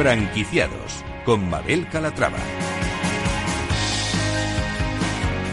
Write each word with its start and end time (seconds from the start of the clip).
Franquiciados 0.00 1.04
con 1.26 1.50
Mabel 1.50 1.86
Calatrava. 1.90 2.38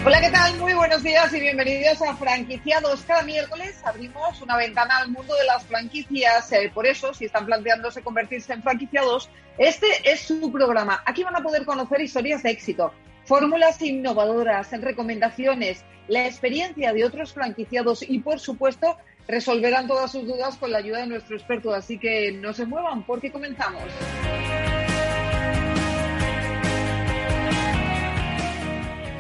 Hola, 0.06 0.22
¿qué 0.22 0.30
tal? 0.30 0.58
Muy 0.58 0.72
buenos 0.72 1.04
días 1.04 1.34
y 1.34 1.42
bienvenidos 1.42 2.02
a 2.02 2.16
Franquiciados. 2.16 3.02
Cada 3.02 3.24
miércoles 3.24 3.78
abrimos 3.84 4.42
una 4.42 4.56
ventana 4.56 5.00
al 5.00 5.12
mundo 5.12 5.36
de 5.36 5.44
las 5.44 5.66
franquicias. 5.66 6.50
Eh, 6.54 6.72
por 6.74 6.86
eso, 6.86 7.14
si 7.14 7.26
están 7.26 7.46
planteándose 7.46 8.02
convertirse 8.02 8.54
en 8.54 8.64
franquiciados, 8.64 9.30
este 9.58 9.88
es 10.06 10.22
su 10.22 10.50
programa. 10.50 11.04
Aquí 11.06 11.26
van 11.26 11.36
a 11.36 11.44
poder 11.44 11.66
conocer 11.66 12.00
historias 12.00 12.42
de 12.42 12.52
éxito, 12.52 12.94
fórmulas 13.26 13.82
innovadoras, 13.82 14.72
recomendaciones, 14.72 15.84
la 16.08 16.26
experiencia 16.26 16.94
de 16.94 17.04
otros 17.04 17.34
franquiciados 17.34 18.02
y, 18.02 18.20
por 18.20 18.40
supuesto, 18.40 18.96
resolverán 19.28 19.88
todas 19.88 20.12
sus 20.12 20.26
dudas 20.26 20.58
con 20.58 20.72
la 20.72 20.80
ayuda 20.80 21.00
de 21.00 21.08
nuestro 21.08 21.36
experto. 21.36 21.74
Así 21.74 21.98
que 21.98 22.32
no 22.32 22.54
se 22.54 22.66
muevan 22.66 23.04
porque 23.04 23.32
comenzamos. 23.32 23.84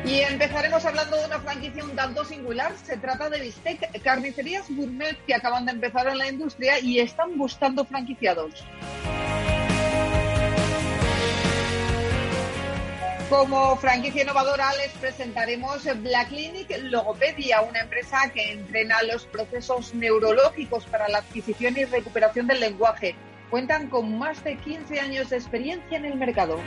Y 0.06 0.22
empezaremos 0.22 0.86
hablando 0.86 1.18
de 1.18 1.26
una 1.26 1.40
franquicia 1.40 1.84
un 1.84 1.96
tanto 1.96 2.24
singular. 2.24 2.72
Se 2.82 2.96
trata 2.96 3.30
de 3.30 3.42
Bistec, 3.42 4.02
carnicerías 4.02 4.66
gourmet 4.70 5.18
que 5.26 5.36
acaban 5.36 5.66
de 5.66 5.74
empezar 5.74 6.08
en 6.08 6.18
la 6.18 6.30
industria 6.30 6.80
y 6.80 7.00
están 7.00 7.38
buscando 7.38 7.84
franquiciados. 7.84 8.64
Como 13.30 13.76
franquicia 13.76 14.24
innovadora 14.24 14.74
les 14.78 14.94
presentaremos 14.94 15.84
Black 16.02 16.30
Clinic 16.30 16.74
Logopedia, 16.84 17.62
una 17.62 17.82
empresa 17.82 18.32
que 18.34 18.54
entrena 18.54 19.04
los 19.04 19.26
procesos 19.26 19.94
neurológicos 19.94 20.86
para 20.86 21.10
la 21.10 21.18
adquisición 21.18 21.76
y 21.78 21.84
recuperación 21.84 22.48
del 22.48 22.62
lenguaje. 22.62 23.16
Cuentan 23.50 23.90
con 23.90 24.18
más 24.18 24.42
de 24.46 24.56
15 24.58 25.02
años 25.02 25.30
de 25.30 25.36
experiencia 25.36 25.98
en 25.98 26.06
el 26.06 26.16
mercado. 26.16 26.58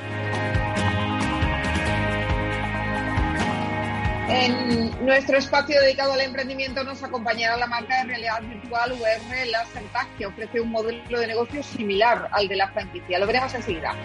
En 4.28 5.04
nuestro 5.06 5.38
espacio 5.38 5.80
dedicado 5.80 6.12
al 6.12 6.20
emprendimiento 6.20 6.84
nos 6.84 7.02
acompañará 7.02 7.56
la 7.56 7.68
marca 7.68 8.02
de 8.02 8.04
realidad 8.04 8.42
virtual 8.42 8.92
UR 8.92 9.46
LaserTag, 9.46 10.16
que 10.18 10.26
ofrece 10.26 10.60
un 10.60 10.70
modelo 10.70 11.20
de 11.20 11.26
negocio 11.26 11.62
similar 11.62 12.28
al 12.32 12.48
de 12.48 12.56
la 12.56 12.68
franquicia. 12.68 13.18
Lo 13.18 13.26
veremos 13.26 13.54
enseguida. 13.54 13.96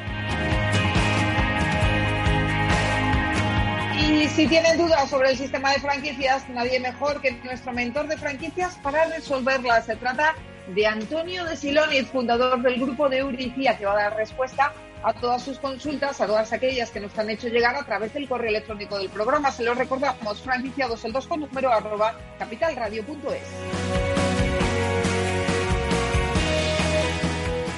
Y 4.08 4.28
si 4.30 4.48
tienen 4.48 4.78
dudas 4.78 5.10
sobre 5.10 5.32
el 5.32 5.38
sistema 5.38 5.72
de 5.72 5.80
franquicias, 5.80 6.48
nadie 6.50 6.80
mejor 6.80 7.22
que 7.22 7.32
nuestro 7.44 7.74
mentor 7.74 8.08
de 8.08 8.18
franquicias 8.18 8.76
para 8.84 9.06
resolverlas. 9.06 9.86
Se 9.86 9.96
trata 9.96 10.36
de 10.68 10.86
Antonio 10.86 11.44
de 11.46 11.58
Siloniz, 11.58 12.08
fundador 12.08 12.62
del 12.62 12.80
grupo 12.80 13.10
de 13.10 13.20
Euricia, 13.20 13.76
que 13.78 13.86
va 13.86 13.94
a 13.94 14.04
dar 14.04 14.16
respuesta 14.16 14.74
a 15.04 15.14
todas 15.14 15.42
sus 15.42 15.58
consultas, 15.58 16.22
a 16.22 16.28
todas 16.28 16.54
aquellas 16.54 16.92
que 16.92 17.00
nos 17.00 17.18
han 17.18 17.32
hecho 17.32 17.48
llegar 17.48 17.76
a 17.76 17.84
través 17.84 18.14
del 18.14 18.28
correo 18.28 18.50
electrónico 18.50 18.98
del 18.98 19.10
programa. 19.10 19.52
Se 19.52 19.64
lo 19.64 19.74
recordamos, 19.74 20.40
franquiciados 20.42 21.04
el 21.04 21.12
2 21.12 21.28
con 21.28 21.40
número 21.40 21.72
arroba 21.72 22.16
capitalradio.es. 22.38 23.44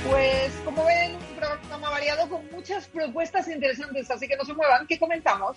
Pues 0.10 0.52
con 2.28 2.50
muchas 2.52 2.88
propuestas 2.88 3.48
interesantes, 3.48 4.10
así 4.10 4.28
que 4.28 4.36
no 4.36 4.46
se 4.46 4.54
muevan, 4.54 4.86
que 4.88 5.00
comentamos. 5.00 5.56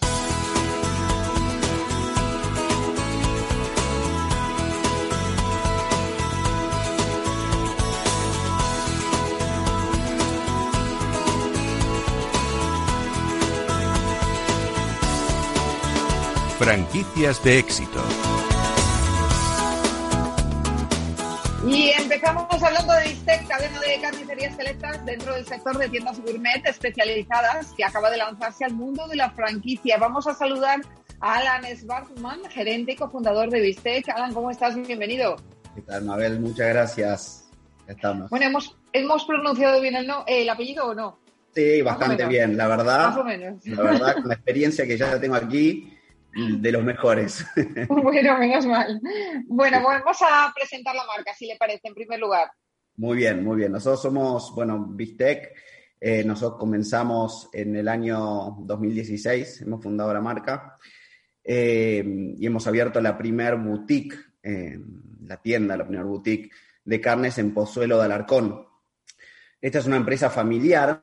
Franquicias 16.58 17.42
de 17.42 17.58
éxito. 17.58 18.29
Y 21.70 21.90
empezamos 21.90 22.60
hablando 22.60 22.92
de 22.94 23.04
Bistec, 23.04 23.46
cadena 23.46 23.80
de 23.80 24.00
carnicerías 24.00 24.56
selectas 24.56 25.06
dentro 25.06 25.34
del 25.34 25.46
sector 25.46 25.78
de 25.78 25.88
tiendas 25.88 26.20
gourmet 26.20 26.60
especializadas 26.66 27.72
que 27.76 27.84
acaba 27.84 28.10
de 28.10 28.16
lanzarse 28.16 28.64
al 28.64 28.72
mundo 28.72 29.06
de 29.06 29.14
la 29.14 29.30
franquicia. 29.30 29.96
Vamos 29.96 30.26
a 30.26 30.34
saludar 30.34 30.80
a 31.20 31.36
Alan 31.36 31.64
Svartman, 31.76 32.40
gerente 32.50 32.92
y 32.92 32.96
cofundador 32.96 33.50
de 33.50 33.60
Bistec. 33.60 34.08
Alan, 34.08 34.34
¿cómo 34.34 34.50
estás? 34.50 34.74
Bienvenido. 34.74 35.36
¿Qué 35.76 35.82
tal, 35.82 36.04
Mabel? 36.06 36.40
Muchas 36.40 36.68
gracias. 36.70 37.48
Estamos. 37.86 38.30
Bueno, 38.30 38.46
hemos, 38.46 38.76
hemos 38.92 39.24
pronunciado 39.24 39.80
bien 39.80 39.94
el, 39.94 40.08
no, 40.08 40.24
el 40.26 40.50
apellido 40.50 40.88
o 40.88 40.94
no? 40.94 41.20
Sí, 41.54 41.82
bastante 41.82 42.26
bien, 42.26 42.56
la 42.56 42.66
verdad. 42.66 43.10
Más 43.10 43.16
o 43.16 43.24
menos. 43.24 43.64
La 43.66 43.82
verdad, 43.82 44.14
con 44.14 44.28
la 44.28 44.34
experiencia 44.34 44.84
que 44.88 44.98
ya 44.98 45.20
tengo 45.20 45.36
aquí, 45.36 45.96
de 46.34 46.72
los 46.72 46.84
mejores. 46.84 47.44
Bueno, 47.88 48.38
menos 48.38 48.66
mal. 48.66 49.00
Bueno, 49.46 49.82
vamos 49.82 50.18
a 50.22 50.52
presentar 50.54 50.94
la 50.94 51.04
marca, 51.04 51.34
si 51.34 51.46
le 51.46 51.56
parece, 51.56 51.88
en 51.88 51.94
primer 51.94 52.18
lugar. 52.18 52.50
Muy 52.96 53.16
bien, 53.16 53.44
muy 53.44 53.56
bien. 53.56 53.72
Nosotros 53.72 54.02
somos, 54.02 54.54
bueno, 54.54 54.86
Bistec. 54.90 55.54
Eh, 56.00 56.24
nosotros 56.24 56.58
comenzamos 56.58 57.50
en 57.52 57.76
el 57.76 57.86
año 57.86 58.56
2016, 58.60 59.60
hemos 59.60 59.82
fundado 59.82 60.14
la 60.14 60.22
marca 60.22 60.78
eh, 61.44 62.02
y 62.38 62.46
hemos 62.46 62.66
abierto 62.66 63.02
la 63.02 63.18
primer 63.18 63.56
boutique, 63.56 64.16
eh, 64.42 64.78
la 65.24 65.36
tienda, 65.36 65.76
la 65.76 65.86
primer 65.86 66.06
boutique 66.06 66.50
de 66.84 67.00
carnes 67.02 67.36
en 67.36 67.52
Pozuelo 67.52 67.98
de 67.98 68.06
Alarcón. 68.06 68.66
Esta 69.60 69.78
es 69.80 69.86
una 69.86 69.96
empresa 69.96 70.30
familiar, 70.30 71.02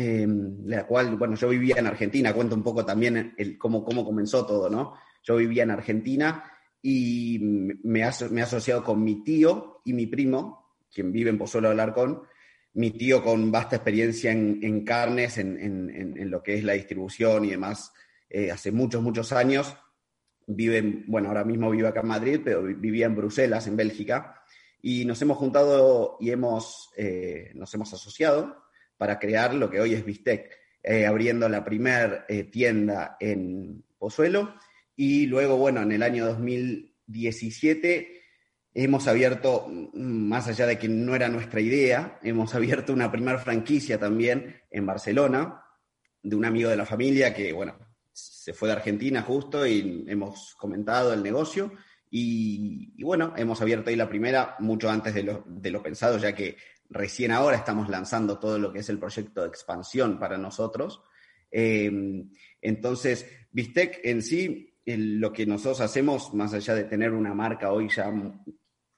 eh, 0.00 0.28
la 0.66 0.86
cual, 0.86 1.16
bueno, 1.16 1.34
yo 1.34 1.48
vivía 1.48 1.74
en 1.76 1.88
Argentina, 1.88 2.32
cuento 2.32 2.54
un 2.54 2.62
poco 2.62 2.86
también 2.86 3.34
el, 3.36 3.58
cómo, 3.58 3.82
cómo 3.82 4.04
comenzó 4.04 4.46
todo, 4.46 4.70
¿no? 4.70 4.94
Yo 5.24 5.34
vivía 5.34 5.64
en 5.64 5.72
Argentina 5.72 6.44
y 6.80 7.40
me, 7.40 7.98
he 7.98 8.42
asociado 8.42 8.84
con 8.84 9.02
mi 9.02 9.24
tío 9.24 9.80
y 9.84 9.94
mi 9.94 10.06
primo, 10.06 10.76
quien 10.94 11.10
vive 11.10 11.30
en 11.30 11.38
Pozuelo 11.38 11.66
de 11.66 11.74
Alarcón, 11.74 12.22
mi 12.74 12.92
tío 12.92 13.24
con 13.24 13.50
vasta 13.50 13.74
experiencia 13.74 14.30
en, 14.30 14.84
carnes, 14.84 15.36
en, 15.36 16.30
lo 16.30 16.44
que 16.44 16.54
es 16.54 16.62
la 16.62 16.74
distribución 16.74 17.44
y 17.46 17.50
demás, 17.50 17.92
eh, 18.30 18.52
hace 18.52 18.70
muchos, 18.70 19.02
muchos 19.02 19.32
años. 19.32 19.76
Vive, 20.46 21.02
bueno, 21.08 21.26
ahora 21.26 21.42
mismo 21.42 21.70
vive 21.70 21.88
acá 21.88 22.02
en 22.02 22.06
Madrid, 22.06 22.40
pero 22.44 22.62
vivía 22.62 23.06
en 23.06 23.16
Bruselas, 23.16 23.66
en 23.66 23.74
Bélgica 23.74 24.44
y 24.80 25.04
nos 25.04 25.20
hemos 25.22 25.38
juntado 25.38 26.18
y 26.20 26.30
hemos, 26.30 26.90
eh, 26.96 27.50
nos 27.56 27.74
hemos 27.74 27.92
asociado 27.92 28.67
para 28.98 29.18
crear 29.18 29.54
lo 29.54 29.70
que 29.70 29.80
hoy 29.80 29.94
es 29.94 30.04
Bistec, 30.04 30.50
eh, 30.82 31.06
abriendo 31.06 31.48
la 31.48 31.64
primer 31.64 32.24
eh, 32.28 32.44
tienda 32.44 33.16
en 33.20 33.84
Pozuelo. 33.96 34.54
Y 34.94 35.26
luego, 35.26 35.56
bueno, 35.56 35.80
en 35.82 35.92
el 35.92 36.02
año 36.02 36.26
2017 36.26 38.18
hemos 38.74 39.08
abierto, 39.08 39.66
mm, 39.68 40.28
más 40.28 40.48
allá 40.48 40.66
de 40.66 40.78
que 40.78 40.88
no 40.88 41.14
era 41.14 41.28
nuestra 41.28 41.60
idea, 41.60 42.18
hemos 42.22 42.54
abierto 42.54 42.92
una 42.92 43.10
primera 43.10 43.38
franquicia 43.38 43.98
también 43.98 44.60
en 44.70 44.84
Barcelona 44.84 45.62
de 46.22 46.36
un 46.36 46.44
amigo 46.44 46.68
de 46.68 46.76
la 46.76 46.86
familia 46.86 47.32
que, 47.32 47.52
bueno, 47.52 47.78
se 48.12 48.52
fue 48.52 48.68
de 48.68 48.74
Argentina 48.74 49.22
justo 49.22 49.66
y 49.66 50.04
hemos 50.08 50.54
comentado 50.56 51.12
el 51.12 51.22
negocio. 51.22 51.72
Y, 52.10 53.02
bueno, 53.02 53.34
hemos 53.36 53.60
abierto 53.60 53.90
ahí 53.90 53.96
la 53.96 54.08
primera 54.08 54.56
mucho 54.60 54.90
antes 54.90 55.14
de 55.14 55.22
lo, 55.70 55.82
pensado, 55.82 56.18
ya 56.18 56.34
que 56.34 56.56
recién 56.90 57.32
ahora 57.32 57.56
estamos 57.56 57.88
lanzando 57.88 58.38
todo 58.38 58.58
lo 58.58 58.72
que 58.72 58.80
es 58.80 58.88
el 58.88 58.98
proyecto 58.98 59.42
de 59.42 59.48
expansión 59.48 60.18
para 60.18 60.38
nosotros. 60.38 61.02
Eh, 61.50 61.90
entonces, 62.60 63.26
Bistec 63.50 64.00
en 64.04 64.22
sí, 64.22 64.74
lo 64.84 65.32
que 65.32 65.46
nosotros 65.46 65.80
hacemos, 65.80 66.32
más 66.34 66.54
allá 66.54 66.74
de 66.74 66.84
tener 66.84 67.12
una 67.12 67.34
marca 67.34 67.72
hoy 67.72 67.88
ya 67.88 68.12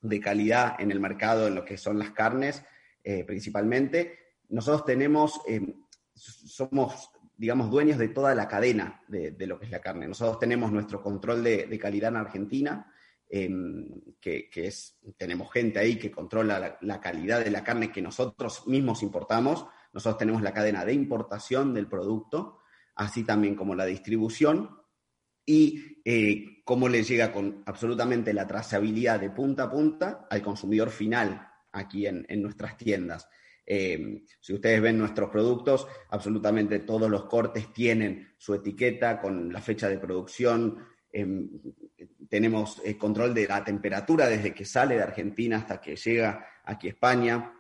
de 0.02 0.20
calidad 0.20 0.80
en 0.80 0.90
el 0.90 1.00
mercado, 1.00 1.48
en 1.48 1.54
lo 1.54 1.64
que 1.64 1.76
son 1.76 1.98
las 1.98 2.10
carnes 2.12 2.62
eh, 3.02 3.24
principalmente, 3.24 4.18
nosotros 4.50 4.84
tenemos, 4.84 5.40
eh, 5.48 5.74
somos 6.14 7.10
digamos, 7.36 7.70
dueños 7.70 7.96
de 7.96 8.08
toda 8.08 8.34
la 8.34 8.46
cadena 8.46 9.00
de, 9.08 9.34
lo 9.46 9.58
que 9.58 9.64
es 9.64 9.70
la 9.70 9.80
carne. 9.80 10.06
Nosotros 10.06 10.38
tenemos 10.38 10.70
nuestro 10.70 11.02
control 11.02 11.42
de 11.42 11.78
calidad 11.78 12.10
en 12.10 12.16
Argentina, 12.16 12.92
Em, 13.32 13.86
que, 14.20 14.50
es, 14.56 14.98
tenemos 15.16 15.52
gente 15.52 15.78
ahí 15.78 15.96
que 15.96 16.10
controla 16.10 16.78
la, 16.80 17.00
calidad 17.00 17.44
de 17.44 17.52
la 17.52 17.62
carne 17.62 17.92
que 17.92 18.02
nosotros 18.02 18.66
mismos 18.66 19.04
importamos. 19.04 19.66
Nosotros 19.92 20.18
tenemos 20.18 20.42
la 20.42 20.52
cadena 20.52 20.84
de 20.84 20.94
importación 20.94 21.72
del 21.72 21.86
producto, 21.86 22.58
así 22.96 23.22
también 23.22 23.54
como 23.54 23.76
la 23.76 23.86
distribución 23.86 24.80
y 25.46 26.00
eh, 26.04 26.62
cómo 26.64 26.88
le 26.88 27.04
llega 27.04 27.32
con 27.32 27.62
absolutamente 27.66 28.34
la 28.34 28.48
trazabilidad 28.48 29.20
de 29.20 29.30
punta 29.30 29.64
a 29.64 29.70
punta 29.70 30.26
al 30.28 30.42
consumidor 30.42 30.90
final 30.90 31.48
aquí 31.70 32.08
en, 32.08 32.26
nuestras 32.42 32.76
tiendas. 32.76 33.28
Em, 33.64 34.24
si 34.40 34.54
ustedes 34.54 34.82
ven 34.82 34.98
nuestros 34.98 35.30
productos, 35.30 35.86
absolutamente 36.08 36.80
todos 36.80 37.08
los 37.08 37.26
cortes 37.26 37.72
tienen 37.72 38.34
su 38.36 38.54
etiqueta 38.54 39.20
con 39.20 39.52
la 39.52 39.60
fecha 39.60 39.88
de 39.88 39.98
producción, 39.98 40.78
em, 41.12 41.48
tenemos 42.30 42.80
eh, 42.84 42.96
control 42.96 43.34
de 43.34 43.48
la 43.48 43.62
temperatura 43.64 44.28
desde 44.28 44.54
que 44.54 44.64
sale 44.64 44.94
de 44.94 45.02
Argentina 45.02 45.58
hasta 45.58 45.80
que 45.80 45.96
llega 45.96 46.46
aquí 46.64 46.86
a 46.86 46.90
España. 46.90 47.52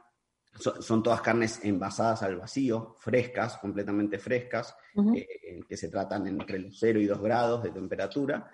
son, 0.54 1.02
todas 1.02 1.20
carnes 1.20 1.60
envasadas 1.64 2.22
al 2.22 2.36
vacío, 2.36 2.94
frescas, 2.98 3.58
completamente 3.58 4.18
frescas, 4.18 4.74
eh, 5.14 5.60
que 5.68 5.76
se 5.76 5.88
tratan 5.88 6.26
entre 6.28 6.60
los 6.60 6.78
0 6.78 7.00
y 7.00 7.06
2 7.06 7.20
grados 7.20 7.62
de 7.64 7.70
temperatura. 7.70 8.48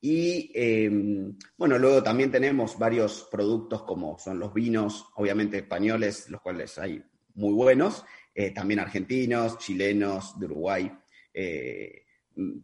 Y 0.00 0.52
em, 0.54 1.36
bueno, 1.56 1.78
luego 1.78 2.00
también 2.02 2.30
tenemos 2.30 2.78
varios 2.78 3.26
productos 3.30 3.82
como 3.82 4.18
son 4.18 4.38
los 4.38 4.54
vinos, 4.54 5.06
obviamente 5.16 5.58
españoles, 5.58 6.30
los 6.30 6.40
cuales 6.42 6.78
hay 6.78 7.02
muy 7.34 7.54
buenos, 7.54 8.04
eh, 8.34 8.52
también 8.52 8.78
argentinos, 8.78 9.58
chilenos, 9.58 10.38
de 10.38 10.46
Uruguay. 10.46 10.92
Eh, 11.34 12.05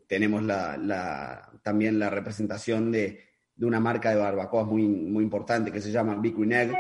tenemos 0.07 0.43
también 1.63 1.99
la 1.99 2.11
representación 2.11 2.93
de, 2.93 3.21
una 3.61 3.81
marca 3.81 4.11
de 4.11 4.17
barbacoas 4.17 4.67
muy, 4.67 4.83
importante 4.83 5.71
que 5.71 5.81
se 5.81 5.93
llama 5.93 6.17
Big 6.17 6.37
Egg. 6.53 6.75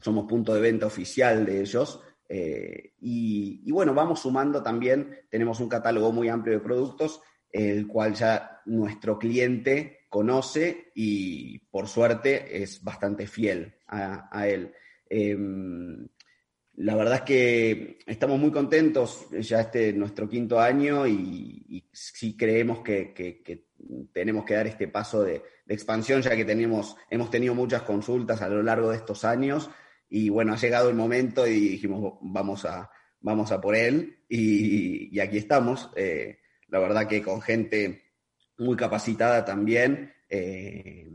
Somos 0.00 0.26
punto 0.26 0.54
de 0.54 0.60
venta 0.60 0.86
oficial 0.86 1.44
de 1.44 1.60
ellos. 1.60 2.02
Eh, 2.28 2.92
y, 3.00 3.62
y, 3.64 3.72
bueno, 3.72 3.94
vamos 3.94 4.20
sumando 4.20 4.62
también, 4.62 5.16
tenemos 5.30 5.60
un 5.60 5.68
catálogo 5.68 6.12
muy 6.12 6.28
amplio 6.28 6.54
de 6.54 6.64
productos, 6.64 7.20
el 7.50 7.86
cual 7.86 8.14
ya 8.14 8.60
nuestro 8.66 9.18
cliente 9.18 9.98
conoce 10.08 10.90
y 10.94 11.58
por 11.70 11.88
suerte 11.88 12.62
es 12.62 12.82
bastante 12.82 13.26
fiel 13.26 13.74
a, 13.86 14.46
él. 14.46 14.72
Em, 15.08 16.08
la 16.78 16.94
verdad 16.94 17.16
es 17.16 17.22
que 17.22 17.98
estamos 18.06 18.38
muy 18.38 18.52
contentos, 18.52 19.26
ya 19.32 19.62
este 19.62 19.92
nuestro 19.92 20.28
quinto 20.28 20.60
año 20.60 21.08
y, 21.08 21.84
sí 21.92 22.36
creemos 22.36 22.82
que, 22.82 23.66
tenemos 24.12 24.44
que 24.44 24.54
dar 24.54 24.68
este 24.68 24.86
paso 24.86 25.24
de, 25.24 25.42
expansión, 25.66 26.22
ya 26.22 26.36
que 26.36 26.44
tenemos, 26.44 26.96
hemos 27.10 27.30
tenido 27.30 27.54
muchas 27.54 27.82
consultas 27.82 28.40
a 28.42 28.48
lo 28.48 28.62
largo 28.62 28.90
de 28.90 28.96
estos 28.96 29.24
años 29.24 29.68
y 30.08 30.28
bueno, 30.28 30.52
ha 30.52 30.56
llegado 30.56 30.88
el 30.88 30.94
momento 30.94 31.46
y 31.46 31.70
dijimos, 31.70 32.14
vamos 32.22 32.64
a, 32.64 32.88
vamos 33.20 33.50
a 33.50 33.60
por 33.60 33.74
él 33.74 34.20
y, 34.28 35.18
aquí 35.18 35.38
estamos. 35.38 35.90
Eh, 35.96 36.38
la 36.68 36.78
verdad 36.78 37.08
que 37.08 37.22
con 37.22 37.42
gente 37.42 38.04
muy 38.56 38.76
capacitada 38.76 39.44
también, 39.44 40.14
eh, 40.28 41.08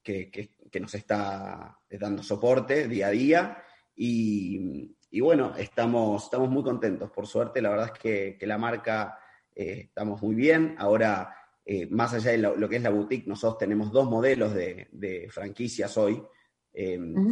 que, 0.00 0.80
nos 0.80 0.94
está 0.94 1.76
dando 1.90 2.22
soporte 2.22 2.86
día 2.86 3.08
a 3.08 3.10
día. 3.10 3.64
Y, 3.94 5.20
bueno, 5.20 5.54
estamos, 5.56 6.24
estamos 6.24 6.50
muy 6.50 6.62
contentos. 6.62 7.10
Por 7.10 7.26
suerte, 7.26 7.60
la 7.60 7.70
verdad 7.70 7.92
es 7.94 7.98
que, 8.38 8.46
la 8.46 8.58
marca 8.58 9.18
eh, 9.54 9.84
estamos 9.86 10.22
muy 10.22 10.34
bien. 10.34 10.74
Ahora, 10.78 11.34
eh, 11.64 11.86
más 11.86 12.14
allá 12.14 12.32
de 12.32 12.38
lo, 12.38 12.68
que 12.68 12.76
es 12.76 12.82
la 12.82 12.90
boutique, 12.90 13.26
nosotros 13.26 13.58
tenemos 13.58 13.92
dos 13.92 14.08
modelos 14.08 14.54
de, 14.54 15.28
franquicias 15.30 15.96
hoy. 15.96 16.22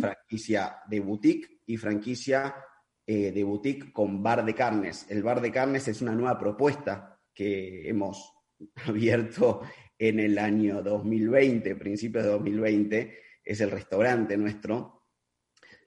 Franquicia 0.01 0.83
de 0.87 1.01
boutique 1.01 1.63
y 1.65 1.79
franquicia 1.79 2.55
de 3.07 3.43
boutique 3.43 3.91
con 3.91 4.23
bar 4.23 4.45
de 4.45 4.55
carnes. 4.55 5.07
El 5.09 5.23
bar 5.23 5.41
de 5.41 5.51
carnes 5.51 5.89
es 5.89 6.03
una 6.03 6.13
nueva 6.13 6.39
propuesta 6.39 7.19
que 7.35 7.89
hemos 7.89 8.35
abierto 8.87 9.63
en 10.01 10.19
el 10.19 10.39
año 10.39 10.83
2020, 10.83 11.77
principios 11.77 12.25
de 12.25 12.31
2020, 12.31 13.19
es 13.45 13.61
el 13.61 13.71
restaurante 13.71 14.37
nuestro. 14.37 15.00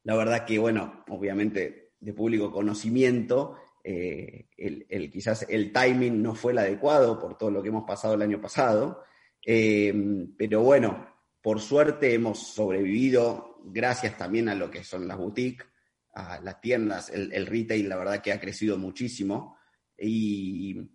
La 0.03 0.15
verdad 0.15 0.45
que, 0.45 0.59
bueno, 0.59 1.03
obviamente 1.09 1.93
de 1.99 2.13
público 2.13 2.51
conocimiento, 2.51 3.57
eh, 3.83 4.47
el, 4.57 5.11
quizás 5.11 5.45
el 5.49 5.71
timing 5.71 6.21
no 6.21 6.35
fue 6.35 6.51
el 6.51 6.57
adecuado 6.59 7.19
por 7.19 7.37
todo 7.37 7.51
lo 7.51 7.61
que 7.61 7.69
hemos 7.69 7.85
pasado 7.85 8.13
el 8.13 8.21
año 8.21 8.41
pasado, 8.41 9.03
eh, 9.45 9.93
pero 10.37 10.61
bueno, 10.61 11.07
por 11.41 11.59
suerte 11.59 12.13
hemos 12.13 12.39
sobrevivido 12.39 13.59
gracias 13.65 14.17
también 14.17 14.49
a 14.49 14.55
lo 14.55 14.69
que 14.69 14.83
son 14.83 15.07
las 15.07 15.17
boutiques, 15.17 15.67
a 16.13 16.39
las 16.41 16.61
tiendas, 16.61 17.09
el, 17.09 17.33
el 17.33 17.45
retail, 17.45 17.89
la 17.89 17.97
verdad 17.97 18.21
que 18.21 18.31
ha 18.31 18.39
crecido 18.39 18.77
muchísimo. 18.77 19.57
Y, 19.97 20.91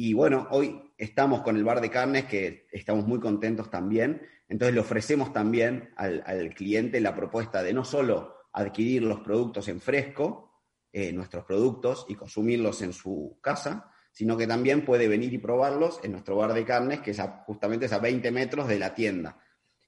y 0.00 0.14
bueno, 0.14 0.46
hoy 0.52 0.80
estamos 0.96 1.42
con 1.42 1.56
el 1.56 1.64
bar 1.64 1.80
de 1.80 1.90
carnes 1.90 2.26
que 2.26 2.68
estamos 2.70 3.04
muy 3.04 3.18
contentos 3.18 3.68
también. 3.68 4.22
Entonces 4.48 4.72
le 4.72 4.80
ofrecemos 4.80 5.32
también 5.32 5.90
al, 5.96 6.54
cliente 6.54 7.00
la 7.00 7.16
propuesta 7.16 7.64
de 7.64 7.72
no 7.72 7.84
solo 7.84 8.36
adquirir 8.52 9.02
los 9.02 9.20
productos 9.20 9.68
en 9.68 9.80
fresco, 9.80 10.62
eh, 10.92 11.12
nuestros 11.12 11.44
productos, 11.44 12.06
y 12.08 12.14
consumirlos 12.14 12.82
en 12.82 12.92
su 12.92 13.38
casa, 13.40 13.90
sino 14.12 14.36
que 14.36 14.46
también 14.46 14.84
puede 14.84 15.06
venir 15.06 15.32
y 15.32 15.38
probarlos 15.38 16.00
en 16.02 16.12
nuestro 16.12 16.36
bar 16.36 16.52
de 16.52 16.64
carnes, 16.64 17.00
que 17.00 17.12
es 17.12 17.20
justamente 17.46 17.92
a 17.92 17.98
20 17.98 18.30
metros 18.30 18.66
de 18.66 18.78
la 18.78 18.94
tienda. 18.94 19.38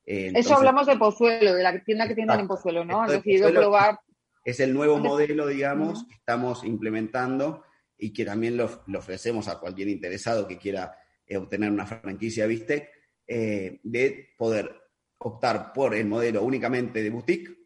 Eh, 0.04 0.32
Eso 0.34 0.54
hablamos 0.56 0.86
de 0.86 0.96
Pozuelo, 0.96 1.54
de 1.54 1.62
la 1.62 1.82
tienda 1.82 2.06
que 2.06 2.14
tienen 2.14 2.40
en 2.40 2.48
Pozuelo, 2.48 2.84
¿no? 2.84 3.02
Han 3.02 3.08
decidido 3.10 3.50
probar. 3.50 3.98
Es 4.44 4.60
el 4.60 4.72
nuevo 4.72 4.98
modelo, 4.98 5.46
digamos, 5.46 6.06
que 6.06 6.14
estamos 6.14 6.64
implementando 6.64 7.64
y 7.98 8.12
que 8.12 8.24
también 8.24 8.56
lo, 8.56 8.64
ofrecemos 8.96 9.48
a 9.48 9.58
cualquier 9.58 9.88
interesado 9.88 10.48
que 10.48 10.58
quiera 10.58 10.96
eh, 11.26 11.36
obtener 11.36 11.70
una 11.70 11.86
franquicia 11.86 12.46
Vistec, 12.46 12.88
eh, 13.26 13.78
de 13.84 14.30
poder 14.36 14.74
optar 15.18 15.72
por 15.72 15.94
el 15.94 16.06
modelo 16.06 16.42
únicamente 16.42 17.02
de 17.02 17.10
boutique 17.10 17.59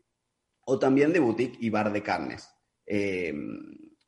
o 0.64 0.78
también 0.78 1.12
de 1.12 1.20
boutique 1.20 1.58
y 1.60 1.70
bar 1.70 1.92
de 1.92 2.02
carnes. 2.02 2.48
Eh, 2.86 3.34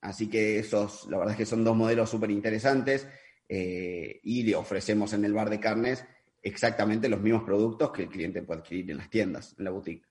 así 0.00 0.28
que 0.28 0.58
esos, 0.58 1.06
la 1.10 1.18
verdad 1.18 1.32
es 1.32 1.38
que 1.38 1.46
son 1.46 1.64
dos 1.64 1.76
modelos 1.76 2.10
súper 2.10 2.30
interesantes 2.30 3.08
y 3.48 4.42
le 4.42 4.56
ofrecemos 4.56 5.12
en 5.12 5.24
el 5.24 5.32
bar 5.32 5.48
de 5.50 5.60
carnes 5.60 6.04
exactamente 6.46 7.08
los 7.08 7.20
mismos 7.20 7.42
productos 7.42 7.90
que 7.90 8.02
el 8.02 8.08
cliente 8.08 8.42
puede 8.42 8.60
adquirir 8.60 8.90
en 8.92 8.98
las 8.98 9.10
tiendas, 9.10 9.54
en 9.58 9.64
la 9.64 9.72
boutique. 9.72 10.06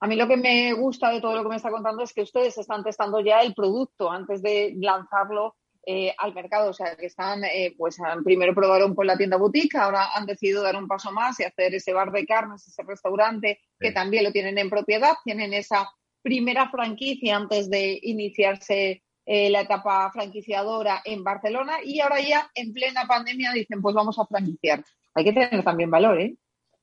A 0.00 0.08
mí 0.08 0.16
lo 0.16 0.26
que 0.26 0.36
me 0.36 0.72
gusta 0.72 1.10
de 1.10 1.20
todo 1.20 1.36
lo 1.36 1.44
que 1.44 1.50
me 1.50 1.56
está 1.56 1.70
contando 1.70 2.02
es 2.02 2.12
que 2.12 2.22
ustedes 2.22 2.58
están 2.58 2.82
testando 2.82 3.20
ya 3.20 3.40
el 3.40 3.54
producto 3.54 4.10
antes 4.10 4.42
de 4.42 4.74
lanzarlo 4.76 5.54
eh, 5.84 6.14
al 6.18 6.34
mercado. 6.34 6.70
O 6.70 6.72
sea, 6.72 6.96
que 6.96 7.06
están, 7.06 7.44
eh, 7.44 7.74
pues 7.76 7.96
primero 8.24 8.54
probaron 8.54 8.94
por 8.94 9.06
la 9.06 9.16
tienda 9.16 9.36
boutique, 9.36 9.76
ahora 9.76 10.12
han 10.14 10.26
decidido 10.26 10.62
dar 10.62 10.76
un 10.76 10.88
paso 10.88 11.12
más 11.12 11.38
y 11.40 11.44
hacer 11.44 11.74
ese 11.74 11.92
bar 11.92 12.12
de 12.12 12.26
carnes, 12.26 12.66
ese 12.66 12.82
restaurante, 12.82 13.60
que 13.78 13.92
también 13.92 14.24
lo 14.24 14.32
tienen 14.32 14.58
en 14.58 14.70
propiedad, 14.70 15.14
tienen 15.24 15.52
esa 15.54 15.90
primera 16.22 16.70
franquicia 16.70 17.36
antes 17.36 17.68
de 17.68 17.98
iniciarse 18.02 19.02
eh, 19.24 19.50
la 19.50 19.62
etapa 19.62 20.10
franquiciadora 20.12 21.00
en 21.04 21.22
Barcelona 21.22 21.74
y 21.84 22.00
ahora 22.00 22.20
ya 22.20 22.50
en 22.54 22.72
plena 22.72 23.06
pandemia 23.06 23.52
dicen, 23.52 23.80
pues 23.80 23.94
vamos 23.94 24.18
a 24.18 24.26
franquiciar. 24.26 24.84
Hay 25.14 25.24
que 25.24 25.32
tener 25.32 25.62
también 25.62 25.90
valor, 25.90 26.20
¿eh? 26.20 26.36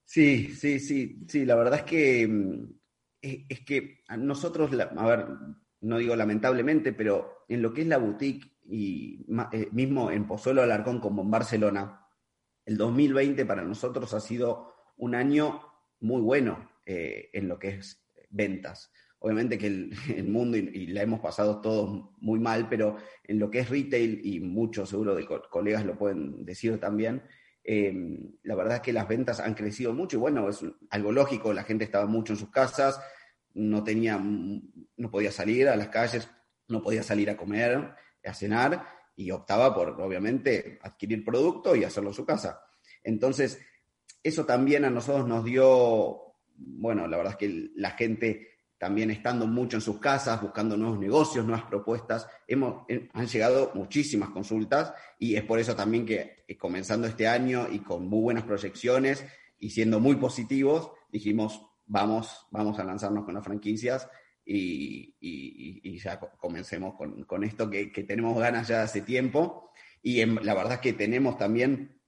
Sí, 0.05 0.55
sí, 0.55 0.79
sí, 0.79 1.19
sí, 1.27 1.45
la 1.45 1.55
verdad 1.55 1.79
es 1.79 1.83
que 1.83 2.27
mm, 2.27 2.79
es 3.21 3.59
que 3.61 4.01
nosotros, 4.17 4.71
a 4.73 5.05
ver, 5.05 5.25
no 5.81 5.97
digo 5.97 6.15
lamentablemente, 6.15 6.93
pero 6.93 7.45
en 7.47 7.61
lo 7.61 7.73
que 7.73 7.81
es 7.81 7.87
la 7.87 7.97
boutique 7.97 8.58
y 8.69 9.25
eh, 9.51 9.69
mismo 9.71 10.11
en 10.11 10.27
Pozuelo 10.27 10.61
Alarcón 10.61 10.99
como 10.99 11.21
en 11.21 11.31
Barcelona, 11.31 12.05
el 12.65 12.77
2020 12.77 13.45
para 13.45 13.63
nosotros 13.63 14.13
ha 14.13 14.19
sido 14.19 14.73
un 14.97 15.15
año 15.15 15.61
muy 15.99 16.21
bueno 16.21 16.69
eh, 16.85 17.29
en 17.33 17.47
lo 17.47 17.57
que 17.57 17.69
es 17.69 18.05
ventas. 18.29 18.91
Obviamente 19.19 19.57
que 19.57 19.67
el, 19.67 19.93
mundo, 20.27 20.57
y, 20.57 20.87
la 20.87 21.01
hemos 21.01 21.19
pasado 21.19 21.61
todos 21.61 22.11
muy 22.19 22.39
mal, 22.39 22.69
pero 22.69 22.97
en 23.23 23.39
lo 23.39 23.49
que 23.49 23.59
es 23.59 23.69
retail, 23.69 24.21
y 24.23 24.39
muchos 24.39 24.89
seguro 24.89 25.15
de 25.15 25.25
colegas 25.25 25.85
lo 25.85 25.97
pueden 25.97 26.45
decir 26.45 26.79
también, 26.79 27.23
Em, 27.71 28.31
la 28.41 28.55
verdad 28.55 28.77
es 28.77 28.81
que 28.81 28.93
las 28.93 29.07
ventas 29.07 29.39
han 29.39 29.53
crecido 29.53 29.93
mucho 29.93 30.17
y 30.17 30.19
bueno, 30.19 30.49
es 30.49 30.65
algo 30.89 31.11
lógico, 31.11 31.53
la 31.53 31.63
gente 31.63 31.83
estaba 31.83 32.07
mucho 32.07 32.33
en 32.33 32.39
sus 32.39 32.49
casas, 32.49 32.99
no 33.53 33.83
tenía, 33.83 34.17
no 34.17 35.11
podía 35.11 35.31
salir 35.31 35.67
a 35.67 35.75
las 35.75 35.89
calles, 35.89 36.27
no 36.67 36.81
podía 36.81 37.03
salir 37.03 37.29
a 37.29 37.37
comer, 37.37 37.93
a 38.25 38.33
cenar 38.33 38.85
y 39.15 39.31
optaba 39.31 39.73
por, 39.75 39.99
obviamente, 40.01 40.79
adquirir 40.81 41.25
producto 41.25 41.75
y 41.75 41.83
hacerlo 41.83 42.09
en 42.11 42.15
su 42.15 42.25
casa. 42.25 42.61
Entonces, 43.03 43.59
eso 44.23 44.45
también 44.45 44.85
a 44.85 44.89
nosotros 44.89 45.27
nos 45.27 45.43
dio, 45.43 46.35
bueno, 46.55 47.07
la 47.07 47.17
verdad 47.17 47.33
es 47.33 47.37
que 47.37 47.71
la 47.75 47.91
gente 47.91 48.47
también 48.77 49.11
estando 49.11 49.45
mucho 49.45 49.75
en 49.75 49.81
sus 49.81 49.99
casas, 49.99 50.41
buscando 50.41 50.77
nuevos 50.77 50.97
negocios, 50.97 51.45
nuevas 51.45 51.65
propuestas. 51.65 52.27
Hemos, 52.47 52.85
eh, 52.87 53.09
han 53.13 53.27
llegado 53.27 53.71
muchísimas 53.75 54.29
consultas 54.29 54.93
y 55.19 55.35
es 55.35 55.43
por 55.43 55.59
eso 55.59 55.75
también 55.75 56.05
que 56.05 56.45
eh, 56.47 56.57
comenzando 56.57 57.05
este 57.05 57.27
año 57.27 57.67
y 57.69 57.79
con 57.79 58.07
muy 58.07 58.21
buenas 58.21 58.45
proyecciones 58.45 59.25
y 59.59 59.71
siendo 59.71 59.99
muy 59.99 60.15
positivos, 60.15 60.91
dijimos, 61.11 61.61
vamos, 61.87 62.47
vamos 62.51 62.79
a 62.79 62.85
lanzarnos 62.85 63.25
con 63.25 63.33
las 63.33 63.43
franquicias 63.43 64.07
y, 64.51 65.99
ya 65.99 66.19
comencemos 66.19 66.95
con, 66.95 67.43
esto 67.43 67.69
que, 67.69 67.87
tenemos 68.07 68.39
ganas 68.39 68.67
ya 68.67 68.83
hace 68.83 69.01
tiempo. 69.01 69.71
Y 70.01 70.25
la 70.25 70.53
verdad 70.53 70.79
que 70.79 70.93
tenemos 70.93 71.37
también 71.37 71.99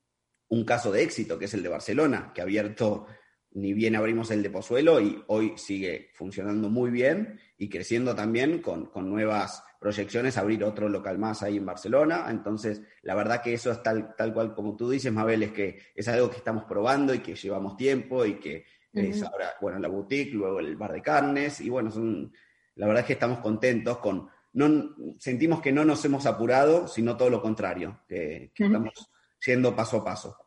un 0.47 0.65
caso 0.65 0.91
de 0.91 1.03
éxito, 1.03 1.37
que 1.37 1.45
es 1.45 1.53
el 1.53 1.63
de 1.63 1.69
Barcelona, 1.69 2.31
que 2.33 2.41
ha 2.41 2.45
abierto 2.45 3.07
ni 3.53 3.73
bien 3.73 3.97
abrimos 3.97 4.31
el 4.31 4.43
de 4.43 4.49
Pozuelo 4.49 5.01
y 5.01 5.21
hoy 5.27 5.53
sigue 5.57 6.09
funcionando 6.13 6.69
muy 6.69 6.89
bien 6.89 7.37
y 7.57 7.67
creciendo 7.67 8.15
también 8.15 8.61
con, 8.61 8.89
nuevas 8.95 9.61
proyecciones, 9.77 10.37
abrir 10.37 10.63
otro 10.63 10.87
local 10.87 11.19
más 11.19 11.43
ahí 11.43 11.57
en 11.57 11.65
Barcelona. 11.65 12.27
Entonces, 12.29 12.81
la 13.01 13.13
verdad 13.13 13.41
que 13.41 13.53
eso 13.53 13.71
es 13.71 13.83
tal, 13.83 14.15
tal 14.15 14.33
cual 14.33 14.53
como 14.53 14.77
tú 14.77 14.89
dices, 14.89 15.11
Mabel, 15.11 15.43
es 15.43 15.51
que 15.51 15.79
es 15.93 16.07
algo 16.07 16.29
que 16.29 16.37
estamos 16.37 16.63
probando 16.63 17.13
y 17.13 17.19
que 17.19 17.35
llevamos 17.35 17.75
tiempo 17.75 18.25
y 18.25 18.35
que 18.35 18.63
es 18.93 19.23
ahora, 19.23 19.53
bueno, 19.61 19.79
la 19.79 19.87
boutique, 19.87 20.33
luego 20.33 20.59
el 20.59 20.75
bar 20.75 20.91
de 20.93 21.01
carnes 21.01 21.61
y 21.61 21.69
bueno, 21.69 21.91
son, 21.91 22.33
la 22.75 22.87
verdad 22.87 23.01
es 23.01 23.07
que 23.07 23.13
estamos 23.13 23.39
contentos 23.39 23.97
con, 23.99 24.29
no, 24.53 24.95
sentimos 25.19 25.61
que 25.61 25.71
no 25.71 25.85
nos 25.85 26.03
hemos 26.05 26.25
apurado, 26.25 26.87
sino 26.87 27.15
todo 27.15 27.29
lo 27.29 27.41
contrario, 27.41 28.01
que, 28.07 28.51
estamos 28.53 29.11
yendo 29.45 29.75
paso 29.75 29.97
a 29.97 30.03
paso. 30.03 30.37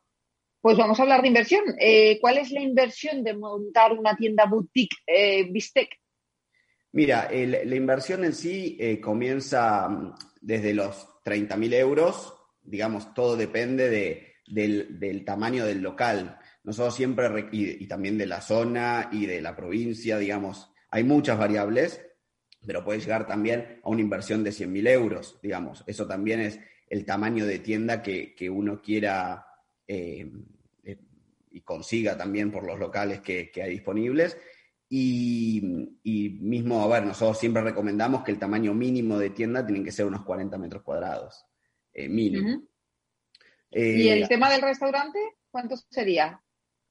Pues 0.60 0.78
vamos 0.78 0.98
a 0.98 1.02
hablar 1.02 1.20
de 1.20 1.28
inversión. 1.28 1.62
Eh, 1.78 2.18
¿Cuál 2.20 2.38
es 2.38 2.50
la 2.50 2.60
inversión 2.60 3.22
de 3.22 3.34
montar 3.34 3.92
una 3.92 4.16
tienda 4.16 4.46
boutique 4.46 4.96
eh, 5.06 5.50
Bistec? 5.50 5.90
Mira, 6.92 7.28
la 7.30 7.74
inversión 7.74 8.24
en 8.24 8.32
sí 8.32 8.76
eh, 8.80 9.00
comienza 9.00 9.88
mm, 9.88 10.14
desde 10.40 10.72
los 10.72 11.08
30.000 11.24 11.74
euros, 11.74 12.34
digamos, 12.62 13.12
todo 13.14 13.36
depende 13.36 13.90
del, 14.46 15.24
tamaño 15.24 15.66
del 15.66 15.82
local. 15.82 16.38
Nosotros 16.64 16.94
siempre, 16.94 17.48
y, 17.52 17.86
también 17.86 18.16
de 18.16 18.26
la 18.26 18.40
zona 18.40 19.10
y 19.12 19.26
de 19.26 19.42
la 19.42 19.54
provincia, 19.54 20.16
digamos, 20.16 20.72
hay 20.90 21.04
muchas 21.04 21.38
variables, 21.38 22.00
pero 22.66 22.82
puede 22.82 23.00
llegar 23.00 23.26
también 23.26 23.80
a 23.84 23.90
una 23.90 24.00
inversión 24.00 24.42
de 24.42 24.50
100.000 24.50 24.88
euros, 24.88 25.38
digamos. 25.42 25.84
Eso 25.86 26.06
también 26.06 26.40
es 26.40 26.58
el 26.88 27.04
tamaño 27.04 27.44
de 27.44 27.58
tienda 27.58 28.02
que, 28.02 28.50
uno 28.50 28.80
quiera 28.80 29.46
eh, 29.86 30.32
eh, 30.84 30.98
y 31.50 31.60
consiga 31.60 32.16
también 32.16 32.50
por 32.50 32.64
los 32.64 32.78
locales 32.78 33.20
que, 33.20 33.50
hay 33.62 33.70
disponibles. 33.70 34.38
Y, 34.88 35.60
mismo, 36.40 36.82
a 36.82 36.88
ver, 36.88 37.04
nosotros 37.04 37.38
siempre 37.38 37.62
recomendamos 37.62 38.24
que 38.24 38.30
el 38.30 38.38
tamaño 38.38 38.72
mínimo 38.72 39.18
de 39.18 39.30
tienda 39.30 39.66
tiene 39.66 39.84
que 39.84 39.92
ser 39.92 40.06
unos 40.06 40.24
40 40.24 40.56
metros 40.56 40.82
cuadrados, 40.82 41.44
eh, 41.92 42.08
mínimo. 42.08 42.62
¿Y 43.70 44.08
el 44.08 44.28
tema 44.28 44.50
del 44.50 44.62
restaurante? 44.62 45.18
¿Cuánto 45.50 45.76
sería? 45.90 46.40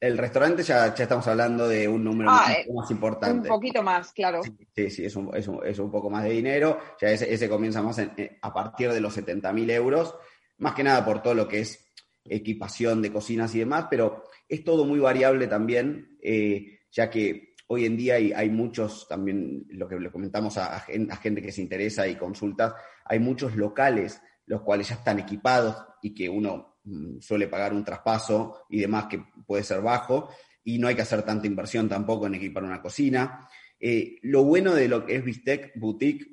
El 0.03 0.17
restaurante 0.17 0.63
ya, 0.63 0.88
estamos 0.88 1.25
hablando 1.29 1.65
de 1.65 1.88
un 1.88 2.03
número 2.03 2.29
ah, 2.29 2.53
más 2.75 2.91
importante. 2.91 3.50
Un 3.50 3.55
poquito 3.55 3.81
más, 3.81 4.12
claro. 4.12 4.41
Sí, 4.75 4.89
sí, 4.89 5.05
es, 5.05 5.15
un, 5.15 5.33
es, 5.33 5.48
un, 5.79 5.89
poco 5.89 6.10
más 6.10 6.25
de 6.25 6.31
dinero. 6.31 6.77
Ya 7.00 7.07
ese, 7.07 7.33
ese 7.33 7.48
comienza 7.48 7.81
más 7.81 8.00
eh, 8.00 8.38
a 8.41 8.53
partir 8.53 8.91
de 8.91 9.00
los 9.00 9.17
70.000 9.17 9.72
euros, 9.72 10.13
más 10.57 10.74
que 10.74 10.83
nada 10.83 11.05
por 11.05 11.22
todo 11.22 11.36
lo 11.36 11.48
que 11.48 11.62
es 11.62 11.89
equipación 12.25 13.01
de 13.01 13.13
cocinas 13.13 13.55
y 13.55 13.60
demás, 13.60 13.88
pero 13.89 14.25
es 14.50 14.65
todo 14.65 14.83
muy 14.83 15.00
variable 15.00 15.48
también, 15.48 16.17
eh, 16.22 16.81
ya 16.91 17.10
que 17.10 17.55
hoy 17.67 17.86
en 17.86 17.95
día 17.95 18.15
hay, 18.15 18.33
hay, 18.33 18.50
muchos, 18.50 19.07
también 19.07 19.65
lo 19.69 19.88
que 19.88 19.98
le 19.98 20.12
comentamos 20.12 20.57
a, 20.57 20.75
a 20.75 20.79
gente 20.81 21.41
que 21.41 21.53
se 21.53 21.62
interesa 21.62 22.10
y 22.10 22.17
consultas, 22.17 22.74
hay 23.05 23.19
muchos 23.19 23.55
locales 23.55 24.22
los 24.48 24.63
cuales 24.63 24.89
ya 24.89 24.95
están 24.95 25.19
equipados 25.19 25.77
y 26.01 26.13
que 26.13 26.27
uno 26.27 26.73
suele 27.19 27.47
pagar 27.47 27.73
un 27.73 27.83
traspaso 27.83 28.65
y 28.69 28.79
demás 28.79 29.05
que 29.05 29.23
puede 29.45 29.63
ser 29.63 29.81
bajo, 29.81 30.29
y 30.63 30.79
no 30.79 30.87
hay 30.87 30.95
que 30.95 31.01
hacer 31.01 31.23
tanta 31.23 31.47
inversión 31.47 31.89
tampoco 31.89 32.27
en 32.27 32.35
equipar 32.35 32.63
una 32.63 32.81
cocina. 32.81 33.47
Eh, 33.79 34.17
lo 34.21 34.43
bueno 34.43 34.73
de 34.73 34.87
lo 34.87 35.05
que 35.05 35.15
es 35.15 35.23
Bistec 35.23 35.73
Boutique, 35.75 36.25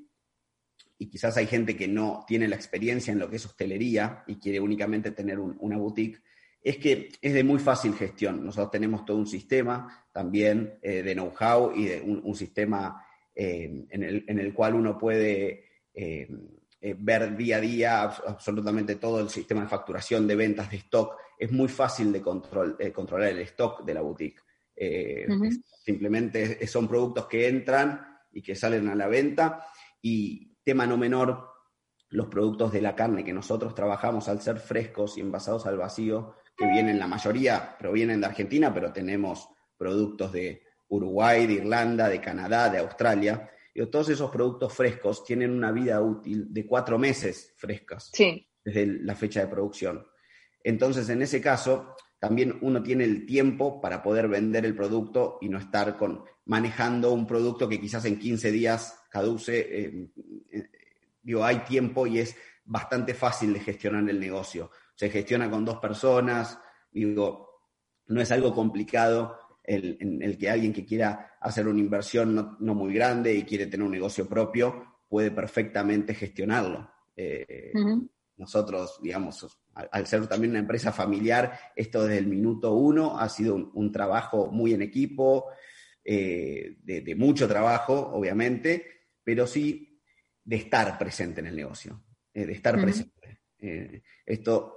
y 0.99 1.09
quizás 1.09 1.37
hay 1.37 1.47
gente 1.47 1.77
que 1.77 1.89
no 1.89 2.25
tiene 2.27 2.47
la 2.47 2.57
experiencia 2.57 3.13
en 3.13 3.19
lo 3.19 3.31
que 3.31 3.37
es 3.37 3.47
hostelería 3.47 4.23
y 4.27 4.37
quiere 4.37 4.61
únicamente 4.61 5.13
tener 5.13 5.39
una 5.39 5.79
boutique, 5.79 6.21
es 6.63 6.77
que 6.77 7.09
es 7.23 7.33
de 7.33 7.43
muy 7.43 7.59
fácil 7.59 7.95
gestión. 7.95 8.45
Nosotros 8.45 8.71
tenemos 8.71 9.07
todo 9.07 9.17
un 9.17 9.27
sistema 9.27 10.07
también 10.13 10.79
eh, 10.83 11.03
de 11.03 11.15
know-how 11.15 11.73
y 11.75 11.87
de 11.87 12.01
un, 12.03 12.35
sistema 12.35 13.03
eh, 13.35 13.87
en, 13.89 14.03
el, 14.03 14.25
en, 14.29 14.39
el, 14.39 14.53
cual 14.53 14.75
uno 14.75 14.99
puede 14.99 15.65
eh, 16.83 16.97
ver 16.99 17.37
día 17.37 17.59
a 17.59 17.61
día 17.61 18.03
absolutamente 18.03 18.97
todo 18.97 19.21
el 19.21 19.29
sistema 19.29 19.61
de 19.61 19.69
facturación, 19.69 20.27
de 20.27 20.35
ventas, 20.35 20.71
de 20.71 20.79
stock. 20.79 21.15
Es 21.39 21.53
muy 21.53 21.69
fácil 21.69 22.11
de 22.11 22.23
control, 22.23 22.79
controlar 22.95 23.29
el 23.29 23.41
stock 23.41 23.85
de 23.85 23.95
la 23.95 24.01
boutique. 24.01 24.41
Eh, 24.75 25.27
simplemente 25.85 26.67
son 26.67 26.89
productos 26.89 27.27
que 27.27 27.49
entran 27.49 28.19
y 28.33 28.41
que 28.41 28.55
salen 28.55 28.89
a 28.89 28.95
la 28.95 29.09
venta. 29.09 29.67
Y 30.01 30.57
tema 30.65 30.87
no 30.87 30.97
menor, 30.97 31.51
los 32.09 32.29
productos 32.29 32.73
de 32.73 32.81
la 32.81 32.97
carne 32.97 33.25
que 33.25 33.35
nosotros 33.35 33.75
trabajamos 33.75 34.29
al 34.29 34.41
ser 34.41 34.59
frescos 34.59 35.19
y 35.19 35.21
envasados 35.21 35.67
al 35.67 35.77
vacío, 35.77 36.37
que 36.57 36.67
vienen 36.67 36.99
la 36.99 37.07
mayoría, 37.07 37.77
provienen 37.79 38.21
de 38.21 38.27
Argentina, 38.27 38.73
pero 38.73 38.91
tenemos 38.91 39.49
productos 39.77 40.33
de 40.33 40.63
Uruguay, 40.89 41.47
de 41.47 41.55
Irlanda, 41.55 42.09
de 42.09 42.21
Canadá, 42.21 42.71
de 42.71 42.79
Australia 42.79 43.51
todos 43.87 44.09
esos 44.11 44.31
productos 44.31 44.73
frescos 44.73 45.25
tienen 45.25 45.53
una 45.53 45.73
vida 45.73 46.01
útil 46.03 46.53
de 46.53 46.67
cuatro 46.67 46.99
meses 46.99 47.55
frescas 47.57 48.11
desde 48.65 48.87
la 48.87 49.15
fecha 49.15 49.41
de 49.41 49.47
producción. 49.47 50.07
Entonces, 50.63 51.09
en 51.09 51.23
ese 51.23 51.41
caso, 51.41 51.97
también 52.19 52.59
uno 52.61 52.83
tiene 52.83 53.05
el 53.05 53.25
tiempo 53.25 53.81
para 53.81 54.03
poder 54.03 54.29
vender 54.29 54.67
el 54.67 54.77
producto 54.77 55.39
y 55.41 55.49
no 55.49 55.59
estar 55.59 55.97
con, 55.97 56.25
manejando 56.45 57.13
un 57.13 57.27
producto 57.27 57.69
que 57.69 57.81
quizás 57.81 58.05
en 58.05 58.19
15 58.19 58.53
días 58.53 59.03
caduce. 59.11 59.59
Eh, 59.59 60.11
eh, 60.53 60.71
digo, 61.23 61.45
hay 61.45 61.61
tiempo 61.61 62.07
y 62.07 62.19
es 62.19 62.37
bastante 62.65 63.15
fácil 63.15 63.55
de 63.55 63.61
gestionar 63.61 64.09
el 64.09 64.21
negocio. 64.21 64.71
Se 64.95 65.09
gestiona 65.09 65.51
con 65.51 65.65
dos 65.65 65.79
personas, 65.79 66.59
digo, 66.93 67.49
no 68.09 68.21
es 68.21 68.31
algo 68.31 68.55
complicado 68.55 69.39
en 69.71 70.23
el 70.23 70.37
que 70.37 70.51
alguien 70.51 70.73
que 70.73 70.85
quiera 70.85 71.37
hacer 71.41 71.69
una 71.69 71.79
inversión 71.79 72.57
no, 72.59 72.75
muy 72.75 72.93
grande 72.93 73.35
y 73.35 73.45
quiere 73.45 73.67
tener 73.67 73.87
un 73.87 73.93
negocio 73.93 74.29
propio 74.29 74.99
puede 75.09 75.31
perfectamente 75.31 76.15
gestionarlo. 76.15 76.91
Eh, 77.17 77.73
nosotros, 78.37 78.99
digamos, 79.03 79.47
al, 79.75 80.07
ser 80.07 80.27
también 80.27 80.53
una 80.53 80.61
empresa 80.61 80.93
familiar, 80.93 81.59
esto 81.77 82.05
desde 82.05 82.19
el 82.19 82.27
minuto 82.27 82.75
uno 82.75 83.19
ha 83.19 83.29
sido 83.29 83.55
un, 83.55 83.93
trabajo 83.93 84.51
muy 84.51 84.73
en 84.73 84.83
equipo, 84.83 85.47
eh, 86.05 86.77
de, 86.83 87.15
mucho 87.15 87.47
trabajo, 87.47 87.95
obviamente, 88.13 88.87
pero 89.23 89.47
sí 89.47 90.01
de 90.45 90.57
estar 90.57 90.99
presente 90.99 91.41
en 91.41 91.47
el 91.47 91.57
negocio, 91.57 92.03
eh, 92.33 92.47
de 92.47 92.53
estar 92.53 92.81
presente. 92.81 93.41
esto 94.27 94.77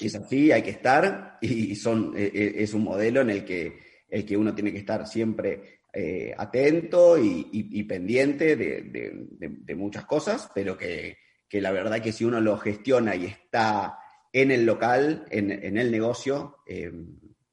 es 0.00 0.14
así, 0.14 0.50
hay 0.52 0.62
que 0.62 0.70
estar 0.70 1.38
y 1.40 1.74
son, 1.76 2.14
es 2.16 2.74
un 2.74 2.84
modelo 2.84 3.20
en 3.20 3.30
el 3.30 3.44
que 3.44 3.89
el 4.10 4.26
que 4.26 4.36
uno 4.36 4.54
tiene 4.54 4.72
que 4.72 4.78
estar 4.78 5.06
siempre 5.06 5.80
eh, 5.92 6.32
atento 6.38 7.18
y, 7.18 7.82
pendiente 7.82 8.54
de, 8.54 9.74
muchas 9.74 10.04
cosas, 10.04 10.48
pero 10.54 10.76
que, 10.76 11.16
la 11.50 11.72
verdad 11.72 12.00
que 12.00 12.12
si 12.12 12.24
uno 12.24 12.40
lo 12.40 12.56
gestiona 12.58 13.16
y 13.16 13.26
está 13.26 13.98
en 14.32 14.52
el 14.52 14.64
local, 14.64 15.24
en, 15.30 15.50
el 15.50 15.90
negocio, 15.90 16.58
eh, 16.66 16.92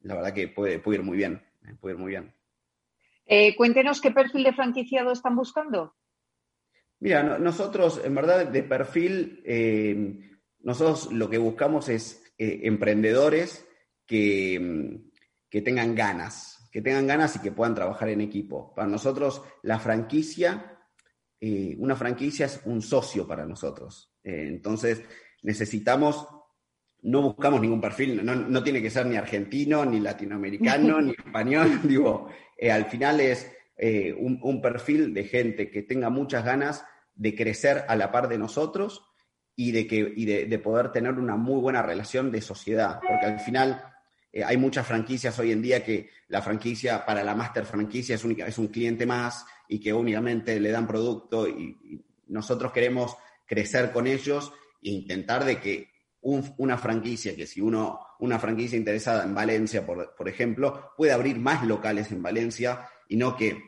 la 0.01 0.15
verdad 0.15 0.33
que 0.33 0.49
puede, 0.49 0.81
ir 0.85 1.01
muy 1.01 1.17
bien, 1.17 1.41
eh, 1.67 1.73
puede 1.79 1.95
ir 1.95 1.99
muy 1.99 2.11
bien. 2.11 2.33
cuéntenos 3.57 4.01
qué 4.01 4.11
perfil 4.11 4.43
de 4.43 4.53
franquiciado 4.53 5.11
están 5.11 5.35
buscando. 5.35 5.95
Mira, 6.99 7.39
nosotros, 7.39 8.01
en 8.03 8.13
verdad, 8.13 8.47
de 8.47 8.63
perfil, 8.63 9.43
nosotros 10.59 11.11
lo 11.11 11.27
que 11.27 11.39
buscamos 11.39 11.89
es 11.89 12.23
emprendedores 12.37 13.67
que, 14.05 15.06
que 15.49 15.61
tengan 15.61 15.95
ganas, 15.95 16.69
que 16.71 16.81
tengan 16.81 17.07
ganas 17.07 17.35
y 17.35 17.39
que 17.39 17.51
puedan 17.51 17.75
trabajar 17.75 18.09
en 18.09 18.21
equipo. 18.21 18.73
Para 18.75 18.87
nosotros, 18.87 19.41
la 19.63 19.79
franquicia, 19.79 20.77
eh, 21.39 21.75
una 21.79 21.95
franquicia 21.95 22.47
es 22.47 22.61
un 22.65 22.81
socio 22.81 23.27
para 23.27 23.45
nosotros. 23.45 24.13
Eh, 24.23 24.45
entonces, 24.47 25.01
necesitamos, 25.43 26.27
no 27.03 27.21
buscamos 27.21 27.61
ningún 27.61 27.81
perfil, 27.81 28.25
no, 28.25 28.63
tiene 28.63 28.81
que 28.81 28.89
ser 28.89 29.05
ni 29.05 29.15
argentino, 29.15 29.85
ni 29.85 29.99
latinoamericano, 29.99 31.01
ni 31.01 31.11
español, 31.11 31.81
digo, 31.87 32.29
eh, 32.57 32.71
al 32.71 32.85
final 32.85 33.21
es 33.21 33.51
un, 34.19 34.59
perfil 34.59 35.13
de 35.13 35.25
gente 35.25 35.69
que 35.69 35.83
tenga 35.83 36.09
muchas 36.09 36.43
ganas 36.43 36.83
de 37.13 37.35
crecer 37.35 37.85
a 37.87 37.95
la 37.95 38.11
par 38.11 38.27
de 38.27 38.39
nosotros 38.39 39.03
y 39.55 39.71
de, 39.71 39.85
que, 39.85 40.13
y 40.15 40.25
de 40.25 40.59
poder 40.59 40.91
tener 40.91 41.13
una 41.13 41.35
muy 41.35 41.61
buena 41.61 41.83
relación 41.83 42.31
de 42.31 42.41
sociedad, 42.41 42.99
porque 43.07 43.27
al 43.27 43.39
final 43.39 43.83
eh, 44.37 44.43
hay 44.43 44.57
muchas 44.57 44.85
franquicias 44.85 45.39
hoy 45.39 45.51
en 45.51 45.63
día 45.63 45.83
que 45.83 46.11
la 46.27 46.43
franquicia 46.43 47.03
para 47.03 47.23
la 47.23 47.33
master 47.33 47.65
franquicia 47.65 48.13
es, 48.13 48.23
un 48.23 48.67
cliente 48.67 49.07
más 49.07 49.43
y 49.67 49.79
que 49.79 49.91
únicamente 49.91 50.59
le 50.59 50.69
dan 50.69 50.85
producto 50.85 51.47
y, 51.47 52.03
nosotros 52.27 52.73
queremos 52.73 53.15
crecer 53.45 53.93
con 53.93 54.05
ellos 54.05 54.51
e 54.83 54.89
intentar 54.89 55.45
de 55.45 55.61
que 55.61 55.89
una 56.21 56.77
franquicia, 56.77 57.33
que 57.37 57.47
si 57.47 57.61
uno, 57.61 58.01
una 58.19 58.37
franquicia 58.37 58.77
interesada 58.77 59.23
en 59.23 59.33
Valencia, 59.33 59.85
por, 59.85 60.13
por 60.13 60.27
ejemplo, 60.27 60.91
puede 60.97 61.13
abrir 61.13 61.39
más 61.39 61.65
locales 61.65 62.11
en 62.11 62.21
Valencia 62.21 62.89
y 63.07 63.15
no 63.15 63.37
que 63.37 63.63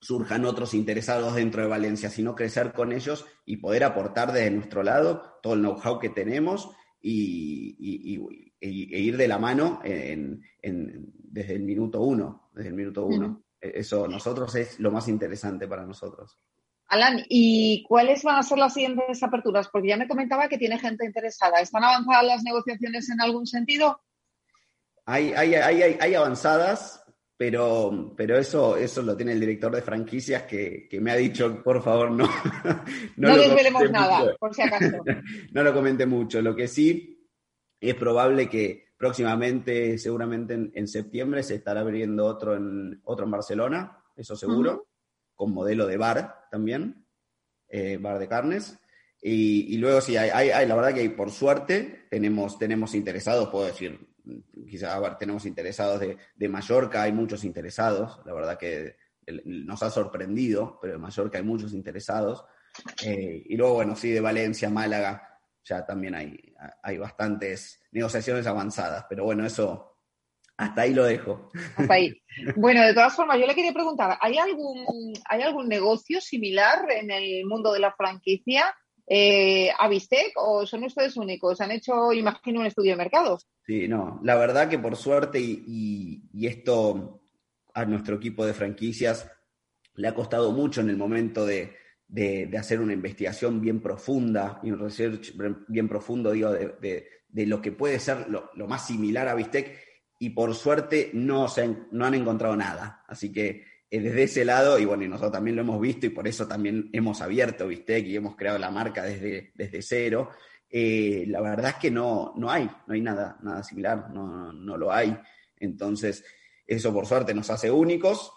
surjan 0.00 0.44
otros 0.44 0.74
interesados 0.74 1.36
dentro 1.36 1.62
de 1.62 1.68
Valencia, 1.68 2.10
sino 2.10 2.34
crecer 2.34 2.72
con 2.72 2.92
ellos 2.92 3.24
y 3.46 3.58
poder 3.58 3.84
aportar 3.84 4.32
desde 4.32 4.50
nuestro 4.50 4.82
lado 4.82 5.38
todo 5.44 5.54
el 5.54 5.60
know-how 5.60 6.00
que 6.00 6.08
tenemos 6.08 6.70
y, 7.00 8.51
e, 8.62 9.00
ir 9.00 9.16
de 9.16 9.28
la 9.28 9.38
mano 9.38 9.80
desde 9.82 11.54
el 11.54 11.62
minuto 11.62 12.00
uno, 12.02 12.50
desde 12.54 12.68
el 12.68 12.74
minuto 12.74 13.04
uno. 13.04 13.44
E, 13.60 13.72
eso 13.80 14.06
nosotros 14.06 14.54
es 14.54 14.78
lo 14.78 14.90
más 14.90 15.08
interesante 15.08 15.66
para 15.66 15.84
nosotros. 15.84 16.38
Alan, 16.86 17.24
¿y 17.28 17.84
cuáles 17.88 18.22
van 18.22 18.36
a 18.36 18.42
ser 18.42 18.58
las 18.58 18.74
siguientes 18.74 19.22
aperturas? 19.22 19.68
Porque 19.68 19.88
ya 19.88 19.96
me 19.96 20.06
comentaba 20.06 20.48
que 20.48 20.58
tiene 20.58 20.78
gente 20.78 21.06
interesada. 21.06 21.58
¿Están 21.60 21.84
avanzadas 21.84 22.24
las 22.24 22.42
negociaciones 22.42 23.08
en 23.08 23.20
algún 23.20 23.46
sentido? 23.46 24.00
Hay, 25.06 25.32
hay, 25.32 25.54
hay, 25.54 25.96
hay 25.98 26.14
avanzadas, 26.14 27.02
pero, 27.36 28.12
pero 28.14 28.38
eso, 28.38 28.76
eso 28.76 29.02
lo 29.02 29.16
tiene 29.16 29.32
el 29.32 29.40
director 29.40 29.74
de 29.74 29.82
franquicias 29.82 30.42
que, 30.42 30.86
me 31.00 31.10
ha 31.10 31.16
dicho, 31.16 31.62
por 31.62 31.82
favor, 31.82 32.10
no. 32.10 32.26
no, 33.16 33.28
no 33.28 33.36
desvelemos 33.36 33.90
nada, 33.90 34.36
por 34.38 34.54
si 34.54 34.62
acaso. 34.62 35.02
no 35.52 35.62
lo 35.62 35.74
comente 35.74 36.04
mucho. 36.06 36.42
Lo 36.42 36.54
que 36.54 36.68
sí 36.68 37.21
es 37.90 37.94
probable 37.94 38.48
que 38.48 38.92
próximamente, 38.96 39.98
seguramente 39.98 40.70
en, 40.72 40.88
septiembre, 40.88 41.42
se 41.42 41.56
estará 41.56 41.80
abriendo 41.80 42.24
otro 42.24 42.54
en, 42.54 43.00
otro 43.04 43.24
en 43.24 43.30
Barcelona, 43.32 43.98
eso 44.16 44.36
seguro, 44.36 44.86
con 45.34 45.52
modelo 45.52 45.86
de 45.86 45.96
bar 45.96 46.46
también, 46.50 47.04
eh, 47.68 47.98
bar 48.00 48.18
de 48.20 48.28
carnes. 48.28 48.78
Y, 49.20 49.76
luego 49.78 50.00
sí, 50.00 50.16
hay, 50.16 50.50
hay, 50.50 50.66
la 50.66 50.74
verdad 50.74 50.94
que 50.94 51.08
por 51.10 51.30
suerte 51.30 52.06
tenemos, 52.10 52.58
tenemos 52.58 52.94
interesados, 52.94 53.48
puedo 53.48 53.66
decir, 53.66 54.12
quizá 54.68 55.18
tenemos 55.18 55.46
interesados 55.46 56.00
de, 56.00 56.48
Mallorca, 56.48 57.02
hay 57.02 57.12
muchos 57.12 57.44
interesados, 57.44 58.20
la 58.24 58.34
verdad 58.34 58.58
que 58.58 58.96
nos 59.44 59.82
ha 59.82 59.90
sorprendido, 59.90 60.78
pero 60.80 60.94
de 60.94 60.98
Mallorca 60.98 61.38
hay 61.38 61.44
muchos 61.44 61.72
interesados. 61.72 62.44
Eh, 63.04 63.44
y 63.46 63.56
luego, 63.56 63.74
bueno, 63.74 63.96
sí, 63.96 64.10
de 64.10 64.20
Valencia, 64.20 64.70
Málaga, 64.70 65.31
ya 65.64 65.84
también 65.86 66.14
hay, 66.14 66.54
hay 66.82 66.98
bastantes 66.98 67.80
negociaciones 67.92 68.46
avanzadas, 68.46 69.06
pero 69.08 69.24
bueno, 69.24 69.46
eso 69.46 69.92
hasta 70.56 70.82
ahí 70.82 70.94
lo 70.94 71.04
dejo. 71.04 71.50
Hasta 71.76 71.94
ahí. 71.94 72.14
Bueno, 72.56 72.82
de 72.82 72.94
todas 72.94 73.14
formas, 73.14 73.38
yo 73.38 73.46
le 73.46 73.54
quería 73.54 73.74
preguntar, 73.74 74.16
¿hay 74.18 74.38
algún, 74.38 75.12
¿hay 75.28 75.42
algún 75.42 75.68
negocio 75.68 76.18
similar 76.18 76.90
en 76.90 77.10
el 77.10 77.44
mundo 77.44 77.74
de 77.74 77.80
la 77.80 77.92
franquicia 77.92 78.74
eh, 79.06 79.70
a 79.78 79.86
Bistec 79.86 80.32
o 80.36 80.64
son 80.64 80.84
ustedes 80.84 81.18
únicos? 81.18 81.60
¿Han 81.60 81.72
hecho, 81.72 82.10
imagino, 82.14 82.60
un 82.60 82.66
estudio 82.66 82.92
de 82.92 82.96
mercados? 82.96 83.46
Sí, 83.66 83.86
no, 83.86 84.18
la 84.22 84.36
verdad 84.36 84.70
que 84.70 84.78
por 84.78 84.96
suerte 84.96 85.38
y, 85.40 86.22
esto 86.46 87.20
a 87.74 87.84
nuestro 87.84 88.16
equipo 88.16 88.46
de 88.46 88.54
franquicias 88.54 89.30
le 89.94 90.08
ha 90.08 90.14
costado 90.14 90.52
mucho 90.52 90.80
en 90.80 90.88
el 90.88 90.96
momento 90.96 91.44
de, 91.44 91.76
hacer 92.58 92.80
una 92.80 92.92
investigación 92.92 93.60
bien 93.60 93.80
profunda 93.80 94.60
un 94.62 94.78
research 94.78 95.32
bien 95.68 95.88
profundo, 95.88 96.32
digo, 96.32 96.52
de, 96.52 97.06
lo 97.46 97.62
que 97.62 97.72
puede 97.72 97.98
ser 97.98 98.28
lo, 98.28 98.68
más 98.68 98.86
similar 98.86 99.28
a 99.28 99.34
Bistec 99.34 99.78
y 100.18 100.30
por 100.30 100.54
suerte 100.54 101.10
no, 101.14 101.48
se 101.48 101.74
no 101.90 102.04
han 102.04 102.14
encontrado 102.14 102.54
nada. 102.54 103.04
Así 103.08 103.32
que 103.32 103.64
eh, 103.90 104.00
desde 104.00 104.22
ese 104.22 104.44
lado, 104.44 104.78
y 104.78 104.84
bueno, 104.84 105.04
y 105.04 105.08
nosotros 105.08 105.32
también 105.32 105.56
lo 105.56 105.62
hemos 105.62 105.80
visto 105.80 106.06
y 106.06 106.10
por 106.10 106.28
eso 106.28 106.46
también 106.46 106.88
hemos 106.92 107.20
abierto 107.20 107.68
Bistec 107.68 108.06
y 108.06 108.16
hemos 108.16 108.36
creado 108.36 108.58
la 108.58 108.70
marca 108.70 109.02
desde, 109.02 109.52
desde 109.54 109.82
cero. 109.82 110.30
Eh, 110.68 111.24
la 111.28 111.40
verdad 111.40 111.72
es 111.72 111.76
que 111.76 111.90
no, 111.90 112.32
no 112.36 112.50
hay, 112.50 112.70
no 112.86 112.94
hay 112.94 113.02
nada, 113.02 113.38
nada 113.42 113.62
similar, 113.62 114.10
no, 114.10 114.52
no, 114.52 114.76
lo 114.78 114.90
hay. 114.90 115.14
Entonces, 115.56 116.24
eso 116.66 116.92
por 116.92 117.06
suerte 117.06 117.34
nos 117.34 117.50
hace 117.50 117.70
únicos 117.70 118.32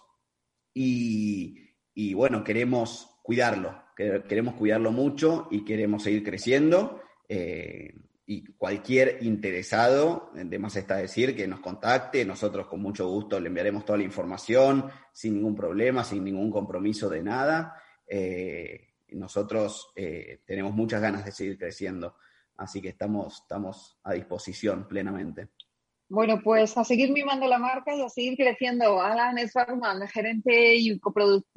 y, 0.74 1.76
y 1.94 2.14
bueno, 2.14 2.44
queremos 2.44 3.15
cuidarlo, 3.26 3.76
queremos 3.96 4.54
cuidarlo 4.54 4.92
mucho 4.92 5.48
y 5.50 5.66
queremos 5.66 6.04
seguir 6.04 6.24
creciendo. 6.24 7.02
Eh, 7.28 7.92
y 8.28 8.54
cualquier 8.54 9.18
interesado, 9.22 10.32
de 10.34 10.60
más 10.60 10.76
está 10.76 10.98
decir, 10.98 11.36
que 11.36 11.48
nos 11.48 11.60
contacte, 11.60 12.24
nosotros 12.24 12.68
con 12.68 12.82
mucho 12.82 13.08
gusto 13.08 13.40
le 13.40 13.48
enviaremos 13.48 13.84
toda 13.84 13.98
la 13.98 14.04
información, 14.04 14.90
sin 15.12 15.36
ningún 15.36 15.56
problema, 15.56 16.04
sin 16.04 16.24
ningún 16.24 16.52
compromiso 16.52 17.10
de 17.10 17.24
nada. 17.24 17.76
Eh, 18.08 18.94
nosotros 19.10 19.92
eh, 19.96 20.42
tenemos 20.46 20.74
muchas 20.74 21.02
ganas 21.02 21.26
de 21.26 21.32
seguir 21.32 21.58
creciendo, 21.58 22.18
así 22.58 22.80
que 22.80 22.90
estamos, 22.90 23.42
estamos 23.42 24.00
a 24.04 24.14
disposición 24.14 24.88
plenamente. 24.88 25.50
Bueno, 26.08 26.40
pues 26.44 26.78
a 26.78 26.84
seguir 26.84 27.12
mimando 27.12 27.48
la 27.48 27.58
marca 27.58 27.96
y 27.96 28.02
a 28.04 28.10
seguir 28.10 28.38
creciendo. 28.38 29.02
Alan 29.02 29.38
Swarman, 29.48 30.08
gerente 30.08 30.76
y 30.76 31.00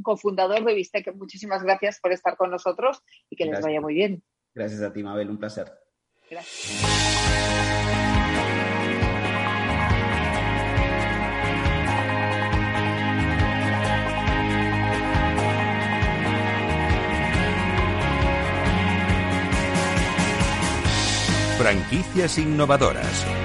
cofundador 0.02 0.64
de 0.64 0.74
Vistec, 0.74 1.14
muchísimas 1.14 1.62
gracias 1.62 2.00
por 2.00 2.12
estar 2.12 2.36
con 2.36 2.50
nosotros 2.50 3.02
y 3.28 3.36
que 3.36 3.44
les 3.44 3.60
vaya 3.60 3.80
muy 3.80 3.94
bien. 3.94 4.22
Gracias 4.54 4.80
a 4.80 4.92
ti, 4.92 5.02
Mabel, 5.02 5.28
un 5.28 5.38
placer. 5.38 5.70
Franquicias 21.58 22.38
innovadoras. 22.38 23.37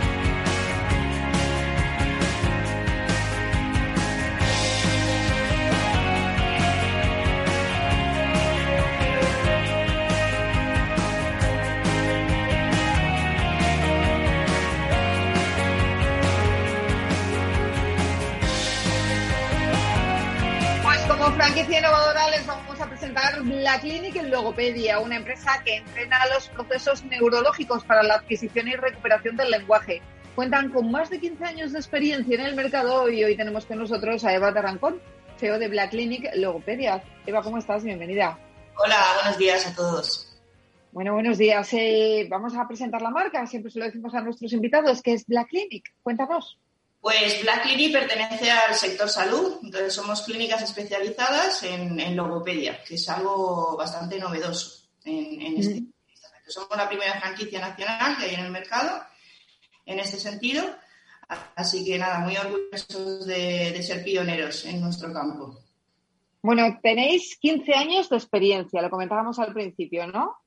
La 23.73 23.79
Clinic 23.79 24.15
en 24.17 24.29
Logopedia, 24.29 24.99
una 24.99 25.15
empresa 25.15 25.63
que 25.65 25.77
entrena 25.77 26.19
los 26.31 26.47
procesos 26.49 27.03
neurológicos 27.05 27.83
para 27.83 28.03
la 28.03 28.15
adquisición 28.15 28.67
y 28.67 28.75
recuperación 28.75 29.35
del 29.35 29.49
lenguaje. 29.49 29.99
Cuentan 30.35 30.69
con 30.69 30.91
más 30.91 31.09
de 31.09 31.19
15 31.19 31.43
años 31.43 31.71
de 31.71 31.79
experiencia 31.79 32.35
en 32.35 32.45
el 32.45 32.55
mercado 32.55 33.09
y 33.09 33.23
hoy 33.23 33.35
tenemos 33.35 33.65
con 33.65 33.79
nosotros 33.79 34.23
a 34.25 34.33
Eva 34.35 34.53
Tarancón, 34.53 35.01
CEO 35.39 35.57
de 35.57 35.69
Black 35.69 35.89
Clinic 35.89 36.29
Logopedia. 36.35 37.03
Eva, 37.25 37.41
¿cómo 37.41 37.57
estás? 37.57 37.83
Bienvenida. 37.83 38.37
Hola, 38.75 39.03
buenos 39.15 39.39
días 39.39 39.65
a 39.65 39.73
todos. 39.73 40.37
Bueno, 40.91 41.13
buenos 41.13 41.39
días. 41.39 41.67
Eh, 41.73 42.27
vamos 42.29 42.55
a 42.55 42.67
presentar 42.67 43.01
la 43.01 43.09
marca, 43.09 43.47
siempre 43.47 43.71
se 43.71 43.79
lo 43.79 43.85
decimos 43.85 44.13
a 44.13 44.21
nuestros 44.21 44.53
invitados, 44.53 45.01
que 45.01 45.13
es 45.13 45.25
Black 45.25 45.47
Clinic. 45.47 45.85
Cuéntanos. 46.03 46.59
Pues 47.03 47.41
Black 47.41 47.63
Clinic 47.63 47.91
pertenece 47.91 48.49
al 48.49 48.73
sector 48.75 49.09
salud, 49.09 49.59
entonces 49.61 49.93
somos 49.93 50.21
clínicas 50.21 50.61
especializadas 50.61 51.61
en, 51.63 52.15
logopedia, 52.15 52.81
que 52.81 52.95
es 52.95 53.09
algo 53.09 53.75
bastante 53.75 54.17
novedoso 54.17 54.87
en, 55.03 55.57
este 55.57 55.83
Somos 56.47 56.77
la 56.77 56.87
primera 56.87 57.19
franquicia 57.19 57.59
nacional 57.59 58.15
que 58.17 58.23
hay 58.23 58.35
en 58.35 58.45
el 58.45 58.51
mercado 58.51 59.03
en 59.85 59.99
este 59.99 60.17
sentido, 60.17 60.63
así 61.57 61.83
que 61.83 61.99
nada, 61.99 62.19
muy 62.19 62.37
orgullosos 62.37 63.27
de, 63.27 63.83
ser 63.83 64.01
pioneros 64.01 64.63
en 64.63 64.79
nuestro 64.79 65.11
campo. 65.11 65.59
Bueno, 66.41 66.79
tenéis 66.81 67.35
15 67.35 67.73
años 67.73 68.09
de 68.09 68.15
experiencia, 68.15 68.81
lo 68.81 68.89
comentábamos 68.89 69.39
al 69.39 69.53
principio, 69.53 70.07
¿no? 70.07 70.37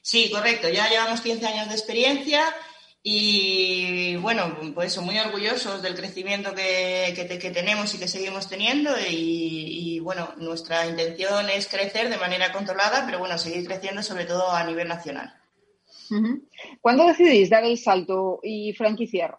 Sí, 0.00 0.30
correcto, 0.30 0.70
ya 0.70 0.88
llevamos 0.88 1.20
15 1.20 1.46
años 1.46 1.68
de 1.68 1.74
experiencia 1.74 2.42
y 3.08 4.16
bueno, 4.16 4.58
pues 4.74 4.92
son 4.92 5.04
muy 5.04 5.16
orgullosos 5.16 5.80
del 5.80 5.94
crecimiento 5.94 6.52
que, 6.56 7.14
que, 7.14 7.50
tenemos 7.52 7.94
y 7.94 8.00
que 8.00 8.08
seguimos 8.08 8.48
teniendo. 8.48 8.90
Y, 9.08 10.00
bueno, 10.00 10.34
nuestra 10.38 10.84
intención 10.88 11.48
es 11.48 11.68
crecer 11.68 12.10
de 12.10 12.16
manera 12.16 12.50
controlada, 12.50 13.06
pero 13.06 13.20
bueno, 13.20 13.38
seguir 13.38 13.64
creciendo 13.64 14.02
sobre 14.02 14.24
todo 14.24 14.50
a 14.50 14.64
nivel 14.64 14.88
nacional. 14.88 15.32
¿Cuándo 16.80 17.06
decidís 17.06 17.48
dar 17.48 17.62
el 17.62 17.78
salto 17.78 18.40
y 18.42 18.72
franquiciar? 18.72 19.38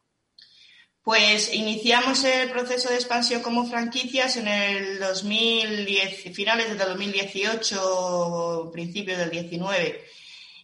Pues 1.03 1.53
iniciamos 1.53 2.23
el 2.23 2.49
proceso 2.49 2.87
de 2.87 2.95
expansión 2.95 3.41
como 3.41 3.65
franquicias 3.65 4.37
en 4.37 4.47
el 4.47 4.97
2010, 4.97 6.33
finales 6.33 6.69
del 6.69 6.77
2018, 6.77 8.69
principios 8.71 9.17
del 9.17 9.29
19 9.29 10.05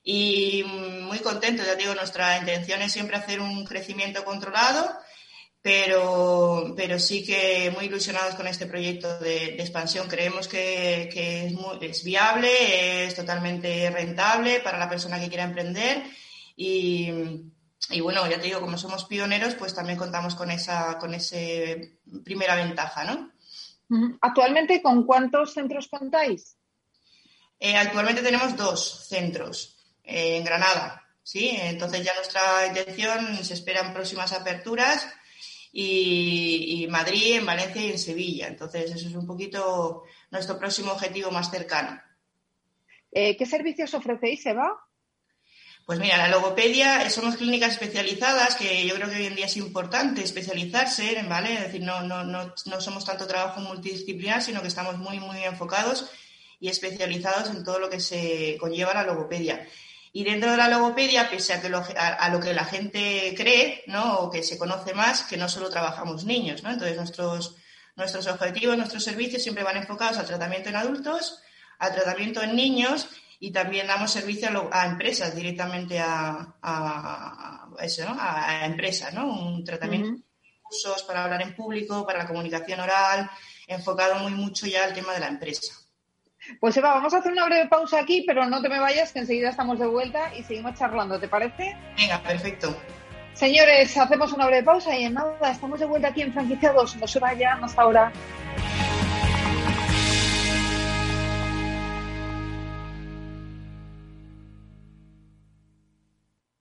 y 0.04 0.64
muy 0.64 1.20
contento, 1.20 1.64
ya 1.64 1.76
digo, 1.76 1.96
nuestra 1.96 2.38
intención 2.38 2.82
es 2.82 2.92
siempre 2.92 3.16
hacer 3.16 3.40
un 3.40 3.64
crecimiento 3.64 4.26
controlado, 4.26 4.92
pero, 5.62 6.74
pero 6.76 7.00
sí 7.00 7.24
que 7.24 7.72
muy 7.74 7.86
ilusionados 7.86 8.36
con 8.36 8.48
este 8.48 8.66
proyecto 8.66 9.18
de, 9.20 9.56
expansión. 9.62 10.10
Creemos 10.10 10.50
que, 10.50 11.04
es, 11.04 11.54
es, 11.82 12.04
viable, 12.04 13.06
es 13.06 13.16
totalmente 13.16 13.90
rentable 13.90 14.60
para 14.60 14.78
la 14.78 14.90
persona 14.90 15.22
que 15.22 15.30
quiera 15.30 15.46
emprender 15.46 16.04
y, 16.58 17.10
y, 17.90 18.02
bueno, 18.02 18.30
ya 18.30 18.42
te 18.42 18.48
digo, 18.48 18.60
como 18.60 18.78
somos 18.78 19.06
pioneros, 19.06 19.56
pues 19.56 19.74
también 19.74 19.98
contamos 19.98 20.36
con 20.36 20.52
esa, 20.52 20.98
con 21.00 21.14
ese 21.14 22.00
primera 22.26 22.56
ventaja, 22.56 23.06
¿no? 23.06 23.32
Actualmente, 24.20 24.82
¿con 24.82 25.06
cuántos 25.06 25.54
centros 25.54 25.88
contáis? 25.88 26.58
Eh, 27.60 27.78
actualmente 27.78 28.22
tenemos 28.22 28.58
dos 28.58 29.06
centros 29.08 29.83
en 30.04 30.44
Granada. 30.44 31.04
¿sí? 31.24 31.58
Entonces 31.60 32.04
ya 32.04 32.14
nuestra 32.16 32.68
intención 32.68 33.44
se 33.44 33.54
esperan 33.54 33.94
próximas 33.94 34.34
aperturas 34.34 35.08
y, 35.72 36.86
Madrid, 36.90 37.38
en 37.38 37.46
Valencia 37.46 37.82
y 37.82 37.92
en 37.92 38.00
Sevilla. 38.00 38.48
Entonces 38.48 38.92
eso 38.92 39.08
es 39.08 39.16
un 39.16 39.26
poquito 39.26 40.04
nuestro 40.30 40.60
próximo 40.60 40.92
objetivo 40.92 41.32
más 41.32 41.50
cercano. 41.50 42.00
Eh, 43.12 43.36
¿Qué 43.38 43.46
servicios 43.46 43.94
ofrecéis, 43.94 44.46
Eva? 44.46 44.80
Pues 45.86 46.00
mira, 46.00 46.18
la 46.18 46.30
logopedia 46.30 47.10
somos 47.10 47.36
clínicas 47.36 47.74
especializadas, 47.74 48.56
que 48.56 48.88
yo 48.88 48.96
creo 48.96 49.10
que 49.10 49.18
hoy 49.18 49.26
en 49.26 49.36
día 49.36 49.48
es 49.48 49.58
importante 49.58 50.24
especializarse, 50.24 51.22
¿vale? 51.28 51.56
Es 51.56 51.64
decir, 51.64 51.82
no, 51.82 52.02
no, 52.04 52.24
no, 52.24 52.54
no 52.66 52.82
somos 52.82 53.04
tanto 53.04 53.28
trabajo 53.28 53.60
multidisciplinar, 53.60 54.42
sino 54.42 54.62
que 54.62 54.70
estamos 54.70 54.98
muy, 54.98 55.20
muy 55.20 55.44
enfocados 55.44 56.10
y 56.60 56.70
especializados 56.70 57.50
en 57.50 57.66
todo 57.66 57.80
lo 57.80 57.90
que 57.90 58.00
se 58.00 58.56
conlleva 58.62 58.94
la 58.94 59.04
logopedia. 59.04 59.68
Y 60.16 60.24
dentro 60.24 60.52
de 60.52 60.58
la 60.58 60.68
logopedia, 60.68 61.28
pese 61.28 61.54
a, 61.54 61.62
que 61.62 61.70
lo, 61.70 61.84
a, 61.98 62.30
lo 62.30 62.40
que 62.40 62.54
la 62.54 62.66
gente 62.66 63.34
cree, 63.36 63.84
¿no? 63.88 64.20
O 64.20 64.30
que 64.30 64.44
se 64.44 64.60
conoce 64.60 64.94
más, 64.94 65.24
que 65.24 65.38
no 65.38 65.50
solo 65.50 65.72
trabajamos 65.72 66.24
niños, 66.24 66.62
¿no? 66.62 66.70
Entonces, 66.70 66.96
nuestros, 66.96 67.56
nuestros 67.96 68.28
objetivos, 68.28 68.78
nuestros 68.78 69.04
servicios 69.04 69.42
siempre 69.42 69.64
van 69.64 69.78
enfocados 69.78 70.20
al 70.20 70.28
tratamiento 70.28 70.70
en 70.70 70.76
adultos, 70.76 71.42
al 71.80 71.94
tratamiento 71.96 72.44
en 72.44 72.56
niños 72.56 73.10
y 73.40 73.52
también 73.52 73.88
damos 73.88 74.12
servicio 74.12 74.70
a, 74.72 74.86
empresas, 74.86 75.36
directamente 75.36 76.00
a, 76.00 77.68
eso, 77.82 78.06
¿no? 78.06 78.16
a, 78.20 78.66
empresas, 78.66 79.14
¿no? 79.16 79.26
Un 79.28 79.64
tratamiento 79.64 80.12
de 80.12 80.62
cursos 80.62 81.02
para 81.04 81.24
hablar 81.24 81.42
en 81.42 81.56
público, 81.56 82.06
para 82.06 82.20
la 82.20 82.28
comunicación 82.28 82.80
oral, 82.80 83.30
enfocado 83.68 84.16
muy 84.20 84.32
mucho 84.32 84.68
ya 84.68 84.84
al 84.84 84.94
tema 84.94 85.14
de 85.14 85.20
la 85.22 85.28
empresa. 85.28 85.74
Pues 86.60 86.76
Eva, 86.78 86.94
vamos 86.94 87.14
a 87.14 87.18
hacer 87.18 87.32
una 87.32 87.46
breve 87.46 87.68
pausa 87.68 88.00
aquí, 88.00 88.24
pero 88.26 88.46
no 88.46 88.62
te 88.62 88.70
me 88.70 88.80
vayas, 88.80 89.12
que 89.12 89.20
enseguida 89.20 89.50
estamos 89.50 89.80
de 89.80 89.88
vuelta 89.88 90.34
y 90.36 90.44
seguimos 90.44 90.78
charlando, 90.78 91.20
¿te 91.20 91.28
parece? 91.28 91.76
Venga, 91.98 92.20
perfecto. 92.22 92.76
Señores, 93.34 93.98
hacemos 93.98 94.32
una 94.34 94.46
breve 94.46 94.64
pausa 94.64 94.96
y 94.96 95.06
en 95.06 95.16
nada, 95.16 95.52
estamos 95.52 95.80
de 95.80 95.86
vuelta 95.86 96.10
aquí 96.10 96.22
en 96.22 96.34
Franquiciados. 96.34 96.96
No 96.98 97.08
se 97.08 97.20
vayan 97.20 97.64
hasta 97.64 97.82
ahora. 97.82 98.12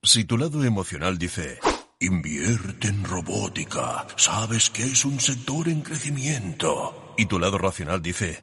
Si 0.05 0.25
tu 0.25 0.37
lado 0.37 0.65
emocional 0.65 1.17
dice, 1.17 1.59
invierte 2.01 2.89
en 2.89 3.05
robótica, 3.05 4.07
sabes 4.17 4.69
que 4.69 4.83
es 4.83 5.05
un 5.05 5.21
sector 5.21 5.69
en 5.69 5.83
crecimiento, 5.83 7.15
y 7.17 7.27
tu 7.27 7.39
lado 7.39 7.57
racional 7.57 8.03
dice, 8.03 8.43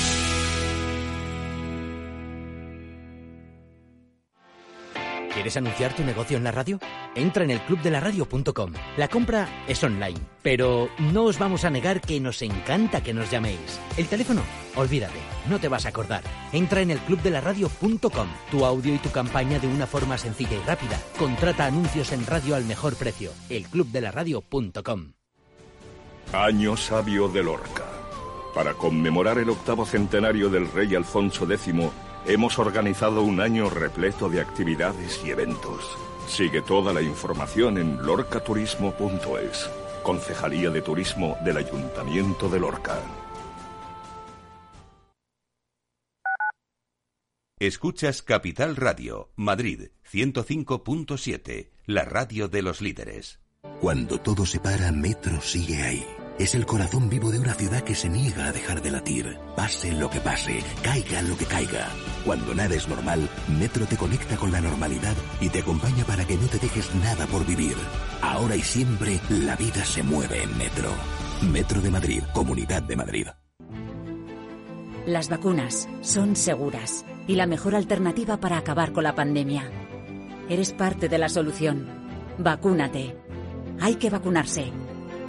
¿Quieres 5.41 5.57
anunciar 5.57 5.95
tu 5.95 6.03
negocio 6.03 6.37
en 6.37 6.43
la 6.43 6.51
radio? 6.51 6.79
Entra 7.15 7.43
en 7.43 7.49
el 7.49 7.61
clubdelaradio.com. 7.61 8.73
La 8.95 9.07
compra 9.07 9.65
es 9.67 9.83
online, 9.83 10.19
pero 10.43 10.87
no 10.99 11.23
os 11.23 11.39
vamos 11.39 11.65
a 11.65 11.71
negar 11.71 11.99
que 11.99 12.19
nos 12.19 12.43
encanta 12.43 13.01
que 13.01 13.11
nos 13.11 13.31
llaméis. 13.31 13.79
El 13.97 14.05
teléfono, 14.05 14.43
olvídate, 14.75 15.17
no 15.49 15.59
te 15.59 15.67
vas 15.67 15.87
a 15.87 15.89
acordar. 15.89 16.21
Entra 16.53 16.81
en 16.81 16.91
el 16.91 16.99
clubdelaradio.com. 16.99 18.27
Tu 18.51 18.63
audio 18.63 18.93
y 18.93 18.99
tu 18.99 19.09
campaña 19.09 19.57
de 19.57 19.65
una 19.65 19.87
forma 19.87 20.15
sencilla 20.19 20.57
y 20.57 20.67
rápida. 20.67 20.99
Contrata 21.17 21.65
anuncios 21.65 22.11
en 22.11 22.23
radio 22.27 22.53
al 22.53 22.65
mejor 22.65 22.95
precio. 22.95 23.31
elclubdelaradio.com. 23.49 25.13
Año 26.33 26.77
sabio 26.77 27.29
de 27.29 27.41
Lorca. 27.41 27.85
Para 28.53 28.75
conmemorar 28.75 29.39
el 29.39 29.49
octavo 29.49 29.87
centenario 29.87 30.51
del 30.51 30.71
rey 30.71 30.93
Alfonso 30.93 31.51
X, 31.51 31.73
hemos 32.25 32.59
organizado 32.59 33.21
un 33.21 33.41
año 33.41 33.69
repleto 33.69 34.29
de 34.29 34.41
actividades 34.41 35.21
y 35.25 35.31
eventos. 35.31 35.97
Sigue 36.27 36.61
toda 36.61 36.93
la 36.93 37.01
información 37.01 37.77
en 37.77 38.05
lorcaturismo.es, 38.05 39.69
Concejalía 40.03 40.69
de 40.69 40.81
Turismo 40.81 41.37
del 41.43 41.57
Ayuntamiento 41.57 42.49
de 42.49 42.59
Lorca. 42.59 42.99
Escuchas 47.59 48.23
Capital 48.23 48.75
Radio, 48.75 49.31
Madrid 49.35 49.89
105.7, 50.11 51.69
la 51.85 52.05
radio 52.05 52.47
de 52.47 52.63
los 52.63 52.81
líderes. 52.81 53.39
Cuando 53.79 54.19
todo 54.19 54.47
se 54.47 54.59
para, 54.59 54.91
Metro 54.91 55.41
sigue 55.41 55.83
ahí 55.83 56.20
es 56.39 56.55
el 56.55 56.65
corazón 56.65 57.09
vivo 57.09 57.31
de 57.31 57.39
una 57.39 57.53
ciudad 57.53 57.81
que 57.81 57.95
se 57.95 58.09
niega 58.09 58.47
a 58.47 58.51
dejar 58.51 58.81
de 58.81 58.91
latir. 58.91 59.37
Pase 59.55 59.91
lo 59.91 60.09
que 60.09 60.19
pase, 60.19 60.59
caiga 60.81 61.21
lo 61.21 61.37
que 61.37 61.45
caiga. 61.45 61.87
Cuando 62.25 62.55
nada 62.55 62.75
es 62.75 62.87
normal, 62.87 63.29
Metro 63.59 63.85
te 63.85 63.97
conecta 63.97 64.37
con 64.37 64.51
la 64.51 64.61
normalidad 64.61 65.15
y 65.39 65.49
te 65.49 65.59
acompaña 65.59 66.03
para 66.05 66.25
que 66.25 66.37
no 66.37 66.47
te 66.47 66.57
dejes 66.57 66.93
nada 66.95 67.27
por 67.27 67.45
vivir. 67.45 67.75
Ahora 68.21 68.55
y 68.55 68.61
siempre, 68.61 69.19
la 69.29 69.55
vida 69.55 69.85
se 69.85 70.03
mueve 70.03 70.43
en 70.43 70.57
Metro. 70.57 70.89
Metro 71.51 71.81
de 71.81 71.91
Madrid, 71.91 72.23
Comunidad 72.33 72.83
de 72.83 72.95
Madrid. 72.95 73.27
Las 75.05 75.29
vacunas 75.29 75.89
son 76.01 76.35
seguras 76.35 77.05
y 77.27 77.35
la 77.35 77.47
mejor 77.47 77.75
alternativa 77.75 78.37
para 78.37 78.57
acabar 78.57 78.93
con 78.93 79.03
la 79.03 79.15
pandemia. 79.15 79.69
Eres 80.47 80.73
parte 80.73 81.09
de 81.09 81.17
la 81.17 81.29
solución. 81.29 81.87
Vacúnate. 82.37 83.15
Hay 83.79 83.95
que 83.95 84.09
vacunarse. 84.09 84.71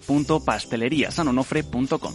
punto 0.00 0.44
pastelería 0.44 1.10
www.pasteleriasanonofre.com. 1.10 2.12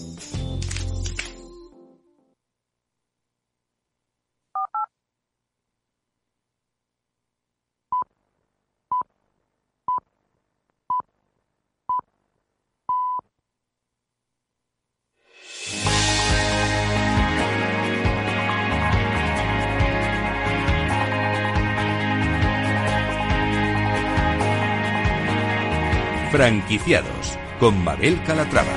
Franquiciados 26.32 27.37
con 27.60 27.84
Mabel 27.84 28.22
Calatrava. 28.24 28.72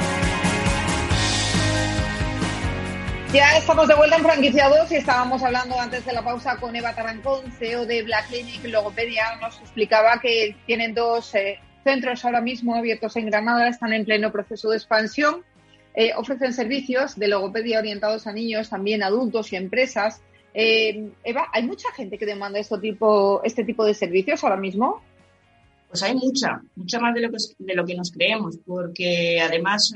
Ya 3.33 3.57
estamos 3.57 3.87
de 3.87 3.95
vuelta 3.95 4.17
en 4.17 4.23
franquiciados 4.23 4.91
y 4.91 4.97
estábamos 4.97 5.43
hablando 5.43 5.79
antes 5.79 6.05
de 6.05 6.13
la 6.13 6.25
pausa 6.25 6.57
con 6.57 6.75
Eva 6.75 6.95
Tarancón, 6.95 7.53
CEO 7.53 7.87
de 7.87 8.03
Black 8.03 8.29
Clinic 8.29 8.65
Logopedia. 8.65 9.37
Nos 9.41 9.61
explicaba 9.61 10.19
que 10.21 10.57
tienen 10.67 10.95
dos 10.95 11.33
eh, 11.35 11.61
centros 11.85 12.25
ahora 12.25 12.41
mismo 12.41 12.75
abiertos 12.75 13.17
en 13.17 13.27
Granada, 13.27 13.69
están 13.69 13.93
en 13.93 14.05
pleno 14.05 14.33
proceso 14.33 14.71
de 14.71 14.79
expansión. 14.79 15.45
Eh, 15.95 16.13
ofrecen 16.17 16.53
servicios 16.53 17.17
de 17.17 17.29
logopedia 17.29 17.79
orientados 17.79 18.27
a 18.27 18.33
niños, 18.33 18.71
también 18.71 19.03
adultos 19.03 19.53
y 19.53 19.57
empresas. 19.57 20.21
Eh, 20.55 21.11
Eva, 21.23 21.49
¿hay 21.53 21.63
mucha 21.65 21.93
gente 21.93 22.19
que 22.19 22.27
demanda 22.27 22.59
este 22.59 22.79
tipo, 22.79 23.43
este 23.45 23.63
tipo 23.63 23.85
de 23.85 23.95
servicios 23.95 24.43
ahora 24.43 24.57
mismo? 24.57 25.03
Pues 25.91 26.05
hay 26.05 26.15
mucha, 26.15 26.63
mucha 26.77 27.01
más 27.01 27.13
de 27.15 27.21
lo 27.21 27.31
que, 27.31 27.37
de 27.59 27.75
lo 27.75 27.85
que 27.85 27.97
nos 27.97 28.13
creemos, 28.13 28.57
porque 28.65 29.41
además 29.43 29.93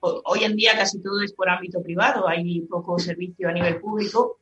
hoy 0.00 0.44
en 0.44 0.56
día 0.56 0.72
casi 0.76 1.00
todo 1.00 1.22
es 1.22 1.32
por 1.32 1.48
ámbito 1.48 1.80
privado, 1.80 2.28
hay 2.28 2.62
poco 2.62 2.98
servicio 2.98 3.48
a 3.48 3.52
nivel 3.52 3.80
público 3.80 4.40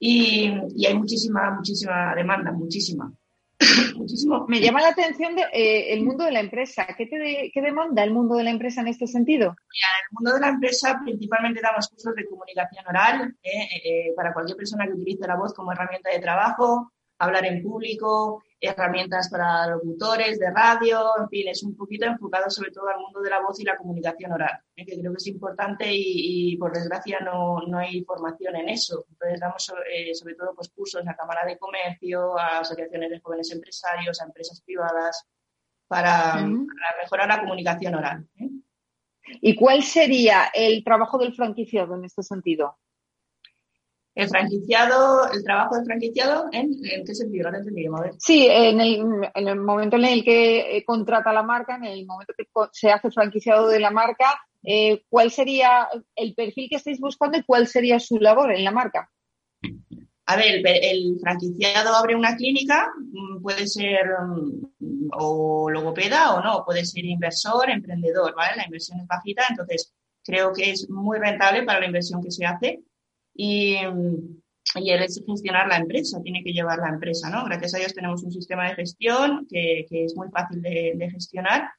y, 0.00 0.48
hay 0.84 0.94
muchísima, 0.94 1.50
muchísima 1.52 2.14
demanda, 2.14 2.52
muchísima. 2.52 3.12
Muchísimo. 3.96 4.46
Me 4.46 4.60
llama 4.60 4.80
la 4.80 4.90
atención 4.90 5.34
de, 5.34 5.42
eh, 5.52 5.92
el 5.92 6.04
mundo 6.04 6.24
de 6.24 6.30
la 6.30 6.38
empresa. 6.38 6.86
¿Qué, 6.96 7.06
te 7.06 7.50
¿Qué 7.52 7.60
demanda 7.60 8.04
el 8.04 8.12
mundo 8.12 8.36
de 8.36 8.44
la 8.44 8.50
empresa 8.50 8.82
en 8.82 8.86
este 8.86 9.08
sentido? 9.08 9.48
en 9.48 9.50
el 9.50 10.12
mundo 10.12 10.34
de 10.34 10.40
la 10.40 10.48
empresa 10.50 11.00
principalmente 11.04 11.60
damos 11.60 11.88
cursos 11.88 12.14
de 12.14 12.24
comunicación 12.26 12.84
oral 12.86 13.34
eh, 13.42 13.50
eh, 13.84 14.12
para 14.14 14.32
cualquier 14.32 14.56
persona 14.56 14.86
que 14.86 14.92
utilice 14.92 15.26
la 15.26 15.34
voz 15.34 15.52
como 15.54 15.72
herramienta 15.72 16.08
de 16.08 16.20
trabajo, 16.20 16.92
hablar 17.18 17.46
en 17.46 17.60
público, 17.60 18.44
herramientas 18.60 19.28
para 19.28 19.66
locutores 19.68 20.38
de 20.38 20.50
radio, 20.50 21.12
en 21.18 21.28
fin, 21.28 21.48
es 21.48 21.62
un 21.62 21.76
poquito 21.76 22.06
enfocado 22.06 22.50
sobre 22.50 22.70
todo 22.70 22.88
al 22.88 23.00
mundo 23.00 23.20
de 23.20 23.30
la 23.30 23.40
voz 23.40 23.60
y 23.60 23.64
la 23.64 23.76
comunicación 23.76 24.32
oral, 24.32 24.60
¿eh? 24.74 24.84
que 24.84 24.98
creo 24.98 25.12
que 25.12 25.18
es 25.18 25.26
importante 25.28 25.86
y, 25.90 26.56
por 26.56 26.72
desgracia 26.72 27.20
no, 27.20 27.60
no, 27.66 27.78
hay 27.78 28.02
formación 28.04 28.56
en 28.56 28.68
eso. 28.68 29.04
Entonces 29.10 29.40
damos 29.40 29.72
eh, 29.92 30.14
sobre 30.14 30.34
todo 30.34 30.54
pues, 30.54 30.70
cursos 30.70 31.06
a 31.06 31.14
Cámara 31.14 31.46
de 31.46 31.58
Comercio, 31.58 32.36
a 32.38 32.58
asociaciones 32.58 33.10
de 33.10 33.20
jóvenes 33.20 33.52
empresarios, 33.52 34.20
a 34.20 34.24
empresas 34.24 34.60
privadas, 34.62 35.24
para, 35.86 36.46
mejorar 37.00 37.28
la 37.28 37.40
comunicación 37.40 37.94
oral. 37.94 38.28
¿eh? 38.36 38.48
¿Y 39.40 39.54
cuál 39.54 39.82
sería 39.82 40.50
el 40.52 40.82
trabajo 40.82 41.18
del 41.18 41.34
franquiciado 41.34 41.94
en 41.94 42.04
este 42.04 42.22
sentido? 42.22 42.78
El 44.18 44.28
franquiciado, 44.28 45.30
el 45.32 45.44
trabajo 45.44 45.76
del 45.76 45.84
franquiciado, 45.84 46.46
¿en, 46.50 46.76
qué 47.06 47.14
sentido? 47.14 47.52
No 47.52 47.58
Sí, 48.18 48.48
en 48.50 48.80
el, 48.80 49.60
momento 49.60 49.94
en 49.94 50.06
el 50.06 50.24
que 50.24 50.76
eh, 50.76 50.84
contrata 50.84 51.32
la 51.32 51.44
marca, 51.44 51.76
en 51.76 51.84
el 51.84 52.04
momento 52.04 52.34
que 52.36 52.48
se 52.72 52.90
hace 52.90 53.12
franquiciado 53.12 53.68
de 53.68 53.78
la 53.78 53.92
marca, 53.92 54.34
eh, 54.64 55.04
¿cuál 55.08 55.30
sería 55.30 55.88
el 56.16 56.34
perfil 56.34 56.68
que 56.68 56.76
estáis 56.76 56.98
buscando 56.98 57.38
y 57.38 57.44
cuál 57.44 57.68
sería 57.68 58.00
su 58.00 58.18
labor 58.18 58.50
en 58.52 58.64
la 58.64 58.72
marca? 58.72 59.08
A 60.26 60.36
ver, 60.36 60.62
el, 60.64 61.20
franquiciado 61.20 61.94
abre 61.94 62.16
una 62.16 62.34
clínica, 62.34 62.88
mm, 62.98 63.40
puede 63.40 63.68
ser 63.68 64.04
mm, 64.20 65.10
o 65.12 65.70
logopeda 65.70 66.34
o 66.34 66.42
no, 66.42 66.64
puede 66.64 66.84
ser 66.84 67.04
inversor, 67.04 67.70
emprendedor, 67.70 68.34
¿vale? 68.34 68.56
La 68.56 68.64
inversión 68.64 68.98
es 68.98 69.06
bajita, 69.06 69.44
entonces 69.48 69.94
creo 70.24 70.52
que 70.52 70.72
es 70.72 70.90
muy 70.90 71.20
rentable 71.20 71.62
para 71.62 71.78
la 71.78 71.86
inversión 71.86 72.20
que 72.20 72.32
se 72.32 72.44
hace 72.44 72.82
y, 73.38 73.76
y 74.74 74.90
es 74.90 75.22
gestionar 75.24 75.68
la 75.68 75.76
empresa, 75.76 76.20
tiene 76.22 76.42
que 76.42 76.52
llevar 76.52 76.78
la 76.78 76.88
empresa, 76.88 77.30
¿no? 77.30 77.44
Gracias 77.44 77.74
a 77.74 77.78
Dios 77.78 77.94
tenemos 77.94 78.22
un 78.24 78.32
sistema 78.32 78.68
de 78.68 78.74
gestión 78.74 79.46
que, 79.48 79.86
que 79.88 80.04
es 80.04 80.16
muy 80.16 80.28
fácil 80.28 80.60
de, 80.60 80.94
de 80.96 81.10
gestionar 81.10 81.70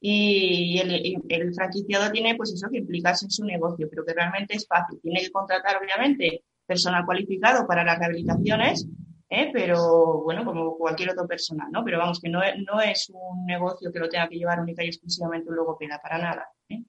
y 0.00 0.78
el, 0.80 1.22
el, 1.28 1.54
franquiciado 1.54 2.10
tiene 2.10 2.34
pues 2.34 2.52
eso 2.52 2.68
que 2.68 2.78
implicarse 2.78 3.26
en 3.26 3.30
su 3.30 3.44
negocio, 3.44 3.86
pero 3.88 4.04
que 4.04 4.12
realmente 4.12 4.56
es 4.56 4.66
fácil. 4.66 5.00
Tiene 5.00 5.20
que 5.20 5.30
contratar 5.30 5.76
obviamente 5.80 6.42
personal 6.66 7.06
cualificado 7.06 7.64
para 7.66 7.84
las 7.84 7.98
rehabilitaciones, 7.98 8.86
¿eh? 9.30 9.50
pero 9.52 10.22
bueno, 10.24 10.44
como 10.44 10.76
cualquier 10.76 11.10
otro 11.10 11.28
personal, 11.28 11.68
¿no? 11.70 11.84
Pero 11.84 11.98
vamos, 11.98 12.20
que 12.20 12.28
no, 12.28 12.40
no 12.40 12.80
es 12.80 13.10
un 13.14 13.46
negocio 13.46 13.92
que 13.92 14.00
lo 14.00 14.08
tenga 14.08 14.28
que 14.28 14.36
llevar 14.36 14.60
única 14.60 14.82
y 14.82 14.88
exclusivamente 14.88 15.48
un 15.48 15.56
logopeda, 15.56 16.00
para 16.02 16.18
nada. 16.18 16.48
¿eh? 16.68 16.82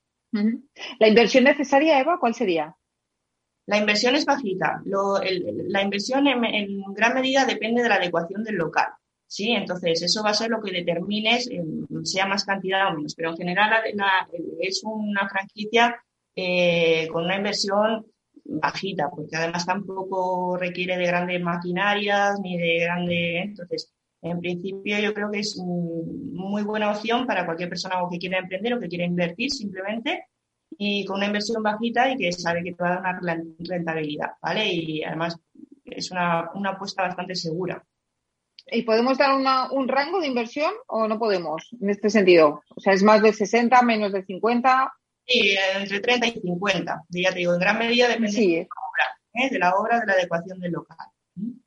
¿La 1.00 1.08
inversión 1.08 1.44
necesaria, 1.44 2.00
Eva, 2.00 2.18
cuál 2.20 2.34
sería? 2.34 2.76
La 3.68 3.78
inversión 3.78 4.16
es 4.16 4.26
bajita. 4.26 4.82
la 4.86 5.82
inversión 5.82 6.28
en, 6.28 6.82
gran 6.94 7.14
medida 7.16 7.46
depende 7.46 7.82
de 7.82 7.90
la 7.90 7.96
adecuación 7.96 8.44
del 8.44 8.56
local. 8.56 8.90
¿sí? 9.28 9.52
Entonces, 9.52 10.02
eso 10.04 10.24
va 10.24 10.32
a 10.32 10.36
ser 10.36 10.50
lo 10.50 10.62
que 10.62 10.72
determines, 10.72 11.50
sea 12.04 12.28
más 12.28 12.46
cantidad 12.46 12.88
o 12.88 12.96
menos. 12.96 13.16
Pero 13.16 13.32
en 13.32 13.38
general 13.38 13.72
es 14.60 14.84
una 14.84 15.28
franquicia 15.28 15.96
eh, 16.36 17.08
con 17.12 17.26
una 17.26 17.38
inversión 17.38 18.06
bajita, 18.44 19.10
porque 19.10 19.36
además 19.36 19.66
tampoco 19.66 20.58
requiere 20.58 20.98
de 20.98 21.08
grandes 21.08 21.42
maquinarias 21.42 22.40
ni 22.42 22.58
de 22.58 22.80
grandes. 22.80 23.46
Entonces, 23.46 23.94
en 24.22 24.40
principio, 24.40 25.00
yo 25.00 25.14
creo 25.14 25.32
que 25.32 25.40
es 25.40 25.58
muy 25.58 26.64
buena 26.64 26.92
opción 26.92 27.26
para 27.26 27.46
cualquier 27.46 27.70
persona 27.70 27.96
que 28.12 28.20
quiera 28.20 28.40
emprender 28.40 28.74
o 28.74 28.80
que 28.80 28.88
quiera 28.88 29.06
invertir 29.06 29.52
simplemente 29.52 30.26
y 30.78 31.06
con 31.06 31.18
una 31.18 31.28
inversión 31.28 31.64
bajita 31.64 32.12
y 32.12 32.18
que 32.18 32.32
sabe 32.32 32.64
que 32.64 32.74
te 32.74 32.84
va 32.84 32.98
a 32.98 33.02
dar 33.02 33.20
una 33.22 33.42
rentabilidad, 33.60 34.32
¿vale? 34.42 34.68
Y 34.68 35.04
además 35.04 35.38
es 35.86 36.12
una, 36.12 36.50
una 36.54 36.72
apuesta 36.72 37.04
bastante 37.04 37.36
segura. 37.36 37.84
¿Y 38.68 38.82
podemos 38.82 39.18
dar 39.18 39.36
una, 39.36 39.72
un 39.72 39.88
rango 39.88 40.20
de 40.20 40.28
inversión 40.28 40.74
o 40.88 41.08
no 41.08 41.20
podemos 41.20 41.70
en 41.80 41.90
este 41.90 42.10
sentido? 42.10 42.64
O 42.76 42.80
sea, 42.80 42.94
¿es 42.94 43.04
más 43.04 43.22
de 43.22 43.32
60, 43.32 43.80
menos 43.84 44.12
de 44.12 44.24
50? 44.24 44.94
Sí, 45.28 45.56
entre 45.76 46.00
30 46.00 46.28
y 46.28 46.32
50. 46.42 47.04
Ya 47.10 47.30
te 47.30 47.40
digo, 47.40 47.54
en 47.54 47.60
gran 47.60 47.78
medida 47.78 48.08
depende 48.08 48.42
de, 48.42 48.68
la 48.68 48.82
obra, 48.90 49.20
¿eh? 49.34 49.50
de 49.52 49.60
la 49.60 49.76
obra, 49.76 50.00
de 50.00 50.08
la 50.08 50.14
adecuación 50.14 50.60
del 50.60 50.72
local. 50.72 50.98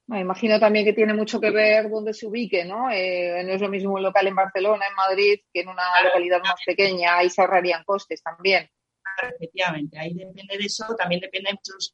Me 0.07 0.21
imagino 0.21 0.59
también 0.59 0.87
que 0.87 0.95
tiene 0.95 1.13
mucho 1.13 1.39
que 1.39 1.51
ver 1.51 1.91
dónde 1.91 2.15
se 2.15 2.27
ubique, 2.27 2.65
¿no? 2.65 2.91
Eh, 2.91 3.45
no 3.45 3.53
es 3.53 3.61
lo 3.61 3.69
mismo 3.69 3.93
un 3.93 4.03
local 4.03 4.27
en 4.27 4.35
Barcelona, 4.35 4.87
en 4.89 4.95
Madrid, 4.95 5.41
que 5.53 5.61
en 5.61 5.69
una 5.69 6.03
localidad 6.03 6.41
más 6.43 6.61
pequeña. 6.65 7.19
Ahí 7.19 7.29
se 7.29 7.43
ahorrarían 7.43 7.85
costes 7.85 8.23
también 8.23 8.69
efectivamente. 9.35 9.99
Ahí 9.99 10.15
depende 10.15 10.59
de 10.59 10.65
eso, 10.65 10.85
también 10.97 11.21
depende 11.21 11.51
de 11.51 11.55
muchos 11.55 11.93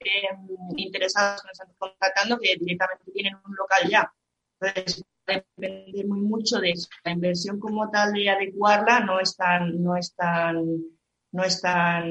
interesados 0.76 1.42
que 1.42 1.48
nos 1.48 1.60
están 1.60 1.74
contratando 1.78 2.38
que 2.38 2.56
directamente 2.58 3.10
tienen 3.12 3.34
un 3.34 3.56
local 3.56 3.88
ya. 3.88 4.12
Entonces, 4.60 5.04
depende 5.26 6.04
muy 6.06 6.20
mucho 6.20 6.58
de 6.60 6.70
eso. 6.70 6.88
La 7.04 7.12
inversión 7.12 7.58
como 7.58 7.90
tal 7.90 8.12
de 8.12 8.30
adecuarla 8.30 9.00
no 9.00 9.20
es 9.20 9.36
tan, 9.36 9.82
no 9.82 9.96
es 9.96 10.14
tan, 10.14 10.64
no 11.32 11.44
es 11.44 11.60
tan 11.60 12.04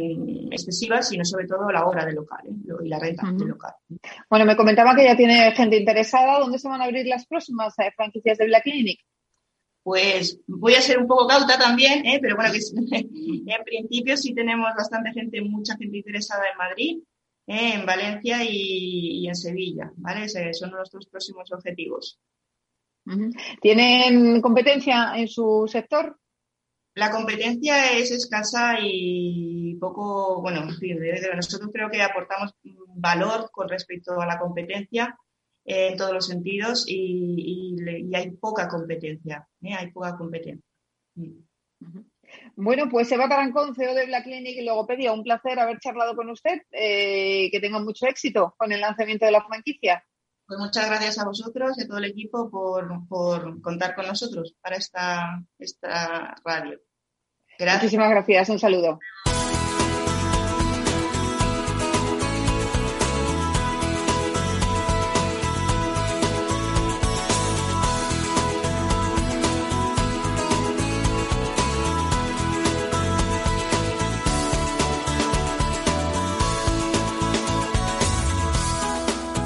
excesiva, 0.51 1.01
sino 1.01 1.23
sobre 1.23 1.47
todo 1.47 1.71
la 1.71 1.85
obra 1.85 2.05
del 2.05 2.15
local 2.15 2.41
¿eh? 2.45 2.73
y 2.83 2.89
la 2.89 2.99
renta 2.99 3.31
del 3.31 3.49
local. 3.49 3.73
Bueno, 4.29 4.45
me 4.45 4.55
comentaba 4.55 4.95
que 4.95 5.05
ya 5.05 5.15
tiene 5.15 5.51
gente 5.51 5.77
interesada. 5.77 6.39
¿Dónde 6.39 6.59
se 6.59 6.67
van 6.67 6.81
a 6.81 6.85
abrir 6.85 7.05
las 7.05 7.25
próximas 7.25 7.77
eh, 7.79 7.91
franquicias 7.95 8.37
de 8.37 8.45
Black 8.47 8.63
Clinic? 8.63 8.99
Pues 9.83 10.39
voy 10.47 10.75
a 10.75 10.81
ser 10.81 10.97
un 10.97 11.07
poco 11.07 11.27
cauta 11.27 11.57
también, 11.57 12.05
¿eh? 12.05 12.19
pero 12.21 12.35
bueno, 12.35 12.51
que 12.53 12.59
en 13.45 13.63
principio 13.65 14.15
sí 14.15 14.33
tenemos 14.33 14.69
bastante 14.75 15.11
gente, 15.11 15.41
mucha 15.41 15.75
gente 15.75 15.97
interesada 15.97 16.43
en 16.49 16.57
Madrid, 16.57 17.03
¿eh? 17.47 17.73
en 17.75 17.85
Valencia 17.85 18.39
y, 18.43 19.27
en 19.27 19.35
Sevilla, 19.35 19.91
¿vale? 19.97 20.27
son 20.53 20.71
nuestros 20.71 21.07
próximos 21.07 21.51
objetivos. 21.51 22.19
¿Tienen 23.61 24.39
competencia 24.41 25.11
en 25.17 25.27
su 25.27 25.65
sector? 25.67 26.17
La 26.95 27.11
competencia 27.11 27.91
es 27.91 28.11
escasa 28.11 28.77
y 28.79 29.75
poco, 29.75 30.41
bueno, 30.41 30.65
nosotros 31.35 31.69
creo 31.73 31.89
que 31.89 32.01
aportamos 32.01 32.53
valor 32.95 33.49
con 33.51 33.67
respecto 33.67 34.21
a 34.21 34.25
la 34.25 34.39
competencia 34.39 35.17
en 35.65 35.97
todos 35.97 36.13
los 36.13 36.27
sentidos 36.27 36.85
y, 36.87 37.75
hay 38.13 38.31
poca 38.31 38.67
competencia, 38.67 39.47
¿eh? 39.61 39.73
hay 39.73 39.91
poca 39.91 40.15
competencia. 40.15 40.65
Mm. 41.15 41.41
Bueno, 42.55 42.89
pues 42.89 43.11
Eva 43.11 43.29
Tarancón, 43.29 43.75
CEO 43.75 43.93
de 43.93 44.05
Black 44.05 44.23
Clinic 44.23 44.57
y 44.57 44.63
Logopedia, 44.63 45.13
un 45.13 45.23
placer 45.23 45.59
haber 45.59 45.79
charlado 45.79 46.15
con 46.15 46.29
usted. 46.29 46.61
Eh, 46.71 47.49
que 47.51 47.59
tenga 47.59 47.79
mucho 47.79 48.07
éxito 48.07 48.55
con 48.57 48.71
el 48.71 48.81
lanzamiento 48.81 49.25
de 49.25 49.31
la 49.31 49.45
franquicia. 49.45 50.03
Pues 50.45 50.59
muchas 50.59 50.87
gracias 50.87 51.19
a 51.19 51.25
vosotros 51.25 51.77
y 51.77 51.83
a 51.83 51.87
todo 51.87 51.97
el 51.97 52.05
equipo 52.05 52.49
por, 52.49 53.07
por 53.07 53.61
contar 53.61 53.95
con 53.95 54.07
nosotros 54.07 54.55
para 54.61 54.75
esta, 54.75 55.43
esta 55.57 56.35
radio. 56.43 56.79
Gracias. 57.57 57.83
Muchísimas 57.83 58.09
gracias. 58.09 58.49
Un 58.49 58.59
saludo. 58.59 58.99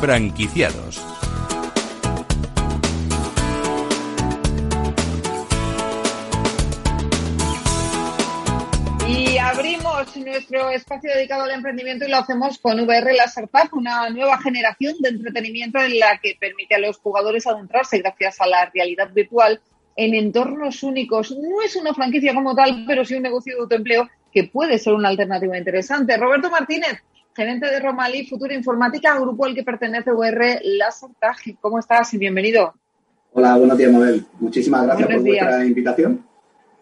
Franquiciados. 0.08 1.02
Y 9.06 9.38
abrimos 9.38 10.16
nuestro 10.16 10.70
espacio 10.70 11.14
dedicado 11.14 11.44
al 11.44 11.52
emprendimiento 11.52 12.06
y 12.06 12.10
lo 12.10 12.20
hacemos 12.20 12.58
con 12.60 12.80
VR 12.80 13.16
Laser 13.16 13.50
una 13.74 14.10
nueva 14.10 14.38
generación 14.40 14.96
de 15.02 15.10
entretenimiento 15.10 15.80
en 15.80 16.00
la 16.00 16.18
que 16.20 16.38
permite 16.40 16.76
a 16.76 16.80
los 16.80 16.98
jugadores 17.00 17.46
adentrarse 17.46 18.00
gracias 18.00 18.40
a 18.40 18.48
la 18.48 18.72
realidad 18.74 19.12
virtual 19.12 19.60
en 19.98 20.16
entornos 20.16 20.84
únicos. 20.84 21.32
No 21.32 21.62
es 21.66 21.76
una 21.76 21.94
franquicia 21.94 22.34
como 22.34 22.56
tal, 22.56 22.86
pero 22.88 23.04
sí 23.04 23.16
un 23.16 23.24
negocio 23.24 23.56
de 23.56 23.62
autoempleo 23.62 24.08
que 24.32 24.46
puede 24.46 24.80
ser 24.80 24.94
una 24.94 25.10
alternativa 25.10 25.58
interesante. 25.58 26.16
Roberto 26.16 26.50
Martínez, 26.50 27.04
gerente 27.38 27.68
de 27.68 27.80
Romalí 27.80 28.26
Futura 28.26 28.56
Informática, 28.56 29.20
grupo 29.20 29.46
al 29.46 29.54
que 29.54 29.62
pertenece 29.62 30.12
VR 30.12 30.60
Laser 30.64 31.12
¿Cómo 31.62 31.78
estás 31.78 32.12
y 32.16 32.18
bienvenido? 32.18 32.74
Hola, 33.32 33.56
buenos 33.58 33.78
días, 33.78 33.92
Mabel. 33.92 34.26
Muchísimas 34.40 34.88
gracias 34.88 35.08
por 35.08 35.22
vuestra 35.22 35.64
invitación. 35.64 36.26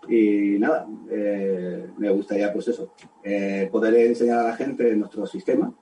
Y 0.07 0.57
nada, 0.57 0.87
eh, 1.11 1.87
me 1.97 2.09
gustaría, 2.09 2.53
pues 2.53 2.69
eso, 2.69 2.93
eh, 3.21 3.67
poder 3.69 3.95
enseñar 3.95 4.39
a 4.39 4.43
la 4.43 4.55
gente 4.55 4.95
nuestro 4.95 5.27
sistema. 5.27 5.73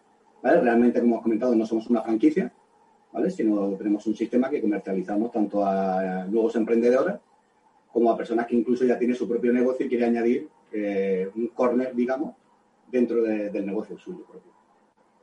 ¿vale? 0.42 0.62
Realmente, 0.62 1.02
como 1.02 1.18
has 1.18 1.22
comentado, 1.22 1.56
no 1.56 1.68
somos 1.68 1.86
una 1.92 2.02
franquicia, 2.02 2.52
¿vale? 3.12 3.30
sino 3.30 3.74
tenemos 3.74 4.08
un 4.08 4.16
sistema 4.16 4.50
que 4.50 4.60
comercializamos 4.60 5.32
tanto 5.32 5.64
a 5.64 6.26
nuevos 6.26 6.56
emprendedores 6.56 7.14
como 7.92 8.10
a 8.10 8.18
personas 8.18 8.48
que 8.48 8.56
incluso 8.56 8.86
ya 8.86 8.98
tienen 8.98 9.16
su 9.16 9.30
propio 9.30 9.54
negocio 9.54 9.86
y 9.86 9.90
quiere 9.90 10.06
añadir 10.06 10.50
eh, 10.72 11.30
un 11.36 11.50
corner, 11.50 11.94
digamos, 11.94 12.34
dentro 12.92 13.22
del 13.22 13.66
negocio 13.68 14.00
suyo 14.00 14.26
propio. 14.26 14.54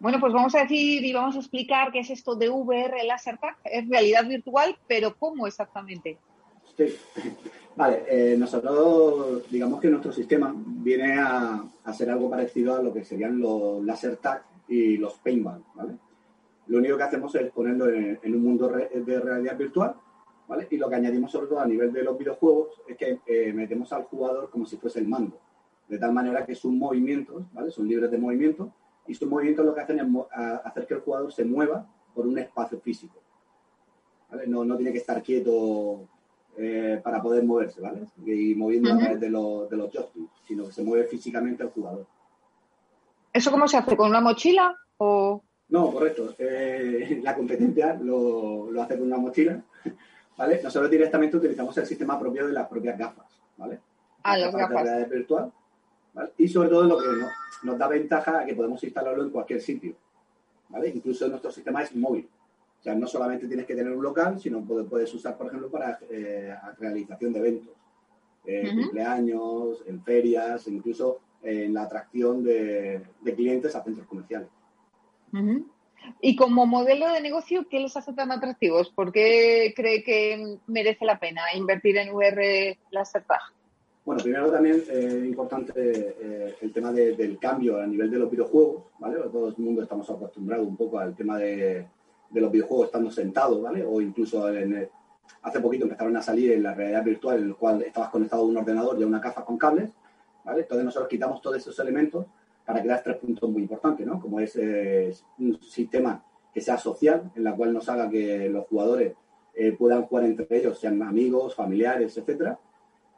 Bueno, 0.00 0.18
pues 0.18 0.32
vamos 0.32 0.54
a 0.54 0.62
decir 0.62 1.04
y 1.04 1.12
vamos 1.12 1.36
a 1.36 1.40
explicar 1.40 1.92
qué 1.92 1.98
es 1.98 2.08
esto 2.08 2.34
de 2.34 2.48
VR 2.48 3.04
Laser 3.04 3.36
Tag. 3.36 3.58
Es 3.64 3.86
realidad 3.86 4.26
virtual, 4.26 4.74
pero 4.88 5.14
¿cómo 5.14 5.46
exactamente? 5.46 6.16
Sí. 6.74 6.96
Vale, 7.76 8.04
eh, 8.08 8.36
nosotros, 8.36 9.42
digamos 9.50 9.78
que 9.78 9.88
nuestro 9.88 10.10
sistema 10.10 10.54
viene 10.56 11.18
a, 11.18 11.62
ser 11.92 12.10
algo 12.10 12.30
parecido 12.30 12.76
a 12.76 12.82
lo 12.82 12.92
que 12.92 13.04
serían 13.04 13.38
los 13.38 13.84
laser 13.84 14.16
tag 14.16 14.44
y 14.68 14.96
los 14.96 15.14
paintball, 15.14 15.62
¿vale? 15.74 15.94
Lo 16.66 16.78
único 16.78 16.96
que 16.96 17.02
hacemos 17.02 17.34
es 17.36 17.50
ponerlo 17.50 17.88
en, 17.88 18.34
un 18.34 18.42
mundo 18.42 18.68
de 18.68 19.20
realidad 19.20 19.56
virtual, 19.56 19.94
¿vale? 20.46 20.66
Y 20.70 20.76
lo 20.76 20.88
que 20.88 20.96
añadimos 20.96 21.32
sobre 21.32 21.46
todo 21.46 21.60
a 21.60 21.66
nivel 21.66 21.92
de 21.92 22.02
los 22.02 22.18
videojuegos 22.18 22.82
es 22.86 22.96
que 22.96 23.20
eh, 23.26 23.52
metemos 23.52 23.92
al 23.92 24.04
jugador 24.04 24.50
como 24.50 24.66
si 24.66 24.76
fuese 24.76 24.98
el 24.98 25.08
mando, 25.08 25.38
de 25.88 25.98
tal 25.98 26.12
manera 26.12 26.44
que 26.44 26.54
sus 26.54 26.72
movimientos, 26.72 27.44
¿vale? 27.52 27.70
Son 27.70 27.88
libres 27.88 28.10
de 28.10 28.18
movimiento 28.18 28.72
y 29.10 29.14
sus 29.14 29.28
movimientos 29.28 29.66
lo 29.66 29.74
que 29.74 29.80
hacen 29.80 29.98
es 29.98 30.06
hacer 30.64 30.86
que 30.86 30.94
el 30.94 31.00
jugador 31.00 31.32
se 31.32 31.44
mueva 31.44 31.84
por 32.14 32.28
un 32.28 32.38
espacio 32.38 32.78
físico, 32.80 33.20
¿vale? 34.30 34.46
No, 34.46 34.64
no 34.64 34.76
tiene 34.76 34.92
que 34.92 34.98
estar 34.98 35.20
quieto 35.20 36.08
eh, 36.56 37.00
para 37.02 37.20
poder 37.20 37.42
moverse, 37.42 37.80
¿vale? 37.80 38.06
Y 38.24 38.54
moviendo 38.54 38.92
a 38.92 38.98
través 38.98 39.20
de 39.20 39.28
los, 39.28 39.68
de 39.68 39.76
los 39.76 39.90
sino 40.46 40.66
que 40.66 40.72
se 40.72 40.84
mueve 40.84 41.08
físicamente 41.08 41.64
el 41.64 41.70
jugador. 41.70 42.06
¿Eso 43.32 43.50
cómo 43.50 43.66
se 43.66 43.78
hace? 43.78 43.96
¿Con 43.96 44.10
una 44.10 44.20
mochila 44.20 44.76
o...? 44.98 45.42
No, 45.70 45.90
correcto. 45.90 46.32
Eh, 46.38 47.20
la 47.24 47.34
competencia 47.34 47.94
lo, 47.94 48.70
lo, 48.70 48.80
hace 48.80 48.96
con 48.96 49.08
una 49.08 49.18
mochila, 49.18 49.60
¿vale? 50.38 50.60
Nosotros 50.62 50.88
directamente 50.88 51.36
utilizamos 51.36 51.76
el 51.78 51.86
sistema 51.86 52.16
propio 52.16 52.46
de 52.46 52.52
las 52.52 52.68
propias 52.68 52.96
gafas, 52.96 53.26
¿vale? 53.56 53.80
Ah, 54.22 54.38
las 54.38 54.54
gafas. 54.54 54.84
De 54.84 55.04
virtual, 55.06 55.52
¿vale? 56.12 56.32
Y 56.38 56.48
sobre 56.48 56.68
todo 56.68 56.84
lo 56.84 56.98
que 56.98 57.06
nos, 57.06 57.30
nos 57.62 57.78
da 57.78 57.88
ventaja 57.88 58.40
a 58.40 58.44
que 58.44 58.54
podemos 58.54 58.82
instalarlo 58.82 59.22
en 59.22 59.30
cualquier 59.30 59.60
sitio, 59.60 59.94
¿vale? 60.68 60.88
Incluso 60.88 61.28
nuestro 61.28 61.50
sistema 61.50 61.82
es 61.82 61.94
móvil. 61.94 62.28
O 62.80 62.82
sea, 62.82 62.94
no 62.94 63.06
solamente 63.06 63.46
tienes 63.46 63.66
que 63.66 63.74
tener 63.74 63.92
un 63.92 64.02
local, 64.02 64.40
sino 64.40 64.64
puedes 64.64 65.12
usar, 65.12 65.36
por 65.36 65.48
ejemplo, 65.48 65.70
para 65.70 65.98
eh, 66.08 66.54
realización 66.78 67.32
de 67.34 67.38
eventos, 67.38 67.74
eh, 68.46 68.70
cumpleaños, 68.74 69.84
en 69.86 70.02
ferias, 70.02 70.66
incluso 70.66 71.18
en 71.42 71.74
la 71.74 71.82
atracción 71.82 72.42
de, 72.42 73.02
clientes 73.36 73.74
a 73.76 73.84
centros 73.84 74.06
comerciales. 74.06 74.48
Y 76.22 76.36
como 76.36 76.64
modelo 76.64 77.12
de 77.12 77.20
negocio, 77.20 77.68
¿qué 77.68 77.80
les 77.80 77.96
hace 77.98 78.14
tan 78.14 78.32
atractivos? 78.32 78.88
¿Por 78.88 79.12
qué 79.12 79.74
cree 79.76 80.02
que 80.02 80.58
merece 80.66 81.04
la 81.04 81.18
pena 81.18 81.42
invertir 81.54 81.98
en 81.98 82.14
VR 82.14 82.78
Lasertag? 82.90 83.40
Bueno, 84.04 84.22
primero 84.22 84.50
también 84.50 84.82
eh, 84.88 85.24
importante 85.26 85.72
eh, 85.76 86.54
el 86.60 86.72
tema 86.72 86.90
del 86.90 87.38
cambio 87.38 87.78
a 87.78 87.86
nivel 87.86 88.10
de 88.10 88.18
los 88.18 88.30
videojuegos, 88.30 88.84
¿vale? 88.98 89.16
Todo 89.30 89.48
el 89.48 89.54
mundo 89.58 89.82
estamos 89.82 90.08
acostumbrados 90.08 90.66
un 90.66 90.76
poco 90.76 90.98
al 90.98 91.14
tema 91.14 91.38
de, 91.38 91.86
de 92.30 92.40
los 92.40 92.50
videojuegos 92.50 92.86
estando 92.86 93.10
sentados, 93.10 93.62
¿vale? 93.62 93.84
O 93.84 94.00
incluso 94.00 94.46
hace 95.42 95.60
poquito 95.60 95.84
empezaron 95.84 96.16
a 96.16 96.22
salir 96.22 96.52
en 96.52 96.62
la 96.62 96.74
realidad 96.74 97.04
virtual 97.04 97.38
en 97.38 97.44
el 97.44 97.56
cual 97.56 97.82
estabas 97.82 98.10
conectado 98.10 98.42
a 98.42 98.46
un 98.46 98.56
ordenador 98.56 98.98
y 98.98 99.02
a 99.02 99.06
una 99.06 99.20
caja 99.20 99.44
con 99.44 99.58
cables, 99.58 99.90
¿vale? 100.44 100.62
Entonces 100.62 100.84
nosotros 100.84 101.08
quitamos 101.08 101.42
todos 101.42 101.58
esos 101.58 101.78
elementos 101.78 102.24
para 102.64 102.82
crear 102.82 103.02
tres 103.02 103.16
puntos 103.18 103.50
muy 103.50 103.62
importantes, 103.62 104.06
¿no? 104.06 104.18
Como 104.18 104.40
es 104.40 104.56
un 105.38 105.60
sistema 105.62 106.24
que 106.54 106.60
sea 106.60 106.78
social, 106.78 107.30
en 107.34 107.44
la 107.44 107.54
cual 107.54 107.72
nos 107.72 107.88
haga 107.88 108.08
que 108.08 108.48
los 108.48 108.66
jugadores 108.66 109.14
eh, 109.54 109.72
puedan 109.72 110.02
jugar 110.04 110.24
entre 110.24 110.46
ellos, 110.50 110.78
sean 110.78 111.02
amigos, 111.02 111.54
familiares, 111.54 112.16
etcétera. 112.16 112.58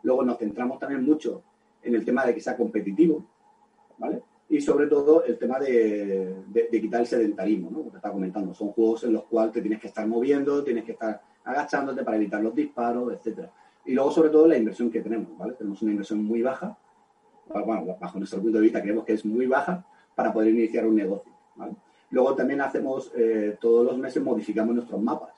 Luego 0.03 0.25
nos 0.25 0.39
centramos 0.39 0.79
también 0.79 1.05
mucho 1.05 1.43
en 1.83 1.95
el 1.95 2.05
tema 2.05 2.25
de 2.25 2.35
que 2.35 2.41
sea 2.41 2.57
competitivo, 2.57 3.25
¿vale? 3.99 4.23
y 4.53 4.61
sobre 4.61 4.87
todo 4.87 5.25
el 5.25 5.39
tema 5.39 5.59
de, 5.59 6.45
quitar 6.71 7.01
el 7.01 7.07
sedentarismo, 7.07 7.71
¿no? 7.71 7.79
Como 7.79 7.91
te 7.91 7.97
estaba 7.97 8.13
comentando, 8.13 8.53
son 8.53 8.69
juegos 8.73 9.03
en 9.05 9.15
los 9.15 9.25
cuales 9.25 9.51
te 9.51 9.63
tienes 9.63 9.81
que 9.81 9.87
estar 9.87 10.07
moviendo, 10.07 10.63
tienes 10.63 10.85
que 10.85 10.93
estar 10.93 11.23
agachándote 11.43 12.05
para 12.05 12.19
evitar 12.19 12.43
los 12.43 12.55
disparos, 12.55 13.15
etcétera. 13.15 13.51
Y 13.87 13.95
luego, 13.95 14.11
sobre 14.11 14.29
todo, 14.29 14.47
la 14.47 14.59
inversión 14.59 14.91
que 14.91 15.01
tenemos, 15.01 15.39
¿vale? 15.39 15.55
Tenemos 15.55 15.81
una 15.81 15.93
inversión 15.93 16.23
muy 16.23 16.43
baja, 16.43 16.77
bueno, 17.49 17.97
bajo 17.99 18.19
nuestro 18.19 18.43
punto 18.43 18.59
de 18.59 18.65
vista 18.65 18.83
creemos 18.83 19.07
que 19.07 19.15
es 19.15 19.25
muy 19.25 19.47
baja 19.47 19.87
para 20.15 20.31
poder 20.31 20.51
iniciar 20.51 20.87
un 20.87 20.97
negocio. 20.97 21.33
Luego 22.11 22.35
también 22.35 22.61
hacemos, 22.61 23.11
eh, 23.17 23.57
todos 23.59 23.87
los 23.87 23.97
meses 23.97 24.23
modificamos 24.23 24.75
nuestros 24.75 25.01
mapas, 25.01 25.32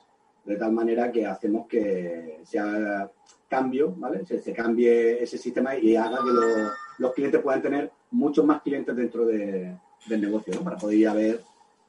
de 0.45 0.55
tal 0.57 0.71
manera 0.71 1.11
que 1.11 1.25
hacemos 1.25 1.67
que 1.67 2.39
sea 2.43 3.09
cambio, 3.47 3.93
¿vale? 3.97 4.25
Se, 4.25 4.53
cambie 4.53 5.21
ese 5.23 5.37
sistema 5.37 5.75
y 5.77 5.95
haga 5.95 6.17
que 6.17 6.69
los 6.99 7.13
clientes 7.13 7.41
puedan 7.41 7.61
tener 7.61 7.91
muchos 8.11 8.45
más 8.45 8.61
clientes 8.61 8.95
dentro 8.95 9.25
del 9.25 9.77
negocio, 10.07 10.53
¿no? 10.55 10.63
Para 10.63 10.77
poder 10.77 10.97
ir 10.97 11.07
a 11.07 11.13
ver 11.13 11.41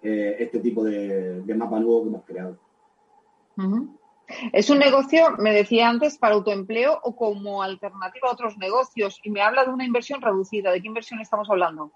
eh, 0.03 0.37
este 0.39 0.61
tipo 0.61 0.85
de, 0.85 1.43
mapa 1.57 1.81
nuevo 1.81 2.03
que 2.03 2.09
hemos 2.09 2.25
creado. 2.25 2.59
Es 4.53 4.71
un 4.71 4.79
negocio, 4.79 5.37
me 5.39 5.53
decía 5.53 5.89
antes, 5.89 6.19
para 6.19 6.35
autoempleo 6.35 6.99
o 7.03 7.15
como 7.15 7.63
alternativa 7.63 8.29
a 8.29 8.33
otros 8.33 8.57
negocios. 8.59 9.21
Y 9.23 9.31
me 9.31 9.41
habla 9.41 9.65
de 9.65 9.71
una 9.71 9.85
inversión 9.85 10.21
reducida. 10.21 10.73
¿De 10.73 10.81
qué 10.81 10.89
inversión 10.89 11.21
estamos 11.21 11.49
hablando? 11.49 11.93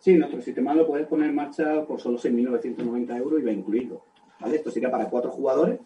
Sí, 0.00 0.14
nuestro 0.14 0.40
sistema 0.40 0.74
lo 0.74 0.86
puedes 0.86 1.06
poner 1.06 1.30
en 1.30 1.36
marcha 1.36 1.84
por 1.86 2.00
solo 2.00 2.18
6.990 2.18 3.16
euros 3.16 3.40
y 3.40 3.44
va 3.44 3.52
incluido. 3.52 4.02
¿vale? 4.40 4.56
Esto 4.56 4.70
sería 4.70 4.90
para 4.90 5.08
cuatro 5.08 5.30
jugadores 5.30 5.80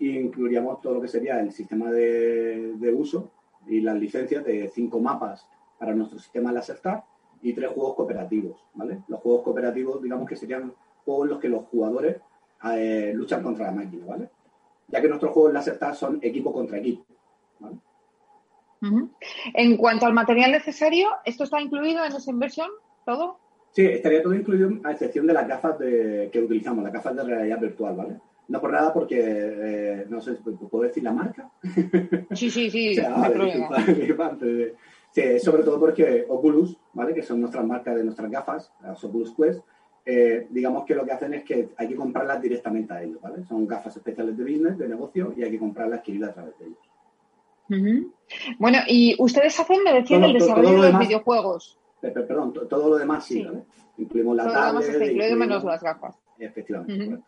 y 0.00 0.18
incluiríamos 0.18 0.80
todo 0.80 0.94
lo 0.94 1.00
que 1.00 1.08
sería 1.08 1.38
el 1.38 1.52
sistema 1.52 1.90
de, 1.90 2.72
de 2.74 2.92
uso 2.92 3.30
y 3.68 3.80
las 3.82 3.96
licencias 3.96 4.44
de 4.44 4.68
cinco 4.68 4.98
mapas 4.98 5.46
para 5.78 5.94
nuestro 5.94 6.18
sistema 6.18 6.50
LaserTag 6.50 7.04
y 7.42 7.52
tres 7.52 7.70
juegos 7.70 7.94
cooperativos, 7.94 8.58
¿vale? 8.74 9.02
Los 9.08 9.20
juegos 9.20 9.42
cooperativos, 9.42 10.02
digamos 10.02 10.28
que 10.28 10.36
serían 10.36 10.72
juegos 11.04 11.26
en 11.26 11.30
los 11.30 11.40
que 11.40 11.48
los 11.48 11.64
jugadores 11.66 12.16
eh, 12.74 13.12
luchan 13.14 13.42
contra 13.42 13.66
la 13.66 13.72
máquina, 13.72 14.06
¿vale? 14.06 14.30
Ya 14.88 15.00
que 15.00 15.08
nuestros 15.08 15.32
juegos 15.32 15.52
LaserTag 15.52 15.94
son 15.94 16.18
equipo 16.22 16.52
contra 16.52 16.78
equipo, 16.78 17.04
¿vale? 17.60 17.76
En 19.52 19.76
cuanto 19.76 20.06
al 20.06 20.14
material 20.14 20.52
necesario, 20.52 21.10
¿esto 21.26 21.44
está 21.44 21.60
incluido 21.60 22.02
en 22.02 22.12
esa 22.12 22.30
inversión? 22.30 22.68
¿Todo? 23.04 23.38
Sí, 23.72 23.84
estaría 23.84 24.22
todo 24.22 24.34
incluido 24.34 24.70
a 24.84 24.92
excepción 24.92 25.26
de 25.26 25.34
las 25.34 25.46
gafas 25.46 25.78
de, 25.78 26.30
que 26.32 26.40
utilizamos, 26.40 26.82
las 26.82 26.92
gafas 26.92 27.14
de 27.14 27.22
realidad 27.22 27.60
virtual, 27.60 27.94
¿vale? 27.94 28.20
No 28.50 28.60
por 28.60 28.72
nada 28.72 28.92
porque, 28.92 29.16
eh, 29.20 30.06
no 30.08 30.20
sé, 30.20 30.32
¿puedo 30.34 30.84
decir 30.84 31.04
la 31.04 31.12
marca? 31.12 31.50
Sí, 32.32 32.50
sí, 32.50 32.68
sí, 32.68 32.96
Sí, 35.12 35.40
sobre 35.40 35.64
todo 35.64 35.80
porque 35.80 36.24
Oculus, 36.28 36.76
¿vale? 36.92 37.14
que 37.14 37.22
son 37.22 37.40
nuestras 37.40 37.64
marcas 37.64 37.96
de 37.96 38.04
nuestras 38.04 38.30
gafas, 38.30 38.72
las 38.80 39.02
Oculus 39.02 39.34
Quest, 39.34 39.60
eh, 40.04 40.46
digamos 40.50 40.84
que 40.84 40.94
lo 40.94 41.04
que 41.04 41.12
hacen 41.12 41.34
es 41.34 41.44
que 41.44 41.70
hay 41.76 41.88
que 41.88 41.96
comprarlas 41.96 42.40
directamente 42.40 42.92
a 42.92 43.02
ellos, 43.02 43.20
¿vale? 43.20 43.44
Son 43.44 43.66
gafas 43.66 43.96
especiales 43.96 44.36
de 44.36 44.44
business, 44.44 44.78
de 44.78 44.88
negocio, 44.88 45.32
y 45.36 45.42
hay 45.42 45.50
que 45.50 45.58
comprarlas 45.58 46.00
adquiridas 46.00 46.30
a 46.30 46.34
través 46.34 46.58
de 46.58 46.66
ellos. 46.66 47.98
Bueno, 48.58 48.78
y 48.88 49.14
ustedes 49.18 49.58
hacen, 49.60 49.82
me 49.84 49.92
decían, 49.92 50.24
el 50.24 50.32
desarrollo 50.32 50.82
de 50.82 50.92
los 50.92 51.00
videojuegos. 51.00 51.78
Perdón, 52.00 52.52
todo 52.68 52.88
lo 52.88 52.96
demás 52.96 53.24
sí, 53.24 53.44
¿vale? 53.44 53.62
Incluimos 53.98 54.36
la 54.36 54.52
tablet. 54.52 55.10
incluido 55.12 55.36
menos 55.36 55.64
las 55.64 55.82
gafas. 55.82 56.16
Efectivamente. 56.40 57.18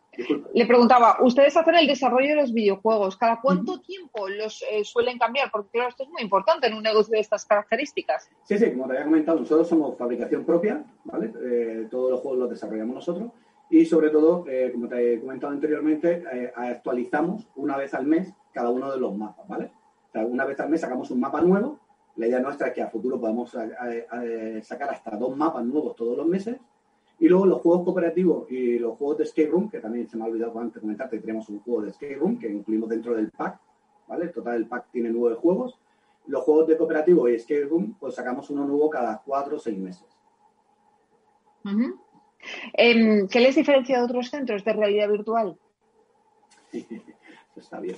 Le 0.54 0.66
preguntaba, 0.66 1.18
ustedes 1.20 1.54
hacen 1.54 1.74
el 1.74 1.86
desarrollo 1.86 2.30
de 2.30 2.36
los 2.36 2.52
videojuegos, 2.54 3.16
¿cada 3.18 3.40
cuánto 3.42 3.78
tiempo 3.80 4.26
los 4.26 4.62
eh, 4.62 4.84
suelen 4.84 5.18
cambiar? 5.18 5.50
Porque 5.50 5.70
claro, 5.70 5.90
esto 5.90 6.04
es 6.04 6.08
muy 6.08 6.22
importante 6.22 6.66
en 6.66 6.74
un 6.74 6.82
negocio 6.82 7.12
de 7.12 7.20
estas 7.20 7.44
características. 7.44 8.30
Sí, 8.44 8.56
sí, 8.56 8.70
como 8.72 8.86
te 8.86 8.94
había 8.94 9.04
comentado, 9.04 9.38
nosotros 9.38 9.68
somos 9.68 9.98
fabricación 9.98 10.44
propia, 10.44 10.82
¿vale? 11.04 11.30
Eh, 11.44 11.88
todos 11.90 12.10
los 12.10 12.20
juegos 12.20 12.40
los 12.40 12.50
desarrollamos 12.50 12.94
nosotros 12.94 13.30
y 13.68 13.84
sobre 13.84 14.08
todo, 14.08 14.46
eh, 14.48 14.70
como 14.72 14.88
te 14.88 15.14
he 15.14 15.20
comentado 15.20 15.52
anteriormente, 15.52 16.24
actualizamos 16.54 17.48
una 17.56 17.76
vez 17.76 17.92
al 17.94 18.06
mes 18.06 18.32
cada 18.52 18.70
uno 18.70 18.90
de 18.90 18.98
los 18.98 19.14
mapas, 19.14 19.46
¿vale? 19.46 19.72
O 20.08 20.12
sea, 20.12 20.24
una 20.24 20.46
vez 20.46 20.58
al 20.60 20.70
mes 20.70 20.80
sacamos 20.80 21.10
un 21.10 21.20
mapa 21.20 21.40
nuevo 21.40 21.80
La 22.16 22.26
idea 22.26 22.40
nuestra 22.40 22.68
es 22.68 22.74
que 22.74 22.82
a 22.82 22.88
futuro 22.88 23.20
podamos 23.20 23.50
sacar 23.50 24.90
hasta 24.90 25.16
dos 25.16 25.36
mapas 25.36 25.64
nuevos 25.64 25.96
todos 25.96 26.16
los 26.16 26.26
meses. 26.26 26.56
Y 27.22 27.28
luego 27.28 27.46
los 27.46 27.60
juegos 27.60 27.84
cooperativos 27.84 28.50
y 28.50 28.80
los 28.80 28.98
juegos 28.98 29.18
de 29.18 29.26
Skate 29.26 29.48
Room, 29.48 29.70
que 29.70 29.78
también 29.78 30.08
se 30.08 30.16
me 30.16 30.24
ha 30.24 30.26
olvidado 30.26 30.58
antes 30.58 30.80
comentarte 30.80 31.20
tenemos 31.20 31.48
un 31.50 31.60
juego 31.60 31.82
de 31.82 31.92
Skate 31.92 32.18
Room 32.18 32.36
que 32.36 32.50
incluimos 32.50 32.88
dentro 32.88 33.14
del 33.14 33.30
pack, 33.30 33.60
¿vale? 34.08 34.24
El 34.24 34.32
total 34.32 34.56
el 34.56 34.66
pack 34.66 34.90
tiene 34.90 35.08
nueve 35.08 35.36
juegos. 35.36 35.78
Los 36.26 36.42
juegos 36.42 36.66
de 36.66 36.76
cooperativo 36.76 37.28
y 37.28 37.38
Skate 37.38 37.68
Room, 37.68 37.94
pues 38.00 38.16
sacamos 38.16 38.50
uno 38.50 38.64
nuevo 38.64 38.90
cada 38.90 39.22
cuatro 39.24 39.54
o 39.54 39.58
seis 39.60 39.78
meses. 39.78 40.08
Em, 42.72 43.28
¿Qué 43.28 43.38
les 43.38 43.54
diferencia 43.54 43.98
de 43.98 44.04
otros 44.04 44.28
centros 44.28 44.64
de 44.64 44.72
realidad 44.72 45.08
virtual? 45.08 45.56
Está 47.56 47.78
bien. 47.78 47.94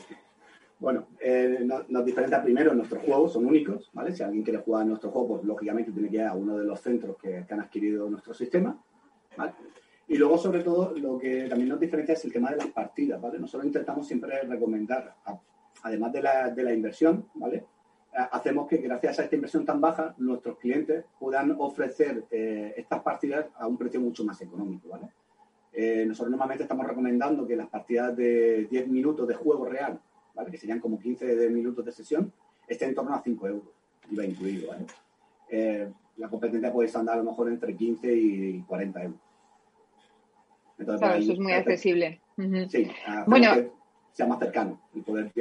Bueno, 0.78 1.06
eh, 1.18 1.66
nos, 1.88 2.04
diferencia 2.04 2.42
primero, 2.42 2.74
nuestros 2.74 3.02
juegos 3.02 3.32
son 3.32 3.46
únicos, 3.46 3.88
¿vale? 3.94 4.12
Si 4.12 4.22
alguien 4.22 4.44
quiere 4.44 4.58
jugar 4.58 4.82
a 4.82 4.84
nuestro 4.84 5.10
juego, 5.10 5.28
pues 5.28 5.44
lógicamente 5.44 5.92
tiene 5.92 6.10
que 6.10 6.16
ir 6.16 6.24
a 6.24 6.34
uno 6.34 6.58
de 6.58 6.66
los 6.66 6.78
centros 6.78 7.16
que, 7.16 7.42
han 7.48 7.60
adquirido 7.60 8.10
nuestro 8.10 8.34
sistema, 8.34 8.78
Y 10.06 10.16
luego, 10.16 10.36
sobre 10.36 10.62
todo, 10.62 10.92
lo 10.96 11.18
que 11.18 11.48
también 11.48 11.68
nos 11.70 11.80
diferencia 11.80 12.12
es 12.12 12.24
el 12.24 12.32
tema 12.32 12.50
de 12.50 12.56
las 12.56 12.66
partidas, 12.68 13.20
¿vale? 13.20 13.38
Nosotros 13.38 13.66
intentamos 13.66 14.06
siempre 14.06 14.42
recomendar, 14.42 15.16
además 15.82 16.12
de 16.12 16.22
la, 16.22 16.50
de 16.50 16.62
la 16.62 16.72
inversión, 16.74 17.26
¿vale? 17.34 17.64
hacemos 18.14 18.68
que 18.68 18.76
gracias 18.78 19.18
a 19.18 19.24
esta 19.24 19.34
inversión 19.34 19.64
tan 19.64 19.80
baja 19.80 20.14
nuestros 20.18 20.58
clientes 20.58 21.04
puedan 21.18 21.56
ofrecer 21.58 22.24
eh, 22.30 22.74
estas 22.76 23.02
partidas 23.02 23.46
a 23.56 23.66
un 23.66 23.76
precio 23.76 24.00
mucho 24.00 24.24
más 24.24 24.40
económico. 24.40 24.88
¿vale? 24.88 25.08
Eh, 25.72 26.04
nosotros 26.06 26.30
normalmente 26.30 26.64
estamos 26.64 26.86
recomendando 26.86 27.46
que 27.46 27.56
las 27.56 27.68
partidas 27.68 28.16
de 28.16 28.66
10 28.70 28.88
minutos 28.88 29.26
de 29.26 29.34
juego 29.34 29.64
real, 29.64 30.00
¿vale? 30.34 30.50
que 30.50 30.58
serían 30.58 30.80
como 30.80 30.98
15 30.98 31.50
minutos 31.50 31.84
de 31.84 31.92
sesión, 31.92 32.32
estén 32.68 32.90
en 32.90 32.94
torno 32.94 33.14
a 33.14 33.22
5 33.22 33.48
euros, 33.48 33.68
iba 34.10 34.24
incluido. 34.24 34.68
¿vale? 34.68 34.86
Eh, 35.48 35.92
la 36.16 36.28
competencia 36.28 36.72
puede 36.72 36.90
andar 36.96 37.16
a 37.16 37.22
lo 37.22 37.30
mejor 37.30 37.48
entre 37.48 37.76
15 37.76 38.12
y 38.14 38.62
40 38.62 39.02
euros. 39.02 39.20
claro, 40.76 41.14
eso 41.14 41.32
es 41.32 41.38
muy 41.38 41.52
accesible. 41.52 42.20
Sí, 42.68 42.90
bueno, 43.26 43.54
que 43.54 43.70
sea 44.12 44.26
más 44.26 44.38
cercano 44.38 44.80
y 44.94 45.00
poder 45.00 45.32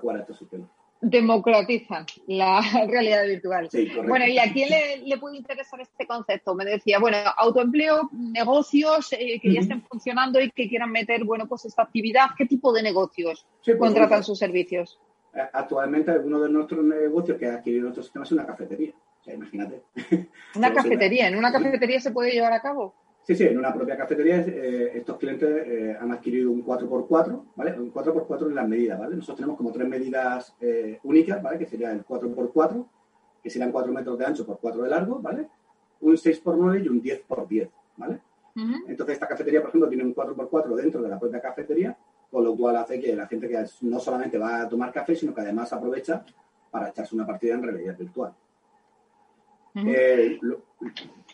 jugar 0.00 0.16
a 0.16 0.20
estos 0.20 0.38
sistemas 0.38 0.68
democratizan 1.02 2.06
la 2.28 2.60
realidad 2.88 3.26
virtual. 3.26 3.68
bueno, 4.06 4.26
¿y 4.26 4.38
a 4.38 4.50
quién 4.52 4.70
le, 5.04 5.18
puede 5.18 5.36
interesar 5.36 5.80
este 5.80 6.06
concepto? 6.06 6.54
Me 6.54 6.64
decía, 6.64 6.98
bueno, 7.00 7.18
autoempleo, 7.36 8.08
negocios 8.12 9.12
eh, 9.12 9.38
que 9.40 9.52
ya 9.52 9.60
estén 9.60 9.82
funcionando 9.82 10.40
y 10.40 10.50
que 10.52 10.68
quieran 10.68 10.92
meter, 10.92 11.24
bueno, 11.24 11.46
pues 11.48 11.64
esta 11.64 11.82
actividad, 11.82 12.26
¿qué 12.38 12.46
tipo 12.46 12.72
de 12.72 12.82
negocios 12.82 13.44
pues, 13.64 13.76
contratan 13.76 14.22
sus 14.22 14.38
servicios? 14.38 14.98
Actualmente, 15.52 16.16
uno 16.18 16.40
de 16.40 16.50
nuestros 16.50 16.84
negocios 16.84 17.36
que 17.36 17.46
ha 17.46 17.54
adquirido 17.54 17.82
nuestro 17.82 18.04
sistema 18.04 18.24
es 18.24 18.32
una 18.32 18.46
cafetería. 18.46 18.92
O 19.22 19.24
sea, 19.24 19.34
imagínate. 19.34 19.82
Una 20.56 20.72
cafetería, 20.74 21.28
¿en 21.28 21.36
una 21.36 21.52
cafetería 21.52 22.00
se 22.00 22.10
puede 22.10 22.32
llevar 22.32 22.52
a 22.52 22.60
cabo? 22.60 22.92
Sí, 23.22 23.36
sí, 23.36 23.44
en 23.44 23.56
una 23.56 23.72
propia 23.72 23.96
cafetería 23.96 24.40
eh, 24.40 24.90
estos 24.96 25.16
clientes 25.16 25.48
eh, 25.48 25.96
han 25.98 26.10
adquirido 26.10 26.50
un 26.50 26.66
4x4, 26.66 27.44
¿vale? 27.54 27.72
Un 27.78 27.92
4x4 27.92 28.48
en 28.48 28.54
las 28.56 28.68
medidas, 28.68 28.98
¿vale? 28.98 29.14
Nosotros 29.14 29.36
tenemos 29.36 29.56
como 29.56 29.70
tres 29.70 29.86
medidas 29.86 30.56
eh, 30.60 30.98
únicas, 31.04 31.40
¿vale? 31.40 31.56
Que 31.56 31.66
sería 31.66 31.92
el 31.92 32.04
4x4, 32.04 32.84
que 33.40 33.48
serían 33.48 33.70
4 33.70 33.92
metros 33.92 34.18
de 34.18 34.26
ancho 34.26 34.44
por 34.44 34.58
4 34.58 34.82
de 34.82 34.90
largo, 34.90 35.20
¿vale? 35.20 35.46
Un 36.00 36.16
6x9 36.16 36.84
y 36.84 36.88
un 36.88 37.00
10x10, 37.00 37.70
¿vale? 37.96 38.18
Entonces 38.88 39.14
esta 39.14 39.28
cafetería, 39.28 39.60
por 39.60 39.68
ejemplo, 39.70 39.88
tiene 39.88 40.04
un 40.04 40.14
4x4 40.16 40.74
dentro 40.74 41.00
de 41.00 41.08
la 41.08 41.18
propia 41.18 41.40
cafetería, 41.40 41.96
con 42.28 42.42
lo 42.42 42.56
cual 42.56 42.76
hace 42.76 42.98
que 43.00 43.14
la 43.14 43.28
gente 43.28 43.48
que 43.48 43.64
no 43.82 44.00
solamente 44.00 44.36
va 44.36 44.62
a 44.62 44.68
tomar 44.68 44.92
café, 44.92 45.14
sino 45.14 45.32
que 45.32 45.42
además 45.42 45.72
aprovecha 45.72 46.24
para 46.72 46.88
echarse 46.88 47.14
una 47.14 47.24
partida 47.24 47.54
en 47.54 47.62
realidad 47.62 47.96
virtual. 47.96 48.34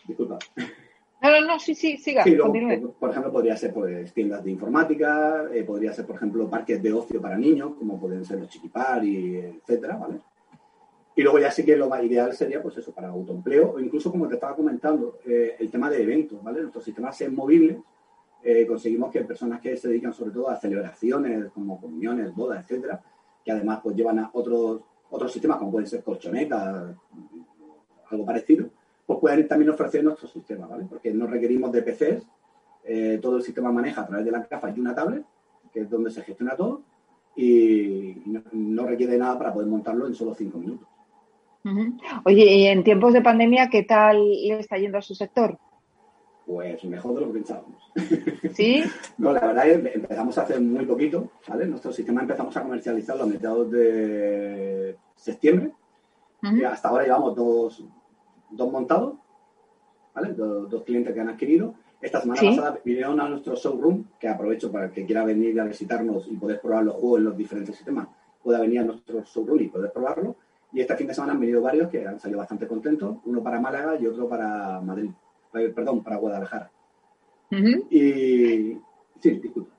Disculpa. 0.07 0.39
No, 1.21 1.29
no, 1.31 1.41
no, 1.41 1.59
sí, 1.59 1.75
sí, 1.75 1.97
siga. 1.97 2.23
por, 2.23 3.09
ejemplo, 3.09 3.31
podría 3.31 3.57
ser 3.57 3.73
pues, 3.73 4.13
tiendas 4.13 4.43
de 4.43 4.51
informática, 4.51 5.49
eh, 5.53 5.63
podría 5.63 5.91
ser, 5.91 6.05
por 6.05 6.15
ejemplo, 6.15 6.49
parques 6.49 6.81
de 6.81 6.93
ocio 6.93 7.21
para 7.21 7.37
niños, 7.37 7.73
como 7.77 7.99
pueden 7.99 8.23
ser 8.23 8.39
los 8.39 8.47
chiquipar 8.47 9.03
y 9.03 9.35
etcétera, 9.35 9.97
¿vale? 9.97 10.19
Y 11.15 11.21
luego 11.21 11.39
ya 11.39 11.51
sí 11.51 11.65
que 11.65 11.75
lo 11.75 11.89
más 11.89 12.01
ideal 12.03 12.31
sería, 12.33 12.61
pues 12.63 12.77
eso, 12.77 12.93
para 12.93 13.09
autoempleo, 13.09 13.73
o 13.73 13.79
incluso, 13.81 14.09
como 14.09 14.29
te 14.29 14.35
estaba 14.35 14.55
comentando, 14.55 15.19
eh, 15.25 15.57
el 15.59 15.69
tema 15.69 15.89
de 15.89 16.01
eventos, 16.01 16.41
¿vale? 16.41 16.61
Nuestros 16.61 16.85
sistemas 16.85 17.19
es 17.19 17.29
movibles, 17.29 17.77
eh, 18.41 18.65
conseguimos 18.65 19.11
que 19.11 19.25
personas 19.25 19.59
que 19.59 19.75
se 19.75 19.89
dedican 19.89 20.13
sobre 20.13 20.31
todo 20.31 20.49
a 20.49 20.55
celebraciones, 20.55 21.51
como 21.51 21.81
comuniones, 21.81 22.33
bodas, 22.33 22.63
etcétera, 22.63 23.01
que 23.43 23.51
además 23.51 23.81
pues 23.83 23.97
llevan 23.97 24.19
a 24.19 24.29
otros, 24.31 24.79
otros 25.09 25.33
sistemas, 25.33 25.57
como 25.57 25.71
pueden 25.71 25.87
ser 25.87 26.01
colchonetas, 26.01 26.95
algo 28.11 28.25
parecido, 28.25 28.69
pues 29.05 29.19
pueden 29.19 29.47
también 29.47 29.71
ofrecer 29.71 30.03
nuestro 30.03 30.27
sistema, 30.27 30.67
¿vale? 30.67 30.85
Porque 30.87 31.13
no 31.13 31.25
requerimos 31.27 31.71
de 31.71 31.81
PCs, 31.81 32.27
eh, 32.85 33.19
todo 33.21 33.37
el 33.37 33.43
sistema 33.43 33.71
maneja 33.71 34.01
a 34.01 34.07
través 34.07 34.25
de 34.25 34.31
la 34.31 34.47
gafas 34.49 34.75
y 34.75 34.79
una 34.79 34.95
tablet, 34.95 35.23
que 35.73 35.81
es 35.81 35.89
donde 35.89 36.11
se 36.11 36.21
gestiona 36.21 36.55
todo, 36.55 36.81
y 37.35 38.21
no, 38.51 38.85
requiere 38.85 39.17
nada 39.17 39.37
para 39.37 39.53
poder 39.53 39.67
montarlo 39.67 40.07
en 40.07 40.13
solo 40.13 40.33
cinco 40.35 40.57
minutos. 40.57 40.87
Oye, 42.25 42.45
y 42.45 42.67
en 42.67 42.83
tiempos 42.83 43.13
de 43.13 43.21
pandemia, 43.21 43.69
¿qué 43.69 43.83
tal 43.83 44.17
le 44.29 44.59
está 44.59 44.77
yendo 44.77 44.97
a 44.97 45.01
su 45.01 45.13
sector? 45.15 45.57
Pues 46.45 46.83
mejor 46.85 47.13
de 47.13 47.21
lo 47.21 47.27
que 47.27 47.33
pensábamos. 47.33 47.91
¿Sí? 48.53 48.83
no, 49.17 49.33
la 49.33 49.39
verdad 49.39 49.67
es 49.67 49.81
que 49.81 49.93
empezamos 49.93 50.37
hace 50.37 50.59
muy 50.59 50.85
poquito, 50.85 51.31
¿vale? 51.47 51.65
Nuestro 51.67 51.91
sistema 51.91 52.21
empezamos 52.21 52.55
a 52.57 52.63
comercializarlo 52.63 53.23
a 53.23 53.27
mediados 53.27 53.71
de 53.71 54.97
septiembre. 55.15 55.71
Y 56.41 56.63
hasta 56.63 56.89
ahora 56.89 57.03
llevamos 57.03 57.35
dos, 57.35 57.83
dos 58.49 58.71
montados, 58.71 59.15
¿vale? 60.13 60.33
Dos, 60.33 60.83
clientes 60.83 61.13
que 61.13 61.19
han 61.19 61.29
adquirido. 61.29 61.75
Esta 62.01 62.21
semana 62.21 62.41
pasada 62.41 62.79
vinieron 62.83 63.19
a 63.19 63.27
nuestro 63.27 63.55
showroom, 63.55 64.05
que 64.19 64.27
aprovecho 64.27 64.71
para 64.71 64.85
el 64.85 64.91
que 64.91 65.05
quiera 65.05 65.25
venir 65.25 65.59
a 65.59 65.65
visitarnos 65.65 66.27
y 66.27 66.37
poder 66.37 66.61
probar 66.61 66.85
los 66.85 66.95
juegos 66.95 67.19
en 67.19 67.25
los 67.25 67.37
diferentes 67.37 67.75
sistemas, 67.75 68.07
pueda 68.41 68.59
venir 68.61 68.79
a 68.79 68.83
nuestro 68.83 69.21
showroom 69.23 69.61
y 69.61 69.67
poder 69.67 69.91
probarlo. 69.91 70.35
Y 70.71 70.81
este 70.81 70.95
fin 70.95 71.07
de 71.07 71.13
semana 71.13 71.33
han 71.33 71.39
venido 71.39 71.61
varios 71.61 71.89
que 71.89 72.07
han 72.07 72.19
salido 72.19 72.39
bastante 72.39 72.67
contentos, 72.67 73.17
uno 73.25 73.43
para 73.43 73.59
Málaga 73.59 73.99
y 73.99 74.05
otro 74.05 74.29
para 74.29 74.79
Madrid, 74.79 75.09
perdón, 75.51 76.03
para 76.03 76.17
Guadalajara. 76.17 76.71
Y 77.51 78.77
sí, 79.19 79.31
disculpa. 79.41 79.73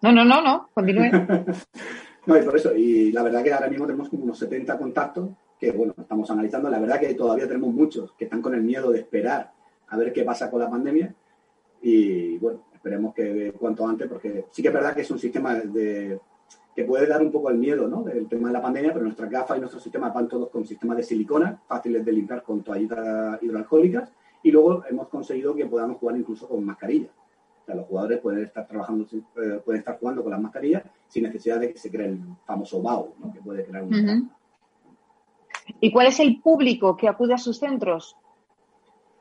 No, 0.00 0.12
no, 0.12 0.24
no, 0.24 0.42
no, 0.42 0.68
continúe. 0.74 1.10
no, 2.26 2.36
y 2.36 2.42
por 2.42 2.56
eso, 2.56 2.74
y 2.74 3.12
la 3.12 3.22
verdad 3.22 3.44
que 3.44 3.52
ahora 3.52 3.68
mismo 3.68 3.86
tenemos 3.86 4.08
como 4.08 4.24
unos 4.24 4.38
70 4.38 4.78
contactos 4.78 5.30
que 5.64 5.76
bueno, 5.76 5.94
estamos 5.98 6.30
analizando. 6.30 6.68
La 6.68 6.78
verdad 6.78 7.00
que 7.00 7.14
todavía 7.14 7.46
tenemos 7.46 7.72
muchos 7.72 8.12
que 8.12 8.24
están 8.24 8.42
con 8.42 8.54
el 8.54 8.62
miedo 8.62 8.90
de 8.90 9.00
esperar 9.00 9.52
a 9.88 9.96
ver 9.96 10.12
qué 10.12 10.22
pasa 10.22 10.50
con 10.50 10.60
la 10.60 10.70
pandemia 10.70 11.14
y 11.82 12.38
bueno, 12.38 12.64
esperemos 12.74 13.14
que 13.14 13.52
cuanto 13.58 13.86
antes, 13.86 14.08
porque 14.08 14.46
sí 14.50 14.62
que 14.62 14.68
es 14.68 14.74
verdad 14.74 14.94
que 14.94 15.02
es 15.02 15.10
un 15.10 15.18
sistema 15.18 15.54
de, 15.54 16.18
que 16.74 16.84
puede 16.84 17.06
dar 17.06 17.22
un 17.22 17.30
poco 17.30 17.50
el 17.50 17.58
miedo 17.58 17.88
¿no? 17.88 18.02
del 18.02 18.26
tema 18.26 18.48
de 18.48 18.54
la 18.54 18.62
pandemia, 18.62 18.92
pero 18.92 19.04
nuestras 19.04 19.30
gafas 19.30 19.56
y 19.56 19.60
nuestros 19.60 19.82
sistemas 19.82 20.12
van 20.12 20.28
todos 20.28 20.50
con 20.50 20.66
sistemas 20.66 20.96
de 20.96 21.02
silicona, 21.02 21.60
fáciles 21.66 22.04
de 22.04 22.12
limpiar 22.12 22.42
con 22.42 22.62
toallitas 22.62 23.42
hidroalcohólicas 23.42 24.10
y 24.42 24.50
luego 24.50 24.84
hemos 24.88 25.08
conseguido 25.08 25.54
que 25.54 25.66
podamos 25.66 25.98
jugar 25.98 26.16
incluso 26.16 26.48
con 26.48 26.64
mascarillas. 26.64 27.10
O 27.62 27.66
sea, 27.66 27.74
los 27.74 27.86
jugadores 27.86 28.20
pueden 28.20 28.44
estar 28.44 28.66
trabajando, 28.66 29.06
eh, 29.12 29.60
pueden 29.64 29.78
estar 29.78 29.98
jugando 29.98 30.22
con 30.22 30.32
las 30.32 30.40
mascarillas 30.40 30.82
sin 31.08 31.22
necesidad 31.22 31.60
de 31.60 31.72
que 31.72 31.78
se 31.78 31.90
cree 31.90 32.08
el 32.08 32.20
famoso 32.44 32.82
BAO, 32.82 33.14
¿no? 33.18 33.32
que 33.32 33.40
puede 33.40 33.64
crear 33.64 33.84
un 33.84 34.30
¿Y 35.80 35.90
cuál 35.92 36.06
es 36.08 36.20
el 36.20 36.40
público 36.40 36.96
que 36.96 37.08
acude 37.08 37.34
a 37.34 37.38
sus 37.38 37.58
centros? 37.58 38.16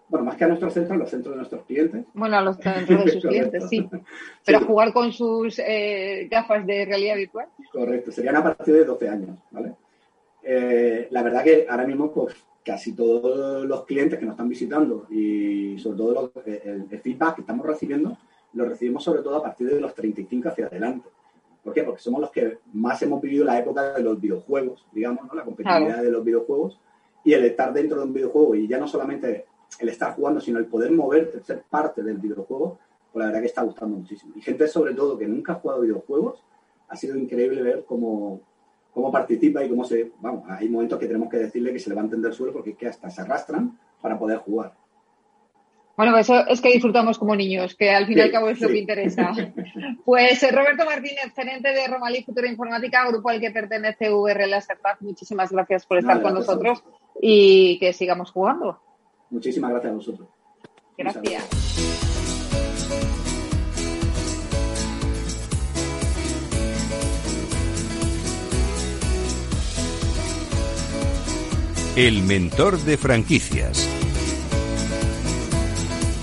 Bueno, 0.10 0.26
más 0.26 0.36
que 0.36 0.44
a 0.44 0.48
nuestros 0.48 0.74
centros, 0.74 0.98
los 0.98 1.10
centros 1.10 1.34
de 1.34 1.38
nuestros 1.38 1.66
clientes. 1.66 2.06
Bueno, 2.14 2.38
a 2.38 2.42
los 2.42 2.58
centros 2.58 3.06
de 3.06 3.12
sus 3.14 3.26
clientes, 3.26 3.68
sí. 3.70 3.90
Pero 4.46 4.60
jugar 4.62 4.94
con 4.94 5.12
sus 5.12 5.58
eh, 5.60 6.28
gafas 6.30 6.66
de 6.66 6.86
realidad 6.86 7.16
virtual. 7.16 7.48
Correcto, 7.72 8.12
serían 8.12 8.36
a 8.36 8.44
partir 8.44 8.76
de 8.76 8.86
12 8.86 9.10
años, 9.10 9.38
¿vale? 9.50 9.74
Eh, 10.44 11.08
la 11.10 11.24
verdad 11.24 11.44
que 11.44 11.66
ahora 11.70 11.88
mismo, 11.88 12.12
pues 12.12 12.36
casi 12.64 12.94
todos 12.94 13.66
los 13.66 13.86
clientes 13.86 14.20
que 14.20 14.26
nos 14.26 14.34
están 14.34 14.50
visitando 14.50 15.08
y 15.10 15.78
sobre 15.80 15.98
todo 15.98 16.32
el, 16.46 16.86
el, 16.92 17.00
feedback 17.00 17.36
que 17.36 17.42
estamos 17.42 17.66
recibiendo, 17.66 18.18
lo 18.54 18.66
recibimos 18.66 19.04
sobre 19.04 19.22
todo 19.22 19.38
a 19.38 19.44
partir 19.44 19.68
de 19.70 19.82
los 19.82 19.96
35 19.96 20.50
hacia 20.50 20.68
adelante. 20.68 21.10
¿Por 21.64 21.74
qué? 21.74 21.84
Porque 21.84 22.02
somos 22.02 22.20
los 22.20 22.32
que 22.32 22.60
más 22.74 23.02
hemos 23.02 23.22
vivido 23.22 23.46
la 23.46 23.58
época 23.58 23.94
de 23.94 24.04
los 24.04 24.20
videojuegos, 24.20 24.86
digamos, 24.92 25.26
¿no? 25.26 25.34
la 25.34 25.46
competitividad 25.46 26.04
de 26.04 26.12
los 26.12 26.24
videojuegos 26.24 26.80
y 27.24 27.34
el 27.34 27.46
estar 27.46 27.72
dentro 27.72 27.98
de 28.00 28.04
un 28.04 28.14
videojuego 28.14 28.56
y 28.56 28.68
ya 28.68 28.78
no 28.78 28.88
solamente 28.88 29.46
el 29.80 29.90
estar 29.90 30.14
jugando, 30.14 30.42
sino 30.42 30.60
el 30.60 30.66
poder 30.66 30.92
moverte, 30.92 31.42
ser 31.42 31.64
parte 31.70 32.04
del 32.04 32.18
videojuego, 32.18 32.78
pues 33.12 33.22
la 33.22 33.28
verdad 33.28 33.42
que 33.42 33.48
está 33.48 33.64
gustando 33.64 33.98
muchísimo. 33.98 34.34
Y 34.36 34.42
gente 34.42 34.68
sobre 34.68 34.94
todo 34.94 35.18
que 35.18 35.28
nunca 35.28 35.54
ha 35.54 35.56
jugado 35.56 35.82
videojuegos, 35.82 36.44
ha 36.90 36.96
sido 36.96 37.16
increíble 37.18 37.62
ver 37.62 37.86
cómo, 37.86 38.42
cómo 38.94 39.12
participa 39.12 39.64
y 39.64 39.70
cómo 39.70 39.86
se... 39.86 40.12
Vamos, 40.20 40.44
hay 40.50 40.68
momentos 40.68 41.00
que 41.00 41.08
tenemos 41.08 41.30
que 41.30 41.38
decirle 41.38 41.72
que 41.72 41.80
se 41.80 41.90
levanten 41.90 42.22
del 42.22 42.34
suelo 42.34 42.52
porque 42.52 42.72
es 42.72 42.78
que 42.78 42.88
hasta 42.88 43.10
se 43.10 43.22
arrastran 43.22 43.80
para 44.02 44.20
poder 44.20 44.40
jugar. 44.40 44.74
Bueno, 45.96 46.18
eso 46.18 46.48
es 46.48 46.60
que 46.60 46.72
disfrutamos 46.72 47.20
como 47.20 47.36
niños, 47.36 47.76
que 47.76 47.92
al 47.92 48.08
fin 48.08 48.18
y 48.18 48.22
al 48.22 48.32
cabo 48.32 48.50
es 48.50 48.60
lo 48.60 48.68
que 48.68 48.80
interesa. 48.80 49.32
Pues 50.06 50.44
eh, 50.44 50.52
Roberto 50.52 50.86
Martínez, 50.86 51.34
gerente 51.34 51.70
de 51.70 51.88
Romalí 51.88 52.24
Futura 52.24 52.50
Informática, 52.50 53.08
grupo 53.08 53.30
al 53.30 53.40
que 53.40 53.52
pertenece 53.52 54.10
VRL 54.10 54.54
Startup, 54.56 54.98
muchísimas 55.00 55.50
gracias 55.50 55.86
por 55.86 55.98
estar 55.98 56.22
con 56.22 56.34
nosotros 56.34 56.84
y 57.22 57.80
que 57.80 57.94
sigamos 57.94 58.32
jugando. 58.32 58.82
Muchísimas 59.30 59.72
gracias 59.72 59.92
a 59.92 59.96
vosotros. 59.96 60.28
Gracias. 60.98 61.50
El 71.96 72.24
mentor 72.24 72.80
de 72.80 72.98
franquicias. 72.98 74.03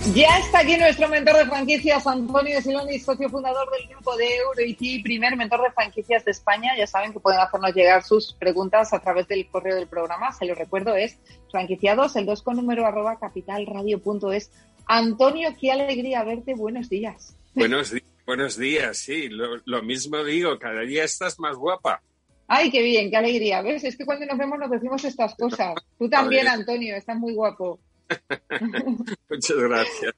Ya 0.08 0.38
está 0.38 0.60
aquí 0.60 0.76
nuestro 0.76 1.08
mentor 1.08 1.36
de 1.36 1.44
franquicias, 1.44 2.04
Antonio 2.06 2.60
Siloni, 2.62 2.98
socio 2.98 3.28
fundador 3.28 3.68
del 3.70 3.86
grupo 3.86 4.16
de 4.16 4.38
EuroIT, 4.38 5.04
primer 5.04 5.36
mentor 5.36 5.62
de 5.62 5.70
franquicias 5.70 6.24
de 6.24 6.32
España. 6.32 6.72
Ya 6.76 6.86
saben 6.86 7.12
que 7.12 7.20
pueden 7.20 7.38
hacernos 7.38 7.72
llegar 7.74 8.02
sus 8.02 8.32
preguntas 8.32 8.92
a 8.94 8.98
través 8.98 9.28
del 9.28 9.46
correo 9.48 9.76
del 9.76 9.86
programa. 9.86 10.32
Se 10.32 10.46
lo 10.46 10.54
recuerdo, 10.54 10.96
es 10.96 11.18
franquiciados, 11.50 12.16
el 12.16 12.26
2 12.26 12.42
con 12.42 12.56
número 12.56 12.86
arroba 12.86 13.18
capitalradio.es. 13.20 14.50
Antonio, 14.86 15.50
qué 15.60 15.70
alegría 15.70 16.24
verte. 16.24 16.54
Buenos 16.54 16.88
días. 16.88 17.36
Buenos, 17.54 17.94
buenos 18.26 18.56
días, 18.56 18.96
sí. 18.96 19.28
Lo, 19.28 19.60
lo 19.64 19.82
mismo 19.82 20.24
digo, 20.24 20.58
cada 20.58 20.80
día 20.80 21.04
estás 21.04 21.38
más 21.38 21.56
guapa. 21.56 22.02
Ay, 22.48 22.70
qué 22.70 22.82
bien, 22.82 23.10
qué 23.10 23.16
alegría. 23.16 23.62
¿Ves? 23.62 23.84
Es 23.84 23.96
que 23.96 24.04
cuando 24.04 24.26
nos 24.26 24.38
vemos 24.38 24.58
nos 24.58 24.70
decimos 24.70 25.04
estas 25.04 25.36
cosas. 25.36 25.74
Tú 25.98 26.08
también, 26.08 26.48
Antonio, 26.48 26.96
estás 26.96 27.16
muy 27.16 27.34
guapo. 27.34 27.78
Muchas 29.28 29.56
gracias. 29.56 30.14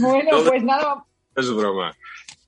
Bueno, 0.00 0.44
pues 0.46 0.62
nada. 0.64 1.04
Es 1.36 1.50
broma. 1.52 1.96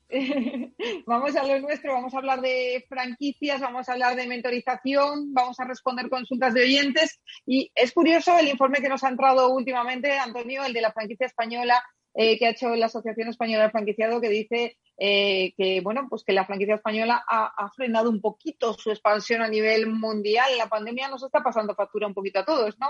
vamos 1.07 1.35
a 1.35 1.47
lo 1.47 1.61
nuestro, 1.61 1.93
vamos 1.93 2.15
a 2.15 2.19
hablar 2.19 2.41
de 2.41 2.85
franquicias, 2.89 3.61
vamos 3.61 3.89
a 3.89 3.93
hablar 3.93 4.15
de 4.15 4.27
mentorización, 4.27 5.33
vamos 5.33 5.59
a 5.59 5.65
responder 5.65 6.09
consultas 6.09 6.55
de 6.55 6.63
oyentes. 6.63 7.21
Y 7.47 7.71
es 7.75 7.93
curioso 7.93 8.39
el 8.39 8.49
informe 8.49 8.81
que 8.81 8.89
nos 8.89 9.03
ha 9.05 9.09
entrado 9.09 9.51
últimamente, 9.51 10.19
Antonio, 10.19 10.65
el 10.65 10.73
de 10.73 10.83
la 10.83 10.93
franquicia 10.93 11.27
española, 11.27 11.83
eh, 12.15 12.39
que 12.39 12.47
ha 12.47 12.51
hecho 12.51 12.75
la 12.77 12.87
Asociación 12.87 13.29
Española 13.29 13.65
de 13.65 13.71
Franquiciado, 13.71 14.21
que 14.21 14.29
dice 14.29 14.77
eh, 14.97 15.53
que 15.57 15.81
bueno, 15.81 16.07
pues 16.09 16.23
que 16.23 16.33
la 16.33 16.45
franquicia 16.45 16.77
española 16.77 17.25
ha, 17.27 17.69
frenado 17.75 18.09
un 18.09 18.21
poquito 18.21 18.75
su 18.75 18.91
expansión 18.91 19.43
a 19.43 19.49
nivel 19.49 19.89
mundial. 19.89 20.57
La 20.57 20.69
pandemia 20.69 21.09
nos 21.09 21.25
está 21.25 21.43
pasando 21.43 21.75
factura 21.75 22.07
un 22.07 22.15
poquito 22.15 22.39
a 22.39 22.45
todos, 22.45 22.79
¿no? 22.79 22.89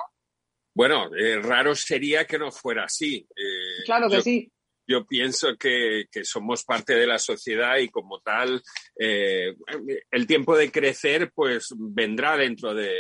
Bueno, 0.75 1.15
eh, 1.15 1.39
raro 1.41 1.75
sería 1.75 2.27
que 2.27 2.39
no 2.39 2.51
fuera 2.51 2.85
así. 2.85 3.27
Eh, 3.37 3.85
claro 3.85 4.11
que 4.11 4.21
sí. 4.21 4.51
Yo 4.87 5.07
pienso 5.07 5.57
que, 5.57 6.05
somos 6.25 6.65
parte 6.65 6.95
de 6.95 7.07
la 7.07 7.19
sociedad 7.19 7.79
y 7.79 7.89
como 7.89 8.21
tal, 8.21 8.63
el 8.97 10.27
tiempo 10.27 10.55
de 10.59 10.71
crecer 10.71 11.33
pues 11.35 11.69
vendrá 11.75 12.37
dentro 12.37 12.75
de, 12.75 12.93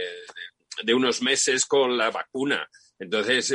unos 0.95 1.21
meses 1.21 1.67
con 1.67 1.99
la 1.99 2.11
vacuna. 2.11 2.67
Entonces, 2.99 3.55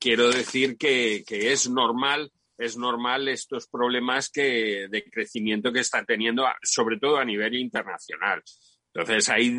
quiero 0.00 0.30
decir 0.30 0.78
que, 0.78 1.22
que 1.26 1.52
es 1.52 1.68
normal 1.68 2.32
es 2.58 2.76
normal 2.76 3.28
estos 3.28 3.68
problemas 3.68 4.30
que, 4.30 4.88
de 4.90 5.04
crecimiento 5.04 5.72
que 5.72 5.80
están 5.80 6.04
teniendo, 6.04 6.44
sobre 6.62 6.98
todo 6.98 7.16
a 7.16 7.24
nivel 7.24 7.54
internacional. 7.54 8.42
Entonces, 8.92 9.28
hay 9.28 9.54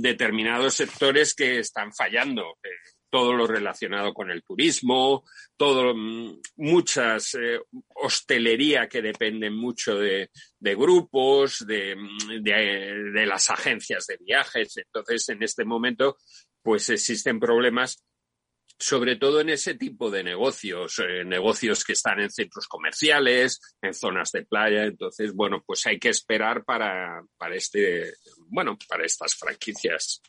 determinados 0.00 0.74
sectores 0.74 1.34
que 1.34 1.60
están 1.60 1.94
fallando. 1.94 2.58
Todo 3.12 3.34
lo 3.34 3.46
relacionado 3.46 4.14
con 4.14 4.30
el 4.30 4.42
turismo, 4.42 5.24
todo, 5.54 5.94
mm, 5.94 6.40
muchas 6.56 7.34
eh, 7.34 7.60
hostelería 7.94 8.88
que 8.88 9.02
dependen 9.02 9.54
mucho 9.54 9.98
de, 9.98 10.30
grupos, 10.58 11.66
de, 11.66 11.94
de, 12.40 13.10
de, 13.12 13.26
las 13.26 13.50
agencias 13.50 14.06
de 14.06 14.16
viajes. 14.18 14.78
Entonces, 14.78 15.28
en 15.28 15.42
este 15.42 15.66
momento, 15.66 16.16
pues 16.62 16.88
existen 16.88 17.38
problemas 17.38 18.02
sobre 18.82 19.14
todo 19.14 19.40
en 19.40 19.50
ese 19.50 19.74
tipo 19.74 20.10
de 20.10 20.24
negocios, 20.24 20.98
eh, 20.98 21.24
negocios 21.24 21.84
que 21.84 21.92
están 21.92 22.20
en 22.20 22.30
centros 22.30 22.66
comerciales, 22.66 23.60
en 23.80 23.94
zonas 23.94 24.32
de 24.32 24.44
playa. 24.44 24.84
Entonces, 24.84 25.32
bueno, 25.34 25.62
pues 25.64 25.86
hay 25.86 26.00
que 26.00 26.08
esperar 26.08 26.64
para, 26.64 27.22
para 27.36 27.54
este, 27.54 28.12
bueno, 28.48 28.76
para 28.88 29.04
estas 29.04 29.36
franquicias. 29.36 30.20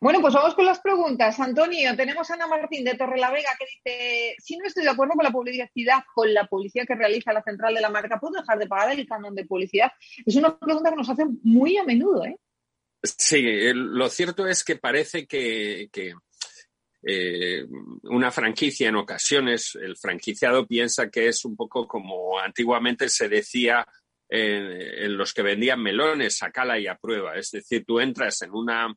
Bueno, 0.00 0.20
pues 0.20 0.34
vamos 0.34 0.54
con 0.54 0.66
las 0.66 0.80
preguntas. 0.80 1.38
Antonio, 1.38 1.94
tenemos 1.96 2.30
a 2.30 2.34
Ana 2.34 2.46
Martín 2.46 2.84
de 2.84 2.94
Torrelavega 2.94 3.50
que 3.58 3.66
dice, 3.66 4.34
si 4.38 4.56
no 4.56 4.66
estoy 4.66 4.84
de 4.84 4.90
acuerdo 4.90 5.14
con 5.14 5.24
la 5.24 5.30
publicidad, 5.30 6.02
con 6.14 6.32
la 6.32 6.46
publicidad 6.46 6.86
que 6.86 6.94
realiza 6.94 7.32
la 7.32 7.42
central 7.42 7.74
de 7.74 7.80
la 7.80 7.90
marca, 7.90 8.18
¿puedo 8.18 8.40
dejar 8.40 8.58
de 8.58 8.66
pagar 8.66 8.98
el 8.98 9.06
canon 9.06 9.34
de 9.34 9.44
publicidad? 9.44 9.92
Es 10.24 10.36
una 10.36 10.58
pregunta 10.58 10.90
que 10.90 10.96
nos 10.96 11.08
hacen 11.08 11.38
muy 11.42 11.76
a 11.76 11.84
menudo, 11.84 12.24
¿eh? 12.24 12.36
Sí, 13.02 13.42
lo 13.74 14.08
cierto 14.08 14.46
es 14.46 14.62
que 14.62 14.76
parece 14.76 15.26
que, 15.26 15.90
eh, 17.04 17.66
una 18.04 18.30
franquicia 18.30 18.88
en 18.88 18.96
ocasiones, 18.96 19.76
el 19.80 19.96
franquiciado 19.96 20.66
piensa 20.66 21.10
que 21.10 21.26
es 21.26 21.44
un 21.44 21.56
poco 21.56 21.88
como 21.88 22.38
antiguamente 22.38 23.08
se 23.08 23.28
decía 23.28 23.84
en, 24.28 25.16
los 25.16 25.34
que 25.34 25.42
vendían 25.42 25.82
melones, 25.82 26.38
sacala 26.38 26.78
y 26.78 26.86
aprueba. 26.86 27.36
Es 27.36 27.50
decir, 27.50 27.84
tú 27.84 28.00
entras 28.00 28.40
en 28.42 28.52
una, 28.52 28.94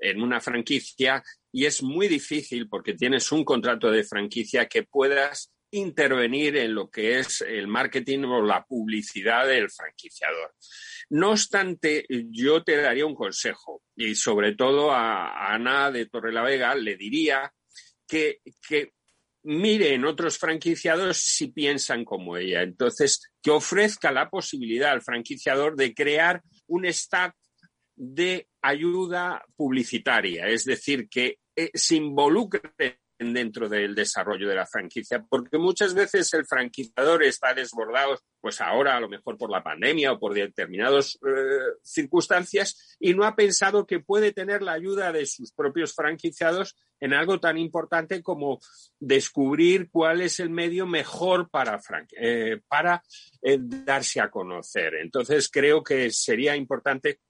en 0.00 0.22
una 0.22 0.40
franquicia 0.40 1.22
y 1.52 1.66
es 1.66 1.82
muy 1.82 2.08
difícil 2.08 2.68
porque 2.68 2.94
tienes 2.94 3.30
un 3.32 3.44
contrato 3.44 3.90
de 3.90 4.04
franquicia 4.04 4.66
que 4.66 4.84
puedas 4.84 5.52
intervenir 5.72 6.56
en 6.56 6.74
lo 6.74 6.90
que 6.90 7.18
es 7.18 7.42
el 7.42 7.68
marketing 7.68 8.24
o 8.24 8.42
la 8.42 8.64
publicidad 8.64 9.46
del 9.46 9.70
franquiciador. 9.70 10.54
No 11.10 11.30
obstante, 11.30 12.06
yo 12.08 12.62
te 12.62 12.76
daría 12.76 13.06
un 13.06 13.14
consejo 13.14 13.82
y 13.96 14.14
sobre 14.14 14.54
todo 14.54 14.92
a, 14.92 15.54
Ana 15.54 15.90
de 15.90 16.06
Torrelavega 16.06 16.74
le 16.74 16.96
diría 16.96 17.52
que, 18.06 18.40
que 18.68 18.92
mire 19.42 19.94
en 19.94 20.04
otros 20.04 20.38
franquiciados 20.38 21.18
si 21.18 21.48
piensan 21.48 22.04
como 22.04 22.36
ella. 22.36 22.62
Entonces, 22.62 23.30
que 23.42 23.50
ofrezca 23.50 24.12
la 24.12 24.28
posibilidad 24.28 24.90
al 24.90 25.02
franquiciador 25.02 25.76
de 25.76 25.94
crear 25.94 26.42
un 26.66 26.84
stack 26.86 27.34
de 28.02 28.48
ayuda 28.62 29.44
publicitaria, 29.54 30.46
es 30.46 30.64
decir, 30.64 31.06
que 31.06 31.38
eh, 31.54 31.70
se 31.74 31.96
involucre 31.96 32.72
dentro 33.18 33.68
del 33.68 33.94
desarrollo 33.94 34.48
de 34.48 34.54
la 34.54 34.66
franquicia, 34.66 35.22
porque 35.28 35.58
muchas 35.58 35.92
veces 35.92 36.32
el 36.32 36.46
franquiciador 36.46 37.22
está 37.22 37.52
desbordado, 37.52 38.18
pues 38.40 38.62
ahora 38.62 38.96
a 38.96 39.00
lo 39.00 39.10
mejor 39.10 39.36
por 39.36 39.50
la 39.50 39.62
pandemia 39.62 40.12
o 40.12 40.18
por 40.18 40.32
determinadas 40.32 41.18
eh, 41.26 41.76
circunstancias, 41.82 42.96
y 42.98 43.12
no 43.12 43.24
ha 43.24 43.36
pensado 43.36 43.86
que 43.86 44.00
puede 44.00 44.32
tener 44.32 44.62
la 44.62 44.72
ayuda 44.72 45.12
de 45.12 45.26
sus 45.26 45.52
propios 45.52 45.94
franquiciados 45.94 46.74
en 47.00 47.12
algo 47.12 47.38
tan 47.38 47.58
importante 47.58 48.22
como 48.22 48.60
descubrir 48.98 49.90
cuál 49.90 50.22
es 50.22 50.40
el 50.40 50.48
medio 50.48 50.86
mejor 50.86 51.50
para, 51.50 51.78
eh, 52.18 52.60
para 52.66 53.02
eh, 53.42 53.58
darse 53.60 54.22
a 54.22 54.30
conocer. 54.30 54.94
Entonces 54.94 55.50
creo 55.50 55.82
que 55.82 56.10
sería 56.10 56.56
importante 56.56 57.20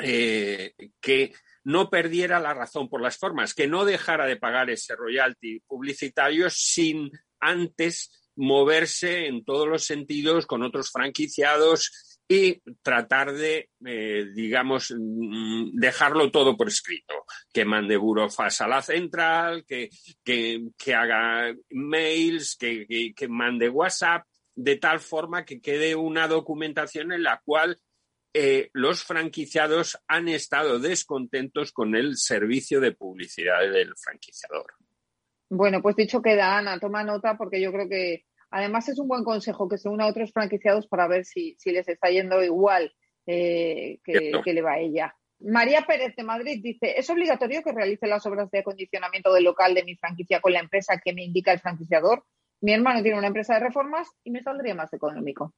que 0.00 1.32
no 1.64 1.90
perdiera 1.90 2.40
la 2.40 2.54
razón 2.54 2.88
por 2.88 3.00
las 3.00 3.18
formas, 3.18 3.54
que 3.54 3.66
no 3.66 3.84
dejara 3.84 4.26
de 4.26 4.36
pagar 4.36 4.70
ese 4.70 4.96
royalty 4.96 5.60
publicitario 5.60 6.48
sin 6.50 7.10
antes 7.38 8.10
moverse 8.36 9.26
en 9.26 9.44
todos 9.44 9.68
los 9.68 9.84
sentidos 9.84 10.46
con 10.46 10.62
otros 10.62 10.90
franquiciados 10.90 12.18
y 12.26 12.62
tratar 12.82 13.32
de, 13.32 13.70
eh, 13.84 14.26
digamos, 14.34 14.94
mm, 14.96 15.72
dejarlo 15.72 16.30
todo 16.30 16.56
por 16.56 16.68
escrito, 16.68 17.24
que 17.52 17.64
mande 17.64 17.96
burofas 17.96 18.60
a 18.60 18.68
la 18.68 18.82
central, 18.82 19.64
que, 19.66 19.90
que, 20.24 20.94
haga 20.94 21.52
mails, 21.70 22.56
que, 22.56 23.12
que 23.16 23.28
mande 23.28 23.68
WhatsApp, 23.68 24.24
de 24.54 24.76
tal 24.76 25.00
forma 25.00 25.44
que 25.44 25.60
quede 25.60 25.96
una 25.96 26.28
documentación 26.28 27.12
en 27.12 27.24
la 27.24 27.42
cual 27.44 27.78
eh, 28.32 28.70
los 28.74 29.02
franquiciados 29.02 29.98
han 30.06 30.28
estado 30.28 30.78
descontentos 30.78 31.72
con 31.72 31.96
el 31.96 32.16
servicio 32.16 32.80
de 32.80 32.92
publicidad 32.92 33.60
del 33.60 33.94
franquiciador. 33.96 34.66
Bueno, 35.48 35.82
pues 35.82 35.96
dicho 35.96 36.22
queda, 36.22 36.56
Ana, 36.56 36.78
toma 36.78 37.02
nota 37.02 37.36
porque 37.36 37.60
yo 37.60 37.72
creo 37.72 37.88
que 37.88 38.26
además 38.50 38.88
es 38.88 39.00
un 39.00 39.08
buen 39.08 39.24
consejo 39.24 39.68
que 39.68 39.78
se 39.78 39.88
una 39.88 40.04
a 40.04 40.08
otros 40.08 40.32
franquiciados 40.32 40.86
para 40.86 41.08
ver 41.08 41.24
si, 41.24 41.56
les 41.64 41.88
está 41.88 42.08
yendo 42.08 42.42
igual 42.44 42.92
eh, 43.26 43.98
que, 44.04 44.42
le 44.44 44.62
va 44.62 44.74
a 44.74 44.78
ella. 44.78 45.16
María 45.40 45.82
Pérez 45.82 46.14
de 46.14 46.22
Madrid 46.22 46.60
dice, 46.62 46.98
¿es 46.98 47.10
obligatorio 47.10 47.62
que 47.62 47.72
realice 47.72 48.06
las 48.06 48.24
obras 48.26 48.48
de 48.50 48.60
acondicionamiento 48.60 49.32
del 49.32 49.44
local 49.44 49.74
de 49.74 49.84
mi 49.84 49.96
franquicia 49.96 50.40
con 50.40 50.52
la 50.52 50.60
empresa 50.60 51.00
que 51.02 51.14
me 51.14 51.24
indica 51.24 51.52
el 51.52 51.60
franquiciador? 51.60 52.24
Mi 52.60 52.72
hermano 52.72 53.02
tiene 53.02 53.18
una 53.18 53.28
empresa 53.28 53.54
de 53.54 53.60
reformas 53.60 54.08
y 54.22 54.30
me 54.30 54.42
saldría 54.42 54.74
más 54.74 54.92
económico. 54.92 55.54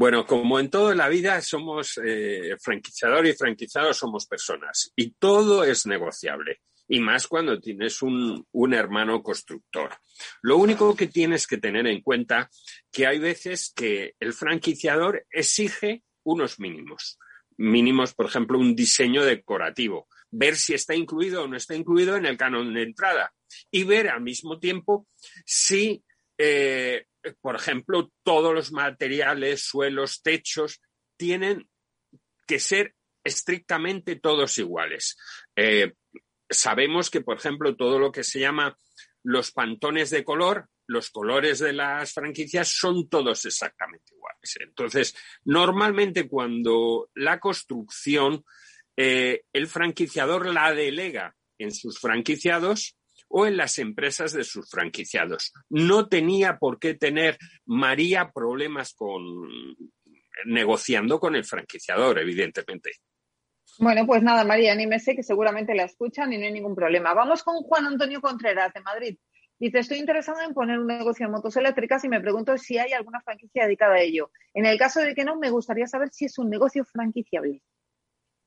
Bueno, 0.00 0.24
como 0.24 0.58
en 0.58 0.70
toda 0.70 0.94
la 0.94 1.10
vida, 1.10 1.42
somos 1.42 2.00
eh, 2.02 2.56
franquiciador 2.58 3.26
y 3.26 3.34
franquiciado 3.34 3.92
somos 3.92 4.24
personas 4.24 4.90
y 4.96 5.10
todo 5.10 5.62
es 5.62 5.84
negociable. 5.84 6.62
y 6.88 7.00
más 7.00 7.26
cuando 7.26 7.60
tienes 7.60 8.00
un, 8.00 8.46
un, 8.50 8.72
hermano 8.72 9.22
constructor. 9.22 9.90
Lo 10.40 10.56
único 10.56 10.96
que 10.96 11.06
tienes 11.06 11.46
que 11.46 11.58
tener 11.58 11.86
en 11.86 12.00
cuenta 12.00 12.48
que 12.90 13.06
hay 13.06 13.18
veces 13.18 13.74
que 13.76 14.14
el 14.18 14.32
franquiciador 14.32 15.26
exige 15.30 16.02
unos 16.24 16.58
mínimos. 16.58 17.18
Mínimos, 17.58 18.14
por 18.14 18.24
ejemplo, 18.24 18.58
un 18.58 18.74
diseño 18.74 19.22
decorativo, 19.22 20.08
ver 20.30 20.56
si 20.56 20.72
está 20.72 20.94
incluido 20.94 21.42
o 21.42 21.46
no 21.46 21.58
está 21.58 21.74
incluido 21.74 22.16
en 22.16 22.24
el 22.24 22.38
canon 22.38 22.72
de 22.72 22.84
entrada 22.84 23.34
y 23.70 23.84
ver 23.84 24.08
al 24.08 24.22
mismo 24.22 24.58
tiempo 24.58 25.06
si, 25.44 26.02
eh, 26.38 27.04
por 27.40 27.56
ejemplo, 27.56 28.10
todos 28.22 28.54
los 28.54 28.72
materiales, 28.72 29.62
suelos, 29.62 30.22
techos, 30.22 30.80
tienen 31.16 31.68
que 32.46 32.58
ser 32.58 32.94
estrictamente 33.24 34.16
todos 34.16 34.58
iguales. 34.58 35.16
Eh, 35.56 35.92
sabemos 36.48 37.10
que, 37.10 37.20
por 37.20 37.36
ejemplo, 37.36 37.76
todo 37.76 37.98
lo 37.98 38.10
que 38.12 38.24
se 38.24 38.40
llama 38.40 38.76
los 39.22 39.52
pantones 39.52 40.10
de 40.10 40.24
color, 40.24 40.68
los 40.86 41.10
colores 41.10 41.58
de 41.60 41.72
las 41.72 42.12
franquicias 42.12 42.68
son 42.68 43.08
todos 43.08 43.44
exactamente 43.44 44.14
iguales. 44.14 44.56
Entonces, 44.60 45.14
normalmente 45.44 46.28
cuando 46.28 47.10
la 47.14 47.38
construcción, 47.38 48.44
eh, 48.96 49.42
el 49.52 49.68
franquiciador 49.68 50.46
la 50.46 50.72
delega 50.72 51.36
en 51.58 51.72
sus 51.72 52.00
franquiciados 52.00 52.96
o 53.30 53.46
en 53.46 53.56
las 53.56 53.78
empresas 53.78 54.32
de 54.32 54.44
sus 54.44 54.68
franquiciados. 54.68 55.52
No 55.68 56.08
tenía 56.08 56.58
por 56.58 56.78
qué 56.78 56.94
tener 56.94 57.38
María 57.64 58.30
problemas 58.34 58.92
con 58.92 59.22
negociando 60.46 61.20
con 61.20 61.36
el 61.36 61.44
franquiciador, 61.44 62.18
evidentemente. 62.18 62.90
Bueno, 63.78 64.06
pues 64.06 64.22
nada, 64.22 64.44
María, 64.44 64.72
anímese 64.72 65.14
que 65.14 65.22
seguramente 65.22 65.74
la 65.74 65.84
escuchan 65.84 66.32
y 66.32 66.38
no 66.38 66.44
hay 66.44 66.52
ningún 66.52 66.74
problema. 66.74 67.14
Vamos 67.14 67.42
con 67.42 67.62
Juan 67.62 67.86
Antonio 67.86 68.20
Contreras 68.20 68.72
de 68.74 68.80
Madrid. 68.80 69.18
Dice, 69.58 69.78
estoy 69.78 69.98
interesado 69.98 70.40
en 70.40 70.54
poner 70.54 70.78
un 70.78 70.86
negocio 70.86 71.26
de 71.26 71.32
motos 71.32 71.56
eléctricas 71.56 72.02
y 72.04 72.08
me 72.08 72.20
pregunto 72.20 72.56
si 72.56 72.78
hay 72.78 72.92
alguna 72.94 73.20
franquicia 73.20 73.64
dedicada 73.64 73.96
a 73.96 74.00
ello. 74.00 74.30
En 74.54 74.66
el 74.66 74.78
caso 74.78 75.00
de 75.00 75.14
que 75.14 75.24
no, 75.24 75.36
me 75.36 75.50
gustaría 75.50 75.86
saber 75.86 76.08
si 76.12 76.24
es 76.24 76.38
un 76.38 76.48
negocio 76.48 76.84
franquiciable. 76.84 77.62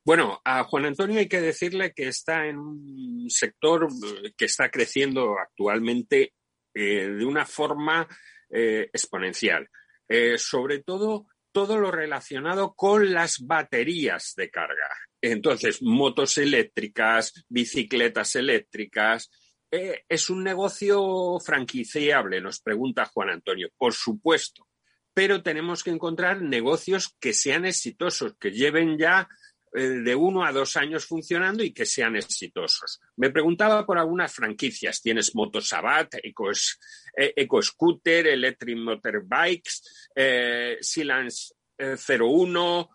Bueno, 0.04 0.40
a 0.44 0.64
Juan 0.64 0.84
Antonio 0.84 1.18
hay 1.18 1.28
que 1.28 1.40
decirle 1.40 1.92
que 1.94 2.08
está 2.08 2.46
en 2.46 2.58
un 2.58 3.30
sector 3.30 3.88
que 4.36 4.44
está 4.44 4.70
creciendo 4.70 5.38
actualmente 5.38 6.34
eh, 6.74 7.08
de 7.08 7.24
una 7.24 7.46
forma 7.46 8.06
eh, 8.50 8.90
exponencial. 8.92 9.68
Eh, 10.08 10.36
sobre 10.36 10.82
todo 10.82 11.26
todo 11.54 11.78
lo 11.78 11.92
relacionado 11.92 12.74
con 12.74 13.14
las 13.14 13.38
baterías 13.46 14.34
de 14.36 14.50
carga. 14.50 14.90
Entonces, 15.22 15.80
motos 15.80 16.36
eléctricas, 16.36 17.32
bicicletas 17.48 18.34
eléctricas. 18.34 19.30
Eh, 19.70 20.02
¿Es 20.08 20.30
un 20.30 20.42
negocio 20.42 21.38
franquiciable? 21.38 22.40
Nos 22.40 22.60
pregunta 22.60 23.06
Juan 23.06 23.30
Antonio. 23.30 23.68
Por 23.78 23.94
supuesto, 23.94 24.66
pero 25.14 25.44
tenemos 25.44 25.84
que 25.84 25.90
encontrar 25.90 26.42
negocios 26.42 27.16
que 27.20 27.32
sean 27.32 27.64
exitosos, 27.64 28.34
que 28.38 28.50
lleven 28.50 28.98
ya 28.98 29.22
eh, 29.22 29.26
de 29.74 30.14
uno 30.14 30.44
a 30.44 30.52
dos 30.52 30.76
años 30.76 31.04
funcionando 31.04 31.64
y 31.64 31.72
que 31.72 31.84
sean 31.84 32.14
exitosos. 32.16 33.00
Me 33.16 33.30
preguntaba 33.30 33.84
por 33.84 33.98
algunas 33.98 34.32
franquicias. 34.32 35.02
Tienes 35.02 35.34
Motosabat, 35.34 36.14
Eco, 36.22 36.50
eh, 36.50 37.32
Eco 37.36 37.60
Scooter, 37.60 38.28
Electric 38.28 38.78
Motorbikes, 38.78 39.82
eh, 40.14 40.78
Silence 40.80 41.54
01. 41.76 42.90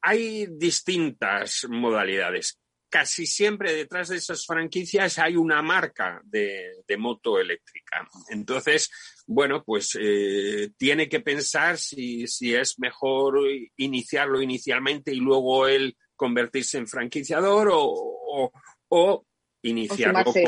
hay 0.00 0.46
distintas 0.46 1.66
modalidades 1.68 2.58
casi 2.88 3.26
siempre 3.26 3.72
detrás 3.72 4.08
de 4.08 4.16
esas 4.16 4.46
franquicias 4.46 5.18
hay 5.18 5.36
una 5.36 5.62
marca 5.62 6.20
de, 6.24 6.84
moto 6.98 7.38
eléctrica. 7.38 8.06
Entonces, 8.30 8.90
bueno, 9.28 9.62
pues 9.62 9.96
eh, 10.00 10.70
tiene 10.78 11.06
que 11.06 11.20
pensar 11.20 11.76
si, 11.76 12.24
es 12.24 12.78
mejor 12.78 13.38
iniciarlo 13.76 14.40
inicialmente 14.40 15.12
y 15.12 15.16
luego 15.16 15.68
él 15.68 15.96
convertirse 16.16 16.78
en 16.78 16.88
franquiciador 16.88 17.68
o, 17.70 18.50
o, 18.88 19.26
iniciarlo 19.62 20.24
con 20.24 20.42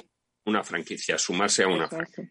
una 0.46 0.64
franquicia, 0.64 1.18
sumarse 1.18 1.64
a 1.64 1.68
una 1.68 1.88
franquicia. 1.88 2.30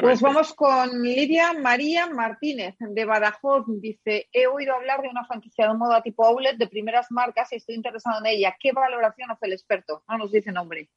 Pues 0.00 0.20
vamos 0.20 0.54
con 0.54 1.02
Lidia 1.02 1.52
María 1.52 2.06
Martínez 2.06 2.76
de 2.78 3.04
Badajoz. 3.04 3.64
Dice, 3.80 4.28
he 4.32 4.46
oído 4.46 4.74
hablar 4.74 5.02
de 5.02 5.08
una 5.08 5.24
franquicia 5.24 5.66
de 5.66 5.74
moda 5.74 6.00
tipo 6.00 6.24
outlet 6.24 6.56
de 6.56 6.68
primeras 6.68 7.08
marcas 7.10 7.52
y 7.52 7.56
estoy 7.56 7.74
interesado 7.74 8.20
en 8.20 8.26
ella. 8.26 8.56
¿Qué 8.58 8.70
valoración 8.70 9.32
hace 9.32 9.46
el 9.46 9.54
experto? 9.54 10.04
No 10.08 10.18
nos 10.18 10.30
dice 10.30 10.52
nombre. 10.52 10.88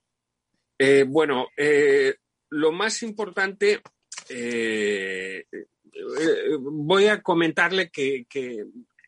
Eh, 0.78 1.06
bueno, 1.08 1.48
eh, 1.58 2.18
lo 2.50 2.72
más 2.72 3.02
importante, 3.02 3.82
eh, 4.30 5.46
voy 6.60 7.08
a 7.08 7.22
comentarle 7.22 7.90
que 7.90 8.26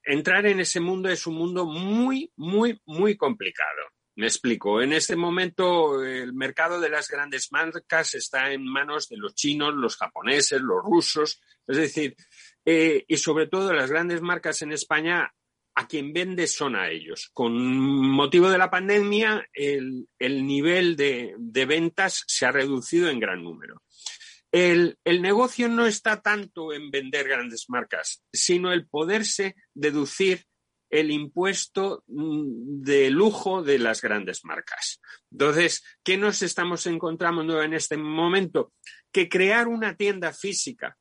entrar 0.03 0.45
en 0.45 0.59
ese 0.59 0.80
mundo 0.80 1.09
es 1.09 1.26
un 1.28 1.36
mundo 1.36 1.66
muy, 1.66 2.32
muy, 2.36 2.80
muy 2.86 3.18
complicado. 3.18 3.82
Me 4.18 4.28
explico. 4.28 4.82
En 4.82 4.93
este 4.93 5.18
momento 5.18 6.01
el 6.03 6.34
mercado 6.34 6.80
de 6.80 6.89
las 6.89 7.09
grandes 7.09 7.51
marcas 7.51 8.16
está 8.16 8.51
en 8.51 8.66
manos 8.66 9.09
de 9.09 9.18
los 9.18 9.36
chinos, 9.36 9.74
los 9.74 9.97
japoneses, 9.97 10.61
los 10.61 10.82
rusos. 10.82 11.41
Es 11.68 11.78
decir, 11.78 12.16
eh, 12.63 13.03
y 13.07 13.18
sobre 13.18 13.47
todo 13.47 13.74
las 13.74 13.89
grandes 13.89 14.22
marcas 14.22 14.61
en 14.61 14.72
España, 14.72 15.34
a 15.78 15.88
quien 15.88 16.13
vende 16.13 16.47
son 16.47 16.78
a 16.78 16.89
ellos. 16.89 17.30
Con 17.34 17.53
motivo 17.57 18.49
de 18.49 18.57
la 18.57 18.70
pandemia, 18.70 19.49
el, 19.51 20.07
nivel 20.20 20.95
de, 20.95 21.36
ventas 21.68 22.24
se 22.26 22.45
ha 22.45 22.53
reducido 22.53 23.09
en 23.09 23.20
gran 23.20 23.43
número. 23.43 23.82
El, 24.58 24.97
el, 25.03 25.22
negocio 25.22 25.68
no 25.68 25.86
está 25.86 26.22
tanto 26.22 26.72
en 26.72 26.89
vender 26.89 27.28
grandes 27.28 27.66
marcas, 27.68 28.24
sino 28.32 28.72
el 28.72 28.88
poderse 28.88 29.56
deducir 29.74 30.45
el 30.89 31.12
impuesto 31.12 32.06
mm, 32.08 32.82
de 32.82 33.10
lujo 33.10 33.64
de 33.64 33.80
las 33.80 34.01
grandes 34.01 34.45
marcas. 34.45 35.01
Entonces, 35.30 35.84
¿qué 36.06 36.16
nos 36.16 36.41
estamos 36.41 36.88
encontrando 36.88 37.62
en 37.62 37.74
este 37.74 37.97
momento? 37.97 38.72
Que 39.12 39.28
crear 39.28 39.68
una 39.68 39.97
tienda 39.97 40.32
física 40.32 40.97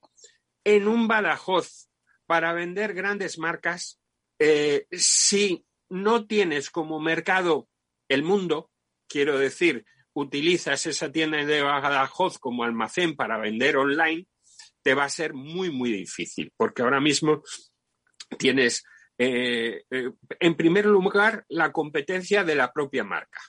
en 0.65 0.89
un 0.89 1.07
Badajoz 1.07 1.89
para 2.27 2.53
vender 2.55 2.93
grandes 2.93 3.39
marcas, 3.39 4.01
eh, 4.41 4.89
si 4.91 5.65
no 5.89 6.27
tienes 6.27 6.71
como 6.71 6.99
mercado 6.99 7.69
el 8.09 8.25
mundo, 8.25 8.73
quiero 9.07 9.39
decir, 9.39 9.85
utilizas 10.15 10.87
esa 10.87 11.13
tienda 11.13 11.45
de 11.45 11.63
Badajoz 11.63 12.39
como 12.39 12.65
almacén 12.65 13.15
para 13.15 13.39
vender 13.39 13.77
online, 13.77 14.27
te 14.83 14.95
va 14.95 15.05
a 15.05 15.11
ser 15.11 15.35
muy, 15.35 15.71
muy 15.71 15.91
difícil, 15.93 16.53
porque 16.57 16.83
ahora 16.83 17.01
mismo 17.01 17.43
tienes 18.39 18.85
eh, 19.19 19.85
eh, 19.91 20.11
en 20.41 20.57
primer 20.57 20.87
lugar, 20.87 21.45
la 21.49 21.73
competencia 21.73 22.45
de 22.45 22.55
la 22.55 22.73
propia 22.73 23.05
marca. 23.05 23.41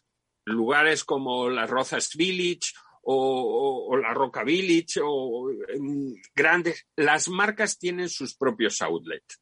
Lugares 0.45 1.03
como 1.03 1.49
las 1.49 1.69
Rozas 1.69 2.11
Village 2.15 2.73
o, 3.01 3.97
la 3.97 4.13
Roca 4.13 4.43
Village 4.43 4.99
o 5.03 5.49
grandes, 6.35 6.87
las 6.95 7.29
marcas 7.29 7.77
tienen 7.77 8.09
sus 8.09 8.35
propios 8.35 8.81
outlets. 8.81 9.41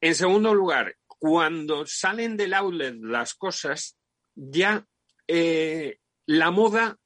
En 0.00 0.14
segundo 0.14 0.54
lugar, 0.54 0.96
cuando 1.06 1.86
salen 1.86 2.36
del 2.36 2.54
outlet 2.54 2.96
las 3.00 3.34
cosas, 3.34 3.96
ya 4.34 4.84
eh, 5.26 5.98
la 6.26 6.50
moda 6.50 6.98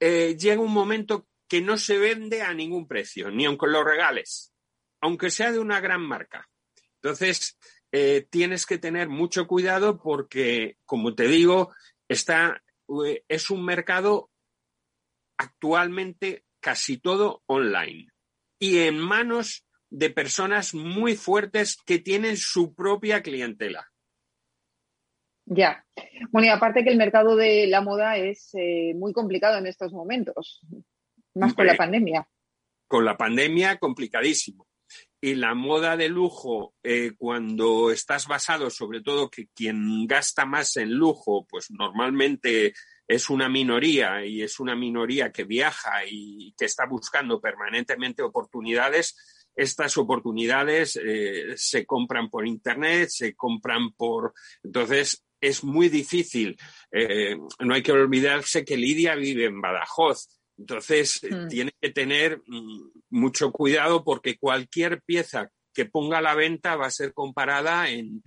llega 0.00 0.60
un 0.60 0.72
momento 0.72 1.28
que 1.48 1.60
no 1.60 1.76
se 1.76 1.98
vende 1.98 2.42
a 2.42 2.54
ningún 2.54 2.88
precio, 2.88 3.30
ni 3.30 3.44
aunque 3.44 3.66
lo 3.66 3.84
regales, 3.84 4.52
aunque 5.00 5.30
sea 5.30 5.52
de 5.52 5.58
una 5.58 5.80
gran 5.80 6.00
marca. 6.00 6.48
Entonces, 7.02 7.58
eh, 7.92 8.26
tienes 8.30 8.64
que 8.64 8.78
tener 8.78 9.10
mucho 9.10 9.46
cuidado 9.46 10.00
porque, 10.00 10.78
como 10.86 11.14
te 11.14 11.28
digo, 11.28 11.74
está, 12.08 12.62
eh, 13.04 13.22
es 13.28 13.50
un 13.50 13.66
mercado 13.66 14.30
actualmente 15.36 16.46
casi 16.58 16.96
todo 16.96 17.42
online 17.44 18.08
y 18.58 18.78
en 18.78 18.98
manos 18.98 19.66
de 19.90 20.08
personas 20.08 20.72
muy 20.72 21.16
fuertes 21.16 21.76
que 21.84 21.98
tienen 21.98 22.38
su 22.38 22.74
propia 22.74 23.22
clientela. 23.22 23.91
Ya. 25.54 25.84
Bueno, 26.30 26.46
y 26.46 26.50
aparte 26.50 26.84
que 26.84 26.90
el 26.90 26.96
mercado 26.96 27.36
de 27.36 27.66
la 27.66 27.80
moda 27.80 28.16
es 28.16 28.50
eh, 28.54 28.94
muy 28.94 29.12
complicado 29.12 29.58
en 29.58 29.66
estos 29.66 29.92
momentos, 29.92 30.60
más 31.34 31.54
con 31.54 31.66
la 31.66 31.76
pandemia. 31.76 32.26
Con 32.86 33.04
la 33.04 33.16
pandemia, 33.16 33.78
complicadísimo 33.78 34.66
y 35.24 35.36
la 35.36 35.54
moda 35.54 35.96
de 35.96 36.08
lujo, 36.08 36.74
eh, 36.82 37.12
cuando 37.16 37.92
estás 37.92 38.26
basado, 38.26 38.70
sobre 38.70 39.02
todo 39.02 39.30
que 39.30 39.46
quien 39.54 40.04
gasta 40.06 40.44
más 40.44 40.76
en 40.76 40.92
lujo, 40.92 41.46
pues 41.48 41.70
normalmente 41.70 42.74
es 43.06 43.30
una 43.30 43.48
minoría 43.48 44.26
y 44.26 44.42
es 44.42 44.58
una 44.58 44.74
minoría 44.74 45.30
que 45.30 45.44
viaja 45.44 46.04
y 46.10 46.52
que 46.58 46.64
está 46.64 46.86
buscando 46.86 47.40
permanentemente 47.40 48.22
oportunidades, 48.22 49.46
estas 49.54 49.96
oportunidades 49.96 50.98
eh, 51.00 51.54
se 51.56 51.86
compran 51.86 52.28
por 52.28 52.44
internet, 52.44 53.08
se 53.10 53.34
compran 53.34 53.92
por. 53.92 54.32
Entonces, 54.64 55.24
es 55.42 55.64
muy 55.64 55.88
difícil. 55.88 56.56
Eh, 56.90 57.36
no 57.58 57.74
hay 57.74 57.82
que 57.82 57.92
olvidarse 57.92 58.64
que 58.64 58.76
Lidia 58.76 59.14
vive 59.16 59.46
en 59.46 59.60
Badajoz. 59.60 60.28
Entonces, 60.56 61.20
mm. 61.28 61.48
tiene 61.48 61.72
que 61.80 61.90
tener 61.90 62.40
mm, 62.46 62.90
mucho 63.10 63.50
cuidado 63.50 64.04
porque 64.04 64.38
cualquier 64.38 65.02
pieza 65.02 65.50
que 65.74 65.86
ponga 65.86 66.18
a 66.18 66.22
la 66.22 66.34
venta 66.34 66.76
va 66.76 66.86
a 66.86 66.90
ser 66.90 67.12
comparada 67.12 67.88
en, 67.88 68.22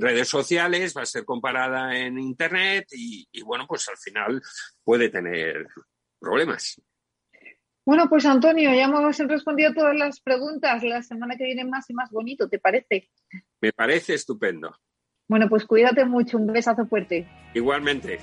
redes 0.00 0.28
sociales, 0.28 0.94
va 0.96 1.02
a 1.02 1.06
ser 1.06 1.24
comparada 1.24 1.98
en 1.98 2.18
Internet 2.18 2.86
y, 2.92 3.26
bueno, 3.42 3.66
pues 3.66 3.88
al 3.88 3.96
final 3.96 4.40
puede 4.82 5.08
tener 5.08 5.66
problemas. 6.20 6.80
Bueno, 7.84 8.08
pues 8.08 8.24
Antonio, 8.24 8.72
ya 8.72 8.84
hemos 8.84 9.18
respondido 9.18 9.74
todas 9.74 9.96
las 9.96 10.20
preguntas. 10.20 10.82
La 10.84 11.02
semana 11.02 11.36
que 11.36 11.44
viene 11.44 11.64
más 11.64 11.90
y 11.90 11.94
más 11.94 12.10
bonito, 12.10 12.48
¿te 12.48 12.58
parece? 12.58 13.10
Me 13.60 13.72
parece 13.72 14.14
estupendo. 14.14 14.74
Bueno, 15.28 15.48
pues 15.48 15.64
cuídate 15.64 16.04
mucho. 16.04 16.38
Un 16.38 16.46
besazo 16.48 16.86
fuerte. 16.86 17.26
Igualmente. 17.54 18.18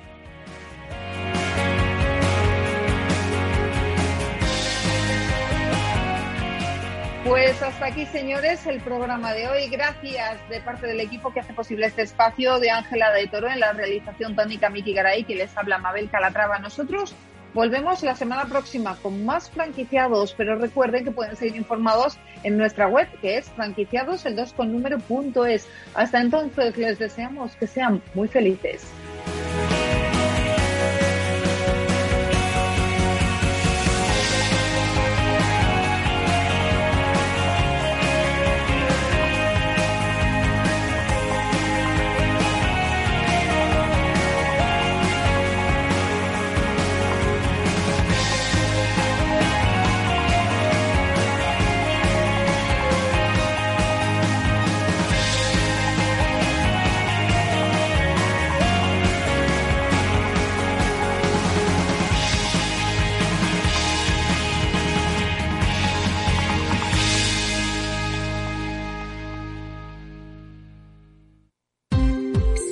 Pues 7.23 7.61
hasta 7.61 7.85
aquí, 7.85 8.05
señores, 8.07 8.65
el 8.67 8.81
programa 8.81 9.33
de 9.33 9.47
hoy. 9.47 9.69
Gracias 9.69 10.37
de 10.49 10.59
parte 10.59 10.87
del 10.87 10.99
equipo 10.99 11.31
que 11.31 11.39
hace 11.39 11.53
posible 11.53 11.85
este 11.85 12.01
espacio 12.01 12.59
de 12.59 12.71
Ángela 12.71 13.11
de 13.11 13.27
Toro 13.27 13.49
en 13.49 13.59
la 13.59 13.73
realización 13.73 14.35
tónica 14.35 14.69
Miki 14.69 14.93
Garay, 14.93 15.23
que 15.23 15.35
les 15.35 15.55
habla 15.57 15.77
Mabel 15.77 16.09
Calatrava. 16.09 16.59
Nosotros 16.59 17.15
volvemos 17.53 18.03
la 18.03 18.15
semana 18.15 18.45
próxima 18.45 18.95
con 18.97 19.25
más 19.25 19.49
franquiciados, 19.49 20.33
pero 20.37 20.55
recuerden 20.55 21.03
que 21.03 21.11
pueden 21.11 21.35
seguir 21.35 21.55
informados 21.55 22.17
en 22.43 22.57
nuestra 22.57 22.87
web, 22.87 23.07
que 23.21 23.37
es 23.37 23.49
franquiciados 23.49 24.25
el 24.25 24.35
2 24.35 24.53
con. 24.53 25.67
Hasta 25.93 26.21
entonces, 26.21 26.77
les 26.77 26.99
deseamos 26.99 27.55
que 27.55 27.67
sean 27.67 28.01
muy 28.13 28.27
felices. 28.27 28.83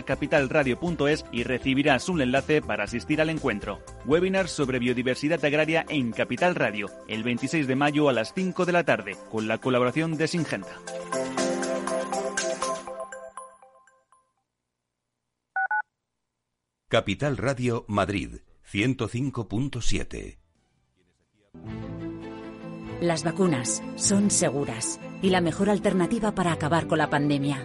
capitalradio.es 0.00 1.26
y 1.30 1.42
recibirás 1.42 2.08
un 2.08 2.22
enlace 2.22 2.62
para 2.62 2.84
asistir 2.84 3.20
al 3.20 3.28
encuentro. 3.28 3.80
Webinar 4.06 4.48
sobre 4.48 4.78
biodiversidad 4.78 5.44
agraria 5.44 5.84
en 5.90 6.12
Capital 6.12 6.54
Radio, 6.54 6.88
el 7.08 7.22
26 7.22 7.66
de 7.66 7.76
mayo 7.76 8.08
a 8.08 8.14
las 8.14 8.32
5 8.32 8.64
de 8.64 8.72
la 8.72 8.84
tarde, 8.84 9.18
con 9.30 9.46
la 9.46 9.58
colaboración 9.58 10.16
de 10.16 10.28
Singenta. 10.28 10.78
Capital 16.92 17.38
Radio 17.38 17.86
Madrid 17.88 18.40
105.7 18.70 20.36
Las 23.00 23.24
vacunas 23.24 23.82
son 23.96 24.30
seguras 24.30 25.00
y 25.22 25.30
la 25.30 25.40
mejor 25.40 25.70
alternativa 25.70 26.34
para 26.34 26.52
acabar 26.52 26.86
con 26.86 26.98
la 26.98 27.08
pandemia. 27.08 27.64